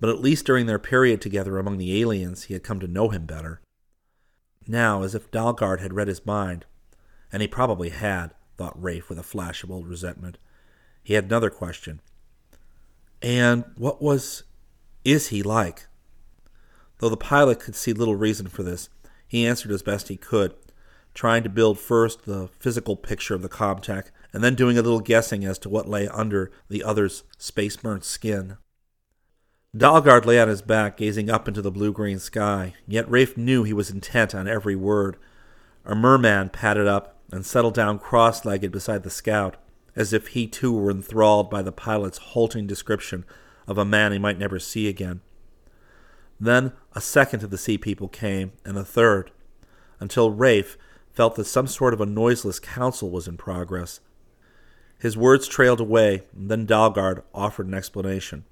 but 0.00 0.10
at 0.10 0.20
least 0.20 0.46
during 0.46 0.66
their 0.66 0.78
period 0.78 1.20
together 1.20 1.58
among 1.58 1.78
the 1.78 2.00
aliens 2.00 2.44
he 2.44 2.54
had 2.54 2.64
come 2.64 2.80
to 2.80 2.88
know 2.88 3.10
him 3.10 3.26
better. 3.26 3.60
Now, 4.66 5.02
as 5.02 5.14
if 5.14 5.30
Dalgard 5.30 5.80
had 5.80 5.92
read 5.92 6.08
his 6.08 6.24
mind, 6.26 6.64
and 7.32 7.42
he 7.42 7.48
probably 7.48 7.90
had, 7.90 8.34
thought 8.56 8.82
Rafe 8.82 9.08
with 9.08 9.18
a 9.18 9.22
flash 9.22 9.62
of 9.62 9.70
old 9.70 9.86
resentment, 9.86 10.38
he 11.02 11.14
had 11.14 11.24
another 11.24 11.50
question. 11.50 12.00
And 13.22 13.64
what 13.76 14.02
was. 14.02 14.44
is 15.04 15.28
he 15.28 15.42
like? 15.42 15.86
Though 16.98 17.08
the 17.08 17.16
pilot 17.16 17.60
could 17.60 17.74
see 17.74 17.92
little 17.92 18.16
reason 18.16 18.48
for 18.48 18.62
this, 18.62 18.88
he 19.26 19.46
answered 19.46 19.70
as 19.70 19.82
best 19.82 20.08
he 20.08 20.16
could, 20.16 20.54
trying 21.14 21.42
to 21.42 21.48
build 21.48 21.78
first 21.78 22.24
the 22.24 22.48
physical 22.58 22.96
picture 22.96 23.34
of 23.34 23.42
the 23.42 23.48
Comtech 23.48 24.10
and 24.32 24.44
then 24.44 24.54
doing 24.54 24.78
a 24.78 24.82
little 24.82 25.00
guessing 25.00 25.44
as 25.44 25.58
to 25.58 25.68
what 25.68 25.88
lay 25.88 26.08
under 26.08 26.50
the 26.68 26.84
other's 26.84 27.24
space 27.38 27.76
burnt 27.76 28.04
skin. 28.04 28.56
Dalgard 29.76 30.24
lay 30.24 30.40
on 30.40 30.48
his 30.48 30.62
back, 30.62 30.96
gazing 30.96 31.30
up 31.30 31.46
into 31.46 31.62
the 31.62 31.70
blue 31.70 31.92
green 31.92 32.18
sky, 32.18 32.74
yet 32.88 33.08
Rafe 33.08 33.36
knew 33.36 33.62
he 33.62 33.72
was 33.72 33.90
intent 33.90 34.34
on 34.34 34.48
every 34.48 34.74
word. 34.74 35.16
A 35.84 35.94
merman 35.94 36.48
padded 36.48 36.88
up 36.88 37.20
and 37.30 37.46
settled 37.46 37.74
down 37.74 38.00
cross 38.00 38.44
legged 38.44 38.72
beside 38.72 39.04
the 39.04 39.10
scout, 39.10 39.56
as 39.94 40.12
if 40.12 40.28
he 40.28 40.46
too 40.48 40.72
were 40.72 40.90
enthralled 40.90 41.50
by 41.50 41.62
the 41.62 41.72
pilot's 41.72 42.18
halting 42.18 42.66
description 42.66 43.24
of 43.68 43.78
a 43.78 43.84
man 43.84 44.10
he 44.10 44.18
might 44.18 44.38
never 44.38 44.58
see 44.58 44.88
again. 44.88 45.20
Then 46.40 46.72
a 46.94 47.00
second 47.00 47.44
of 47.44 47.50
the 47.50 47.58
sea 47.58 47.78
people 47.78 48.08
came, 48.08 48.52
and 48.64 48.76
a 48.76 48.84
third, 48.84 49.30
until 50.00 50.32
Rafe 50.32 50.76
felt 51.12 51.36
that 51.36 51.44
some 51.44 51.66
sort 51.66 51.94
of 51.94 52.00
a 52.00 52.06
noiseless 52.06 52.58
council 52.58 53.10
was 53.10 53.26
in 53.26 53.36
progress. 53.36 54.00
His 54.98 55.16
words 55.16 55.48
trailed 55.48 55.80
away, 55.80 56.24
and 56.36 56.50
then 56.50 56.66
Dalgard 56.66 57.22
offered 57.34 57.66
an 57.66 57.74
explanation. 57.74 58.44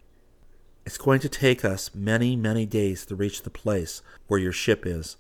It's 0.87 0.99
going 0.99 1.21
to 1.21 1.29
take 1.29 1.65
us 1.65 1.95
many, 1.95 2.37
many 2.37 2.65
days 2.65 3.05
to 3.07 3.15
reach 3.15 3.43
the 3.43 3.51
place 3.51 4.01
where 4.27 4.41
your 4.41 4.53
ship 4.53 4.87
is, 4.87 5.17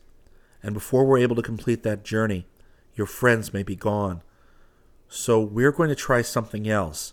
and 0.62 0.74
before 0.74 1.04
we're 1.04 1.18
able 1.18 1.36
to 1.36 1.42
complete 1.42 1.82
that 1.82 2.04
journey, 2.04 2.46
your 2.94 3.06
friends 3.06 3.52
may 3.52 3.62
be 3.62 3.76
gone. 3.76 4.22
So 5.08 5.40
we're 5.40 5.72
going 5.72 5.90
to 5.90 5.94
try 5.94 6.22
something 6.22 6.68
else, 6.68 7.12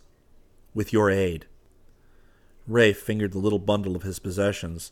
with 0.74 0.92
your 0.92 1.12
aid. 1.12 1.46
Rafe 2.68 3.00
fingered 3.00 3.34
the 3.34 3.40
little 3.40 3.60
bundle 3.60 3.96
of 3.96 4.04
his 4.04 4.20
possessions. 4.20 4.92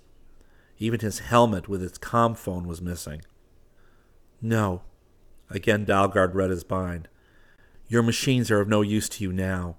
Even 0.79 0.99
his 0.99 1.19
helmet 1.19 1.67
with 1.67 1.81
its 1.81 1.97
com 1.97 2.35
phone 2.35 2.67
was 2.67 2.81
missing. 2.81 3.21
No. 4.41 4.81
Again, 5.49 5.85
Dalgard 5.85 6.33
read 6.33 6.49
his 6.49 6.67
mind. 6.69 7.07
Your 7.87 8.03
machines 8.03 8.49
are 8.49 8.59
of 8.59 8.67
no 8.67 8.81
use 8.81 9.07
to 9.09 9.23
you 9.23 9.31
now. 9.31 9.77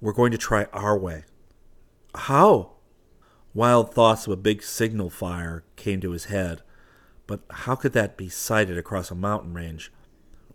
We're 0.00 0.12
going 0.12 0.32
to 0.32 0.38
try 0.38 0.64
our 0.72 0.98
way. 0.98 1.24
How? 2.14 2.72
Wild 3.54 3.94
thoughts 3.94 4.26
of 4.26 4.32
a 4.32 4.36
big 4.36 4.62
signal 4.62 5.10
fire 5.10 5.64
came 5.76 6.00
to 6.00 6.10
his 6.10 6.26
head, 6.26 6.62
but 7.26 7.40
how 7.50 7.74
could 7.74 7.92
that 7.92 8.16
be 8.16 8.28
sighted 8.28 8.76
across 8.76 9.10
a 9.10 9.14
mountain 9.14 9.54
range? 9.54 9.90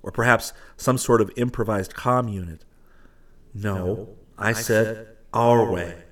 Or 0.03 0.11
perhaps 0.11 0.53
some 0.77 0.97
sort 0.97 1.21
of 1.21 1.31
improvised 1.35 1.93
com 1.95 2.27
unit? 2.27 2.65
No, 3.53 3.75
no 3.75 4.09
I, 4.37 4.49
I, 4.49 4.53
said, 4.53 4.63
said 4.63 5.07
our 5.33 5.65
way. 5.65 5.85
way. 5.85 6.03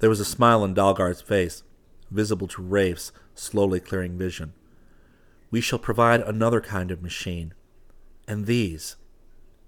There 0.00 0.10
was 0.10 0.20
a 0.20 0.24
smile 0.24 0.62
on 0.62 0.74
Dalgard's 0.74 1.22
face, 1.22 1.62
visible 2.10 2.48
to 2.48 2.62
Rafe's 2.62 3.12
slowly 3.34 3.80
clearing 3.80 4.18
vision. 4.18 4.52
We 5.54 5.60
shall 5.60 5.78
provide 5.78 6.20
another 6.20 6.60
kind 6.60 6.90
of 6.90 7.00
machine. 7.00 7.54
And 8.26 8.46
these, 8.46 8.96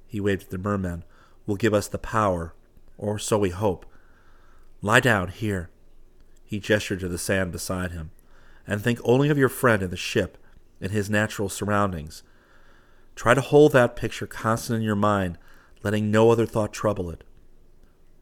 he 0.09 0.19
waved 0.19 0.43
at 0.43 0.51
the 0.51 0.59
merman, 0.59 1.05
will 1.47 1.55
give 1.55 1.73
us 1.73 1.87
the 1.87 1.97
power, 1.97 2.57
or 2.99 3.21
so 3.21 3.39
we 3.39 3.51
hope. 3.51 3.87
Lie 4.83 4.99
down 4.99 5.29
here. 5.29 5.71
He 6.45 6.59
gestured 6.59 6.99
to 6.99 7.09
the 7.09 7.19
sand 7.19 7.53
beside 7.53 7.93
him, 7.93 8.11
and 8.67 8.83
think 8.83 8.99
only 9.05 9.29
of 9.29 9.39
your 9.39 9.49
friend 9.49 9.81
and 9.81 9.93
the 9.93 9.97
ship 9.97 10.39
and 10.81 10.91
his 10.91 11.09
natural 11.09 11.49
surroundings. 11.49 12.25
Try 13.15 13.35
to 13.35 13.41
hold 13.41 13.71
that 13.71 13.95
picture 13.95 14.27
constant 14.27 14.79
in 14.79 14.83
your 14.83 14.97
mind, 14.97 15.39
letting 15.85 16.11
no 16.11 16.31
other 16.31 16.47
thought 16.47 16.73
trouble 16.73 17.11
it. 17.11 17.23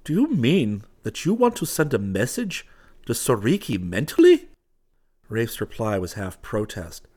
Do 0.05 0.13
you 0.13 0.27
mean 0.27 0.85
that 1.03 1.25
you 1.25 1.33
want 1.33 1.57
to 1.57 1.65
send 1.65 1.95
a 1.95 1.99
message 1.99 2.67
to 3.07 3.15
Soriki 3.15 3.81
mentally? 3.81 4.51
Rafe's 5.31 5.63
reply 5.63 5.97
was 5.97 6.13
half 6.13 6.43
protest. 6.43 7.09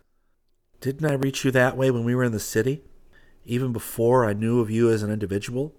Didn't 0.81 1.09
I 1.09 1.13
reach 1.13 1.43
you 1.43 1.51
that 1.51 1.77
way 1.77 1.91
when 1.91 2.03
we 2.03 2.15
were 2.15 2.23
in 2.23 2.31
the 2.31 2.39
city? 2.39 2.83
even 3.47 3.71
before 3.71 4.25
I 4.25 4.33
knew 4.33 4.59
of 4.59 4.69
you 4.69 4.91
as 4.91 5.01
an 5.01 5.11
individual? 5.11 5.73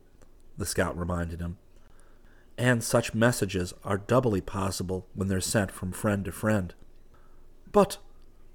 The 0.57 0.66
scout 0.66 0.99
reminded 0.99 1.40
him. 1.40 1.59
And 2.57 2.82
such 2.82 3.14
messages 3.14 3.74
are 3.84 3.99
doubly 3.99 4.40
possible 4.40 5.07
when 5.14 5.28
they're 5.28 5.40
sent 5.40 5.70
from 5.70 5.92
friend 5.92 6.24
to 6.24 6.32
friend. 6.32 6.74
But 7.70 7.99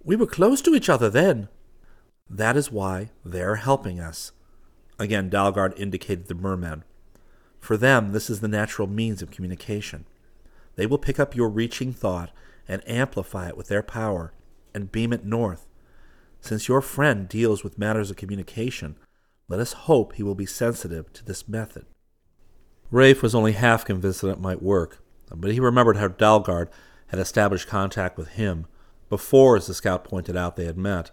we 0.03 0.15
were 0.15 0.25
close 0.25 0.61
to 0.63 0.73
each 0.73 0.89
other 0.89 1.09
then. 1.09 1.47
That 2.29 2.57
is 2.57 2.71
why 2.71 3.11
they're 3.23 3.57
helping 3.57 3.99
us. 3.99 4.31
Again, 4.97 5.29
Dalgard 5.29 5.79
indicated 5.79 6.27
the 6.27 6.35
mermen. 6.35 6.83
For 7.59 7.77
them, 7.77 8.11
this 8.11 8.29
is 8.29 8.41
the 8.41 8.47
natural 8.47 8.87
means 8.87 9.21
of 9.21 9.31
communication. 9.31 10.05
They 10.75 10.87
will 10.87 10.97
pick 10.97 11.19
up 11.19 11.35
your 11.35 11.49
reaching 11.49 11.93
thought 11.93 12.31
and 12.67 12.81
amplify 12.87 13.47
it 13.47 13.55
with 13.55 13.67
their 13.67 13.83
power 13.83 14.33
and 14.73 14.91
beam 14.91 15.13
it 15.13 15.23
north. 15.23 15.67
Since 16.43 16.67
your 16.67 16.81
friend 16.81 17.29
deals 17.29 17.63
with 17.63 17.79
matters 17.79 18.11
of 18.11 18.17
communication, 18.17 18.97
let 19.47 19.61
us 19.61 19.71
hope 19.71 20.13
he 20.13 20.23
will 20.23 20.35
be 20.35 20.45
sensitive 20.45 21.13
to 21.13 21.23
this 21.23 21.47
method. 21.47 21.85
Rafe 22.91 23.23
was 23.23 23.33
only 23.33 23.53
half 23.53 23.85
convinced 23.85 24.21
that 24.21 24.29
it 24.31 24.41
might 24.41 24.61
work, 24.61 25.01
but 25.33 25.53
he 25.53 25.61
remembered 25.61 25.95
how 25.95 26.09
Dalgard 26.09 26.67
had 27.07 27.19
established 27.19 27.69
contact 27.69 28.17
with 28.17 28.29
him 28.29 28.65
before, 29.07 29.55
as 29.55 29.67
the 29.67 29.73
scout 29.73 30.03
pointed 30.03 30.35
out, 30.35 30.57
they 30.57 30.65
had 30.65 30.77
met. 30.77 31.11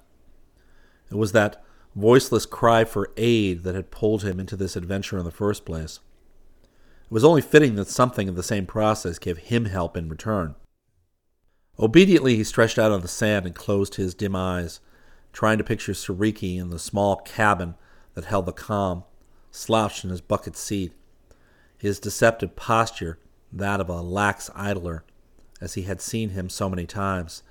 It 1.13 1.17
was 1.17 1.31
that 1.31 1.63
voiceless 1.95 2.45
cry 2.45 2.85
for 2.85 3.13
aid 3.17 3.63
that 3.63 3.77
had 3.77 3.93
pulled 3.93 4.25
him 4.25 4.41
into 4.41 4.57
this 4.57 4.75
adventure 4.75 5.17
in 5.17 5.25
the 5.25 5.31
first 5.31 5.65
place. 5.65 6.01
It 7.05 7.13
was 7.13 7.25
only 7.25 7.43
fitting 7.43 7.77
that 7.77 7.87
something 7.87 8.29
of 8.29 8.35
the 8.35 8.43
same 8.43 8.67
process 8.67 9.21
gave 9.21 9.39
him 9.39 9.67
help 9.67 9.97
in 9.97 10.09
return. 10.09 10.57
Obediently, 11.79 12.35
he 12.35 12.43
stretched 12.43 12.81
out 12.81 12.91
on 12.91 13.03
the 13.03 13.09
sand 13.09 13.47
and 13.47 13.55
closed 13.55 13.95
his 13.95 14.13
dim 14.13 14.35
eyes, 14.35 14.81
trying 15.33 15.59
to 15.59 15.65
picture 15.65 15.93
Soriki 15.93 16.59
in 16.59 16.71
the 16.71 16.79
small 16.79 17.17
cabin 17.17 17.75
that 18.15 18.25
held 18.25 18.47
the 18.47 18.53
com, 18.53 19.05
slouched 19.51 20.05
in 20.05 20.11
his 20.11 20.21
bucket 20.21 20.57
seat. 20.57 20.93
His 21.79 21.99
deceptive 21.99 22.57
posture 22.57 23.19
that 23.53 23.81
of 23.81 23.89
a 23.89 24.01
lax 24.01 24.51
idler, 24.55 25.05
as 25.61 25.75
he 25.75 25.83
had 25.83 26.01
seen 26.01 26.31
him 26.31 26.49
so 26.49 26.69
many 26.69 26.87
times. 26.87 27.43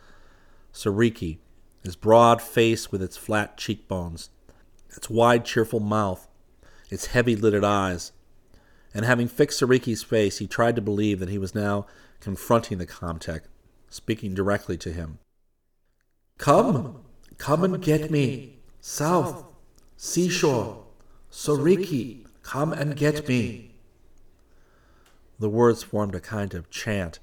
Soriki, 0.74 1.40
his 1.84 1.96
broad 1.96 2.42
face 2.42 2.92
with 2.92 3.02
its 3.02 3.18
flat 3.18 3.58
cheekbones, 3.58 4.30
its 4.96 5.10
wide, 5.10 5.46
cheerful 5.46 5.80
mouth, 5.80 6.28
its 6.90 7.08
heavy 7.08 7.36
lidded 7.36 7.64
eyes. 7.64 8.12
And 8.94 9.06
having 9.06 9.28
fixed 9.28 9.62
Soriki's 9.62 10.04
face, 10.04 10.40
he 10.40 10.48
tried 10.48 10.76
to 10.76 10.82
believe 10.82 11.20
that 11.20 11.30
he 11.30 11.38
was 11.38 11.54
now 11.54 11.86
confronting 12.20 12.80
the 12.80 12.88
Comtech, 12.88 13.42
speaking 13.90 14.34
directly 14.34 14.78
to 14.78 14.92
him. 14.92 15.20
Come, 16.38 17.02
come 17.40 17.64
and 17.64 17.82
get 17.82 18.12
me. 18.12 18.60
South, 18.80 19.44
seashore, 19.98 20.86
Soriki, 21.32 22.28
come 22.44 22.72
and 22.72 22.96
get 22.96 23.28
me. 23.28 23.72
The 25.40 25.50
words 25.50 25.82
formed 25.82 26.14
a 26.14 26.20
kind 26.20 26.54
of 26.54 26.70
chant, 26.70 27.20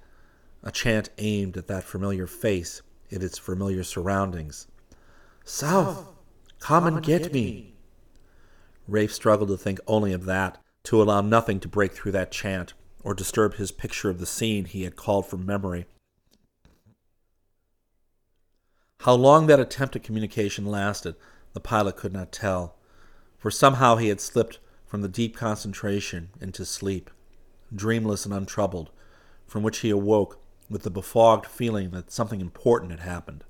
a 0.65 0.73
chant 0.73 1.11
aimed 1.19 1.57
at 1.57 1.69
that 1.69 1.85
familiar 1.85 2.27
face 2.27 2.83
in 3.11 3.23
its 3.23 3.39
familiar 3.39 3.85
surroundings. 3.85 4.67
South, 5.45 6.09
come 6.59 6.87
and 6.87 7.03
get 7.03 7.33
me. 7.33 7.75
Rafe 8.89 9.13
struggled 9.13 9.51
to 9.51 9.57
think 9.57 9.79
only 9.87 10.13
of 10.13 10.25
that, 10.25 10.59
to 10.85 11.03
allow 11.03 11.21
nothing 11.21 11.61
to 11.61 11.69
break 11.69 11.93
through 11.93 12.13
that 12.13 12.33
chant 12.33 12.73
or 13.05 13.13
disturb 13.15 13.55
his 13.55 13.71
picture 13.71 14.09
of 14.09 14.19
the 14.19 14.27
scene 14.27 14.65
he 14.65 14.85
had 14.85 14.97
called 14.97 15.27
from 15.27 15.45
memory. 15.45 15.87
How 19.01 19.15
long 19.15 19.47
that 19.47 19.61
attempt 19.61 19.95
at 19.95 20.03
communication 20.03 20.67
lasted, 20.67 21.15
the 21.53 21.61
pilot 21.61 21.97
could 21.97 22.13
not 22.13 22.33
tell, 22.33 22.77
for 23.39 23.51
somehow 23.51 23.97
he 23.97 24.09
had 24.09 24.21
slipped 24.21 24.59
from 24.87 25.03
the 25.03 25.09
deep 25.09 25.37
concentration 25.37 26.31
into 26.41 26.65
sleep, 26.65 27.11
dreamless 27.75 28.25
and 28.25 28.35
untroubled, 28.35 28.91
from 29.47 29.63
which 29.63 29.79
he 29.79 29.91
awoke 29.91 30.41
with 30.69 30.83
the 30.83 30.91
befogged 30.91 31.47
feeling 31.47 31.91
that 31.91 32.11
something 32.11 32.41
important 32.41 32.91
had 32.91 33.01
happened. 33.01 33.45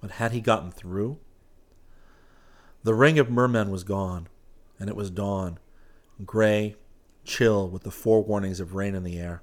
But 0.00 0.12
had 0.12 0.32
he 0.32 0.40
gotten 0.40 0.70
through? 0.70 1.18
The 2.84 2.94
ring 2.94 3.18
of 3.18 3.30
mermen 3.30 3.70
was 3.70 3.84
gone, 3.84 4.28
and 4.78 4.88
it 4.88 4.96
was 4.96 5.10
dawn, 5.10 5.58
gray, 6.24 6.76
chill, 7.24 7.68
with 7.68 7.82
the 7.82 7.90
forewarnings 7.90 8.60
of 8.60 8.74
rain 8.74 8.94
in 8.94 9.04
the 9.04 9.18
air. 9.18 9.42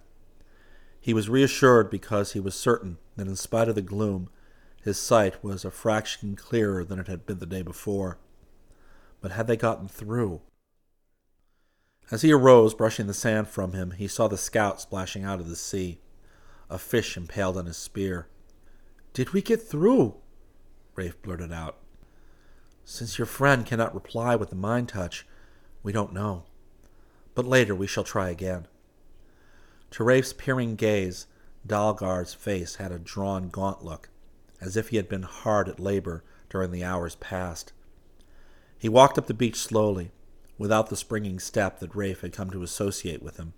He 0.99 1.13
was 1.13 1.29
reassured 1.29 1.89
because 1.91 2.31
he 2.31 2.39
was 2.39 2.55
certain 2.55 2.97
that 3.15 3.27
in 3.27 3.35
spite 3.35 3.69
of 3.69 3.75
the 3.75 3.81
gloom, 3.81 4.29
his 4.85 4.99
sight 4.99 5.43
was 5.43 5.65
a 5.65 5.71
fraction 5.71 6.35
clearer 6.35 6.85
than 6.85 6.99
it 6.99 7.07
had 7.07 7.25
been 7.25 7.39
the 7.39 7.47
day 7.47 7.63
before. 7.63 8.19
But 9.19 9.31
had 9.31 9.47
they 9.47 9.57
gotten 9.57 9.87
through? 9.87 10.41
As 12.11 12.21
he 12.21 12.31
arose, 12.31 12.75
brushing 12.75 13.07
the 13.07 13.13
sand 13.15 13.47
from 13.47 13.73
him, 13.73 13.91
he 13.97 14.07
saw 14.07 14.27
the 14.27 14.37
scout 14.37 14.79
splashing 14.79 15.23
out 15.23 15.39
of 15.39 15.49
the 15.49 15.55
sea, 15.55 16.01
a 16.69 16.77
fish 16.77 17.17
impaled 17.17 17.57
on 17.57 17.65
his 17.65 17.77
spear. 17.77 18.27
Did 19.11 19.33
we 19.33 19.41
get 19.41 19.59
through? 19.59 20.17
Rafe 20.93 21.19
blurted 21.23 21.51
out. 21.51 21.77
Since 22.83 23.17
your 23.17 23.25
friend 23.25 23.65
cannot 23.65 23.95
reply 23.95 24.35
with 24.35 24.51
the 24.51 24.55
mind 24.55 24.89
touch, 24.89 25.25
we 25.81 25.93
don't 25.93 26.13
know. 26.13 26.43
But 27.33 27.47
later 27.47 27.73
we 27.73 27.87
shall 27.87 28.03
try 28.03 28.29
again. 28.29 28.67
To 29.89 30.03
Rafe's 30.03 30.33
peering 30.33 30.75
gaze, 30.75 31.25
Dalgard's 31.65 32.35
face 32.35 32.75
had 32.75 32.91
a 32.91 32.99
drawn, 32.99 33.49
gaunt 33.49 33.83
look, 33.83 34.09
as 34.65 34.75
if 34.75 34.89
he 34.89 34.97
had 34.97 35.07
been 35.07 35.23
hard 35.23 35.69
at 35.69 35.79
labor 35.79 36.23
during 36.49 36.71
the 36.71 36.83
hours 36.83 37.15
past. 37.15 37.71
He 38.77 38.89
walked 38.89 39.17
up 39.17 39.27
the 39.27 39.33
beach 39.33 39.57
slowly, 39.57 40.11
without 40.57 40.89
the 40.89 40.95
springing 40.95 41.39
step 41.39 41.79
that 41.79 41.95
Rafe 41.95 42.21
had 42.21 42.33
come 42.33 42.49
to 42.49 42.63
associate 42.63 43.21
with 43.21 43.37
him. 43.37 43.53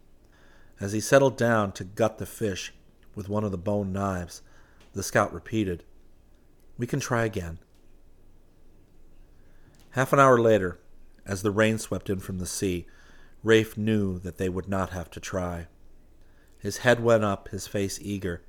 As 0.79 0.91
he 0.91 0.99
settled 0.99 1.37
down 1.37 1.71
to 1.73 1.83
gut 1.83 2.17
the 2.17 2.25
fish 2.25 2.73
with 3.15 3.29
one 3.29 3.43
of 3.43 3.51
the 3.51 3.57
bone 3.57 3.93
knives, 3.93 4.41
the 4.93 5.01
scout 5.01 5.33
repeated, 5.33 5.83
We 6.77 6.85
can 6.85 6.99
try 6.99 7.23
again. 7.23 7.59
Half 9.91 10.13
an 10.13 10.19
hour 10.19 10.37
later, 10.37 10.79
as 11.25 11.41
the 11.41 11.51
rain 11.51 11.77
swept 11.77 12.09
in 12.09 12.19
from 12.19 12.39
the 12.39 12.45
sea, 12.45 12.85
Rafe 13.43 13.77
knew 13.77 14.19
that 14.19 14.37
they 14.37 14.49
would 14.49 14.67
not 14.67 14.89
have 14.89 15.09
to 15.11 15.19
try. 15.19 15.67
His 16.59 16.77
head 16.77 16.99
went 16.99 17.23
up, 17.23 17.49
his 17.49 17.67
face 17.67 17.99
eager. 18.01 18.41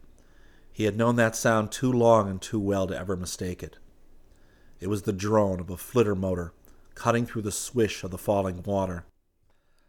He 0.72 0.84
had 0.84 0.96
known 0.96 1.16
that 1.16 1.34
sound 1.36 1.72
too 1.72 1.92
long 1.92 2.28
and 2.30 2.40
too 2.40 2.60
well 2.60 2.86
to 2.86 2.98
ever 2.98 3.16
mistake 3.16 3.62
it. 3.62 3.78
It 4.80 4.86
was 4.88 5.02
the 5.02 5.12
drone 5.12 5.60
of 5.60 5.70
a 5.70 5.76
flitter 5.76 6.14
motor 6.14 6.52
cutting 6.98 7.24
through 7.24 7.42
the 7.42 7.52
swish 7.52 8.02
of 8.02 8.10
the 8.10 8.18
falling 8.18 8.60
water. 8.64 9.04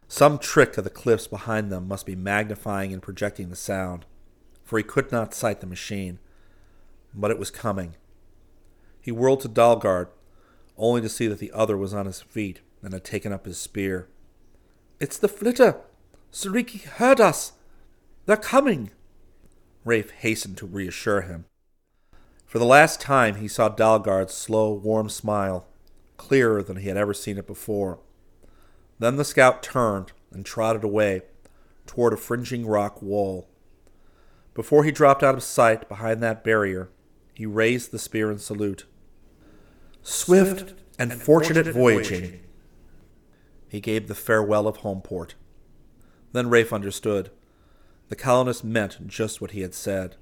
Some 0.06 0.38
trick 0.38 0.78
of 0.78 0.84
the 0.84 0.90
cliffs 0.90 1.26
behind 1.26 1.70
them 1.70 1.88
must 1.88 2.06
be 2.06 2.14
magnifying 2.14 2.92
and 2.92 3.02
projecting 3.02 3.50
the 3.50 3.56
sound, 3.56 4.06
for 4.62 4.78
he 4.78 4.84
could 4.84 5.10
not 5.10 5.34
sight 5.34 5.60
the 5.60 5.66
machine. 5.66 6.20
But 7.12 7.32
it 7.32 7.38
was 7.38 7.50
coming. 7.50 7.96
He 9.00 9.10
whirled 9.10 9.40
to 9.40 9.48
Dalgard, 9.48 10.08
only 10.78 11.00
to 11.00 11.08
see 11.08 11.26
that 11.26 11.40
the 11.40 11.50
other 11.52 11.76
was 11.76 11.92
on 11.92 12.06
his 12.06 12.22
feet 12.22 12.60
and 12.80 12.92
had 12.92 13.04
taken 13.04 13.32
up 13.32 13.44
his 13.44 13.58
spear. 13.58 14.08
It's 15.00 15.18
the 15.18 15.28
flitter! 15.28 15.80
Soriki 16.32 16.82
heard 16.82 17.20
us! 17.20 17.54
They're 18.26 18.36
coming! 18.36 18.90
Rafe 19.84 20.10
hastened 20.10 20.56
to 20.58 20.66
reassure 20.66 21.22
him. 21.22 21.46
For 22.46 22.58
the 22.58 22.64
last 22.64 23.00
time 23.00 23.36
he 23.36 23.48
saw 23.48 23.68
Dalgard's 23.68 24.34
slow, 24.34 24.72
warm 24.72 25.08
smile, 25.08 25.66
clearer 26.16 26.62
than 26.62 26.76
he 26.78 26.88
had 26.88 26.96
ever 26.96 27.14
seen 27.14 27.38
it 27.38 27.46
before. 27.46 28.00
Then 28.98 29.16
the 29.16 29.24
scout 29.24 29.62
turned 29.62 30.12
and 30.32 30.44
trotted 30.44 30.84
away 30.84 31.22
toward 31.86 32.12
a 32.12 32.16
fringing 32.16 32.66
rock 32.66 33.00
wall. 33.00 33.48
Before 34.54 34.84
he 34.84 34.90
dropped 34.90 35.22
out 35.22 35.34
of 35.34 35.42
sight 35.42 35.88
behind 35.88 36.22
that 36.22 36.44
barrier, 36.44 36.90
he 37.34 37.46
raised 37.46 37.90
the 37.90 37.98
spear 37.98 38.30
in 38.30 38.38
salute. 38.38 38.84
Swift 40.02 40.74
and 40.98 41.14
fortunate 41.14 41.68
voyaging. 41.68 42.40
He 43.68 43.80
gave 43.80 44.08
the 44.08 44.14
farewell 44.14 44.66
of 44.66 44.78
Homeport. 44.78 45.34
Then 46.32 46.50
Rafe 46.50 46.72
understood. 46.72 47.30
The 48.10 48.16
colonist 48.16 48.64
meant 48.64 49.06
just 49.06 49.40
what 49.40 49.52
he 49.52 49.60
had 49.60 49.72
said. 49.72 50.16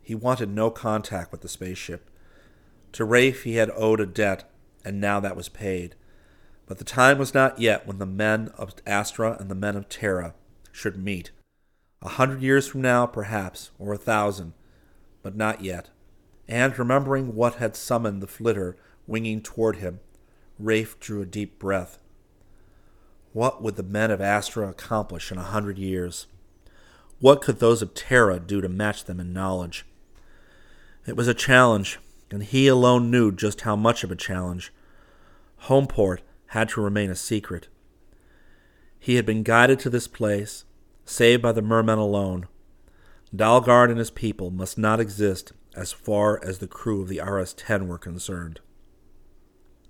He 0.00 0.14
wanted 0.14 0.48
no 0.48 0.70
contact 0.70 1.30
with 1.30 1.42
the 1.42 1.48
spaceship. 1.48 2.10
To 2.92 3.04
Rafe 3.04 3.42
he 3.42 3.56
had 3.56 3.70
owed 3.76 4.00
a 4.00 4.06
debt, 4.06 4.50
and 4.82 4.98
now 4.98 5.20
that 5.20 5.36
was 5.36 5.50
paid. 5.50 5.94
But 6.64 6.78
the 6.78 6.84
time 6.84 7.18
was 7.18 7.34
not 7.34 7.58
yet 7.58 7.86
when 7.86 7.98
the 7.98 8.06
men 8.06 8.48
of 8.56 8.74
Astra 8.86 9.36
and 9.38 9.50
the 9.50 9.54
men 9.54 9.76
of 9.76 9.90
Terra 9.90 10.34
should 10.72 10.96
meet. 10.96 11.30
A 12.00 12.08
hundred 12.08 12.40
years 12.40 12.66
from 12.66 12.80
now, 12.80 13.04
perhaps, 13.04 13.72
or 13.78 13.92
a 13.92 13.98
thousand, 13.98 14.54
but 15.22 15.36
not 15.36 15.62
yet. 15.62 15.90
And 16.48 16.78
remembering 16.78 17.34
what 17.34 17.56
had 17.56 17.76
summoned 17.76 18.22
the 18.22 18.26
flitter 18.26 18.78
winging 19.06 19.42
toward 19.42 19.76
him, 19.76 20.00
Rafe 20.58 20.98
drew 20.98 21.20
a 21.20 21.26
deep 21.26 21.58
breath. 21.58 21.98
What 23.34 23.62
would 23.62 23.76
the 23.76 23.82
men 23.82 24.10
of 24.10 24.22
Astra 24.22 24.66
accomplish 24.70 25.30
in 25.30 25.36
a 25.36 25.42
hundred 25.42 25.76
years? 25.76 26.26
What 27.20 27.42
could 27.42 27.58
those 27.58 27.82
of 27.82 27.94
Terra 27.94 28.38
do 28.38 28.60
to 28.60 28.68
match 28.68 29.04
them 29.04 29.18
in 29.18 29.32
knowledge? 29.32 29.84
It 31.06 31.16
was 31.16 31.26
a 31.26 31.34
challenge, 31.34 31.98
and 32.30 32.42
he 32.42 32.68
alone 32.68 33.10
knew 33.10 33.32
just 33.32 33.62
how 33.62 33.74
much 33.74 34.04
of 34.04 34.12
a 34.12 34.16
challenge. 34.16 34.72
Homeport 35.62 36.20
had 36.48 36.68
to 36.70 36.80
remain 36.80 37.10
a 37.10 37.16
secret. 37.16 37.68
He 38.98 39.16
had 39.16 39.26
been 39.26 39.42
guided 39.42 39.80
to 39.80 39.90
this 39.90 40.06
place, 40.06 40.64
saved 41.04 41.42
by 41.42 41.52
the 41.52 41.62
mermen 41.62 41.98
alone. 41.98 42.46
Dalgard 43.34 43.90
and 43.90 43.98
his 43.98 44.10
people 44.10 44.50
must 44.50 44.78
not 44.78 45.00
exist 45.00 45.52
as 45.74 45.92
far 45.92 46.42
as 46.44 46.58
the 46.58 46.68
crew 46.68 47.02
of 47.02 47.08
the 47.08 47.20
RS 47.20 47.54
10 47.54 47.88
were 47.88 47.98
concerned. 47.98 48.60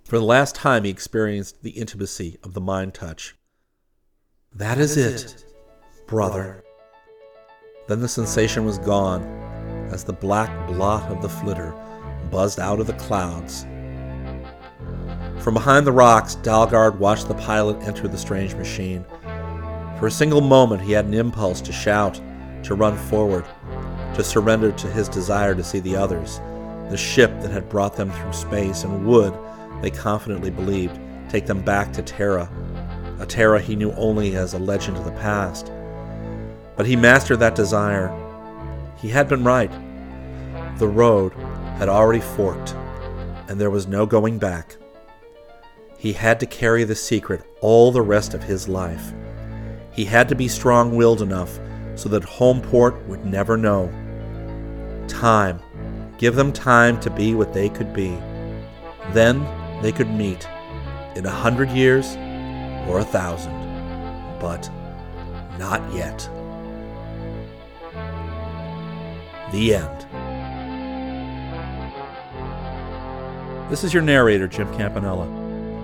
For 0.05 0.18
the 0.18 0.24
last 0.24 0.55
time, 0.55 0.85
he 0.85 0.91
experienced 0.91 1.62
the 1.62 1.70
intimacy 1.70 2.39
of 2.43 2.55
the 2.55 2.61
mind 2.61 2.95
touch. 2.95 3.37
That 4.55 4.79
is 4.79 4.97
it, 4.97 5.45
brother. 6.07 6.64
Then 7.89 8.01
the 8.01 8.09
sensation 8.09 8.66
was 8.66 8.78
gone 8.78 9.22
as 9.91 10.05
the 10.05 10.12
black 10.12 10.68
blot 10.68 11.11
of 11.11 11.22
the 11.22 11.28
flitter 11.28 11.74
buzzed 12.30 12.61
out 12.61 12.80
of 12.80 12.86
the 12.86 12.93
clouds. 12.93 13.66
From 15.43 15.55
behind 15.55 15.86
the 15.86 15.93
rocks, 15.93 16.34
Dalgard 16.36 16.99
watched 16.99 17.28
the 17.28 17.34
pilot 17.34 17.82
enter 17.82 18.07
the 18.07 18.18
strange 18.18 18.55
machine. 18.55 19.07
For 19.99 20.07
a 20.07 20.11
single 20.11 20.43
moment, 20.43 20.82
he 20.82 20.93
had 20.93 21.07
an 21.07 21.14
impulse 21.14 21.62
to 21.62 21.72
shout, 21.72 22.20
to 22.64 22.74
run 22.74 22.97
forward, 22.97 23.47
to 24.14 24.22
surrender 24.22 24.70
to 24.72 24.86
his 24.89 25.09
desire 25.09 25.55
to 25.55 25.64
see 25.64 25.80
the 25.80 25.97
others, 25.97 26.41
the 26.91 26.97
ship 26.97 27.30
that 27.41 27.51
had 27.51 27.70
brought 27.70 27.97
them 27.97 28.11
through 28.11 28.32
space 28.34 28.84
and 28.84 29.07
would, 29.07 29.32
they 29.80 29.91
confidently 29.91 30.51
believed, 30.51 31.01
take 31.30 31.47
them 31.47 31.62
back 31.62 31.93
to 31.95 32.03
Terra, 32.03 32.51
a 33.18 33.24
Terra 33.24 33.61
he 33.61 33.76
knew 33.76 33.93
only 33.93 34.36
as 34.36 34.53
a 34.53 34.59
legend 34.59 34.99
of 34.99 35.05
the 35.05 35.12
past. 35.12 35.72
But 36.79 36.87
he 36.87 36.97
mastered 36.97 37.41
that 37.41 37.57
desire. 37.57 38.09
He 38.97 39.09
had 39.09 39.29
been 39.29 39.45
right. 39.45 39.70
The 40.79 40.89
road 40.89 41.33
had 41.76 41.89
already 41.89 42.20
forked, 42.20 42.74
and 43.49 43.61
there 43.61 43.68
was 43.68 43.89
no 43.89 44.07
going 44.07 44.39
back. 44.39 44.76
He 45.99 46.12
had 46.12 46.39
to 46.39 46.47
carry 46.47 46.85
the 46.85 46.95
secret 46.95 47.43
all 47.61 47.91
the 47.91 48.01
rest 48.01 48.33
of 48.33 48.45
his 48.45 48.68
life. 48.68 49.12
He 49.91 50.05
had 50.05 50.29
to 50.29 50.37
be 50.37 50.47
strong 50.47 50.95
willed 50.95 51.20
enough 51.20 51.59
so 51.97 52.09
that 52.11 52.22
Homeport 52.22 53.05
would 53.07 53.24
never 53.24 53.57
know. 53.57 53.91
Time. 55.09 55.61
Give 56.16 56.37
them 56.37 56.53
time 56.53 57.01
to 57.01 57.11
be 57.11 57.35
what 57.35 57.53
they 57.53 57.68
could 57.68 57.93
be. 57.93 58.11
Then 59.12 59.45
they 59.83 59.91
could 59.91 60.11
meet 60.11 60.49
in 61.16 61.26
a 61.26 61.31
hundred 61.31 61.70
years 61.70 62.14
or 62.89 63.01
a 63.01 63.05
thousand, 63.05 63.55
but 64.39 64.70
not 65.59 65.83
yet. 65.93 66.29
The 69.53 69.75
end. 69.75 70.07
This 73.71 73.85
is 73.85 73.93
your 73.95 74.03
narrator, 74.03 74.49
Jim 74.49 74.73
Campanella. 74.75 75.27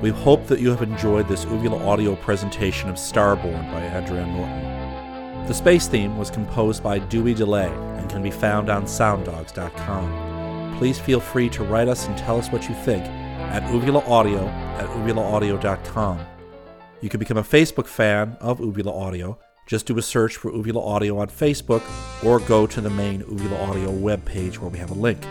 We 0.01 0.11
hope 0.11 0.47
that 0.49 0.61
you 0.61 0.71
have 0.71 0.83
enjoyed 0.83 1.29
this 1.29 1.45
Uvula 1.45 1.83
audio 1.87 2.15
presentation 2.17 2.89
of 2.91 2.97
Starborn 2.97 3.71
by 3.73 3.87
Andre 3.89 4.25
Norton. 4.25 5.47
The 5.47 5.55
space 5.55 5.87
theme 5.87 6.17
was 6.17 6.31
composed 6.31 6.83
by 6.83 6.99
Dewey 6.99 7.35
DeLay 7.35 7.71
and 7.99 8.09
can 8.11 8.23
be 8.23 8.31
found 8.31 8.71
on 8.71 8.85
sounddogs.com. 8.85 10.77
Please 10.79 10.99
feel 10.99 11.21
free 11.21 11.49
to 11.51 11.65
write 11.65 11.89
us 11.89 12.07
and 12.07 12.17
tell 12.19 12.39
us 12.39 12.51
what 12.51 12.69
you 12.69 12.75
think 12.75 13.05
at 13.05 13.63
uvulaaudio 13.65 14.47
at 14.79 14.89
uvulaaudio.com. 14.89 16.21
You 17.01 17.09
can 17.11 17.21
become 17.21 17.37
a 17.37 17.43
Facebook 17.43 17.87
fan 17.87 18.37
of 18.41 18.61
Uvula 18.61 18.93
Audio. 18.99 19.39
Just 19.67 19.87
do 19.87 19.97
a 19.97 20.03
search 20.03 20.37
for 20.37 20.53
Uvula 20.53 20.85
Audio 20.85 21.17
on 21.19 21.29
Facebook 21.29 21.83
or 22.23 22.39
go 22.41 22.67
to 22.67 22.83
the 22.83 22.91
main 22.91 23.21
Uvula 23.21 23.63
Audio 23.63 23.91
webpage 23.91 24.59
where 24.59 24.69
we 24.69 24.77
have 24.79 24.91
a 24.91 24.95
link. 24.95 25.25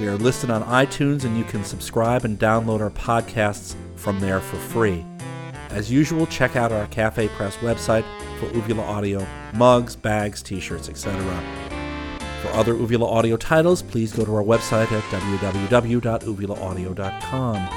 We 0.00 0.08
are 0.08 0.16
listed 0.16 0.50
on 0.50 0.64
iTunes 0.64 1.22
and 1.24 1.38
you 1.38 1.44
can 1.44 1.62
subscribe 1.64 2.24
and 2.24 2.36
download 2.38 2.80
our 2.80 2.90
podcasts 2.90 3.76
from 3.94 4.18
there 4.20 4.40
for 4.40 4.56
free. 4.56 5.06
As 5.70 5.92
usual, 5.92 6.26
check 6.26 6.56
out 6.56 6.72
our 6.72 6.88
Cafe 6.88 7.28
Press 7.28 7.56
website 7.58 8.04
for 8.40 8.46
Uvula 8.46 8.82
Audio 8.82 9.24
mugs, 9.54 9.94
bags, 9.94 10.42
t 10.42 10.58
shirts, 10.58 10.88
etc. 10.88 11.22
For 12.42 12.48
other 12.48 12.74
Uvula 12.74 13.06
Audio 13.06 13.36
titles, 13.36 13.80
please 13.80 14.12
go 14.12 14.24
to 14.24 14.34
our 14.34 14.42
website 14.42 14.90
at 14.90 15.04
www.uvulaaudio.com. 15.04 17.68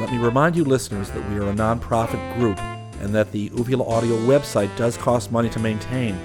Let 0.00 0.10
me 0.10 0.18
remind 0.18 0.56
you, 0.56 0.64
listeners, 0.64 1.10
that 1.10 1.30
we 1.30 1.38
are 1.38 1.48
a 1.48 1.52
nonprofit 1.52 2.36
group 2.38 2.58
and 3.02 3.14
that 3.14 3.30
the 3.32 3.50
Uvula 3.54 3.84
Audio 3.84 4.16
website 4.20 4.74
does 4.76 4.96
cost 4.96 5.30
money 5.30 5.50
to 5.50 5.58
maintain. 5.58 6.18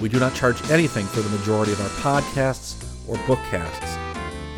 We 0.00 0.08
do 0.08 0.18
not 0.18 0.34
charge 0.34 0.60
anything 0.70 1.06
for 1.06 1.20
the 1.20 1.36
majority 1.36 1.72
of 1.72 1.80
our 1.80 2.20
podcasts 2.20 2.84
or 3.06 3.16
bookcasts. 3.26 3.98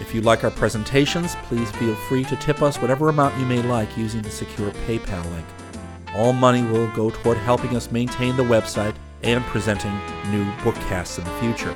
If 0.00 0.14
you 0.14 0.20
like 0.22 0.44
our 0.44 0.50
presentations, 0.50 1.34
please 1.44 1.70
feel 1.72 1.94
free 2.08 2.24
to 2.24 2.36
tip 2.36 2.62
us 2.62 2.80
whatever 2.80 3.08
amount 3.08 3.38
you 3.38 3.44
may 3.44 3.60
like 3.62 3.96
using 3.98 4.22
the 4.22 4.30
secure 4.30 4.70
PayPal 4.86 5.24
link. 5.32 5.46
All 6.14 6.32
money 6.32 6.62
will 6.62 6.86
go 6.92 7.10
toward 7.10 7.36
helping 7.38 7.76
us 7.76 7.90
maintain 7.90 8.36
the 8.36 8.44
website 8.44 8.94
and 9.22 9.44
presenting 9.46 9.92
new 10.30 10.44
bookcasts 10.62 11.18
in 11.18 11.24
the 11.24 11.38
future. 11.40 11.74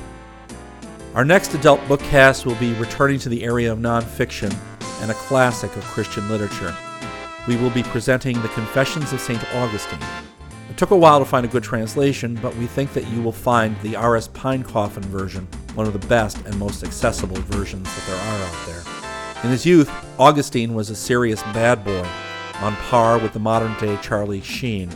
Our 1.15 1.25
next 1.25 1.55
adult 1.55 1.81
bookcast 1.83 2.47
will 2.47 2.55
be 2.55 2.73
returning 2.75 3.19
to 3.19 3.29
the 3.29 3.43
area 3.43 3.73
of 3.73 3.81
nonfiction 3.81 4.57
and 5.03 5.11
a 5.11 5.15
classic 5.15 5.75
of 5.77 5.83
Christian 5.85 6.29
literature. 6.29 6.75
We 7.49 7.57
will 7.57 7.71
be 7.71 7.83
presenting 7.83 8.41
The 8.43 8.49
Confessions 8.49 9.13
of 9.13 9.21
St. 9.21 9.43
Augustine. 9.55 9.99
It 10.69 10.77
took 10.77 10.91
a 10.91 10.97
while 10.97 11.19
to 11.19 11.25
find 11.25 11.47
a 11.47 11.49
good 11.49 11.63
translation, 11.63 12.39
but 12.43 12.55
we 12.57 12.67
think 12.67 12.93
that 12.93 13.09
you 13.09 13.23
will 13.23 13.33
find 13.33 13.81
the 13.81 13.97
R.S. 13.97 14.29
Pinecoffin 14.29 15.05
version 15.07 15.49
one 15.75 15.87
of 15.87 15.93
the 15.93 16.07
best 16.07 16.37
and 16.45 16.59
most 16.59 16.85
accessible 16.85 17.37
versions 17.37 17.85
that 17.95 18.07
there 18.07 18.17
are 18.17 18.45
out 18.45 18.67
there. 18.67 19.45
In 19.45 19.51
his 19.51 19.65
youth, 19.65 19.91
Augustine 20.19 20.75
was 20.75 20.91
a 20.91 20.97
serious 20.97 21.43
bad 21.55 21.83
boy, 21.85 22.07
on 22.57 22.77
par 22.77 23.19
with 23.19 23.33
the 23.33 23.39
modern 23.39 23.75
day 23.79 23.97
Charlie 24.03 24.43
Sheen. 24.43 24.91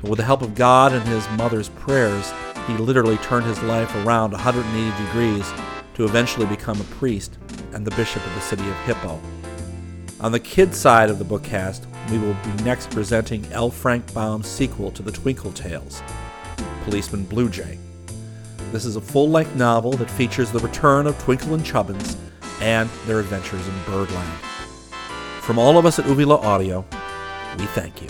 But 0.00 0.10
with 0.10 0.16
the 0.16 0.24
help 0.24 0.40
of 0.40 0.54
God 0.54 0.92
and 0.92 1.06
his 1.06 1.28
mother's 1.30 1.68
prayers, 1.68 2.32
he 2.66 2.74
literally 2.78 3.18
turned 3.18 3.44
his 3.44 3.62
life 3.64 3.94
around 3.96 4.32
180 4.32 5.04
degrees 5.04 5.52
to 5.94 6.04
eventually 6.04 6.46
become 6.46 6.80
a 6.80 6.84
priest 6.84 7.36
and 7.72 7.86
the 7.86 7.94
bishop 7.96 8.24
of 8.26 8.34
the 8.34 8.40
city 8.40 8.66
of 8.66 8.76
Hippo. 8.86 9.20
On 10.22 10.30
the 10.30 10.38
kids' 10.38 10.78
side 10.78 11.10
of 11.10 11.18
the 11.18 11.24
bookcast, 11.24 11.84
we 12.08 12.16
will 12.16 12.36
be 12.44 12.62
next 12.62 12.92
presenting 12.92 13.44
L. 13.52 13.70
Frank 13.70 14.14
Baum's 14.14 14.46
sequel 14.46 14.92
to 14.92 15.02
the 15.02 15.10
Twinkle 15.10 15.50
Tales, 15.50 16.00
Policeman 16.84 17.26
Bluejay. 17.26 17.76
This 18.70 18.84
is 18.84 18.94
a 18.94 19.00
full 19.00 19.28
length 19.28 19.56
novel 19.56 19.90
that 19.94 20.08
features 20.08 20.52
the 20.52 20.60
return 20.60 21.08
of 21.08 21.18
Twinkle 21.18 21.54
and 21.54 21.64
Chubbins 21.64 22.16
and 22.60 22.88
their 23.04 23.18
adventures 23.18 23.66
in 23.66 23.74
Birdland. 23.84 24.38
From 25.40 25.58
all 25.58 25.76
of 25.76 25.86
us 25.86 25.98
at 25.98 26.06
Uvula 26.06 26.36
Audio, 26.36 26.84
we 27.58 27.66
thank 27.66 28.00
you. 28.00 28.08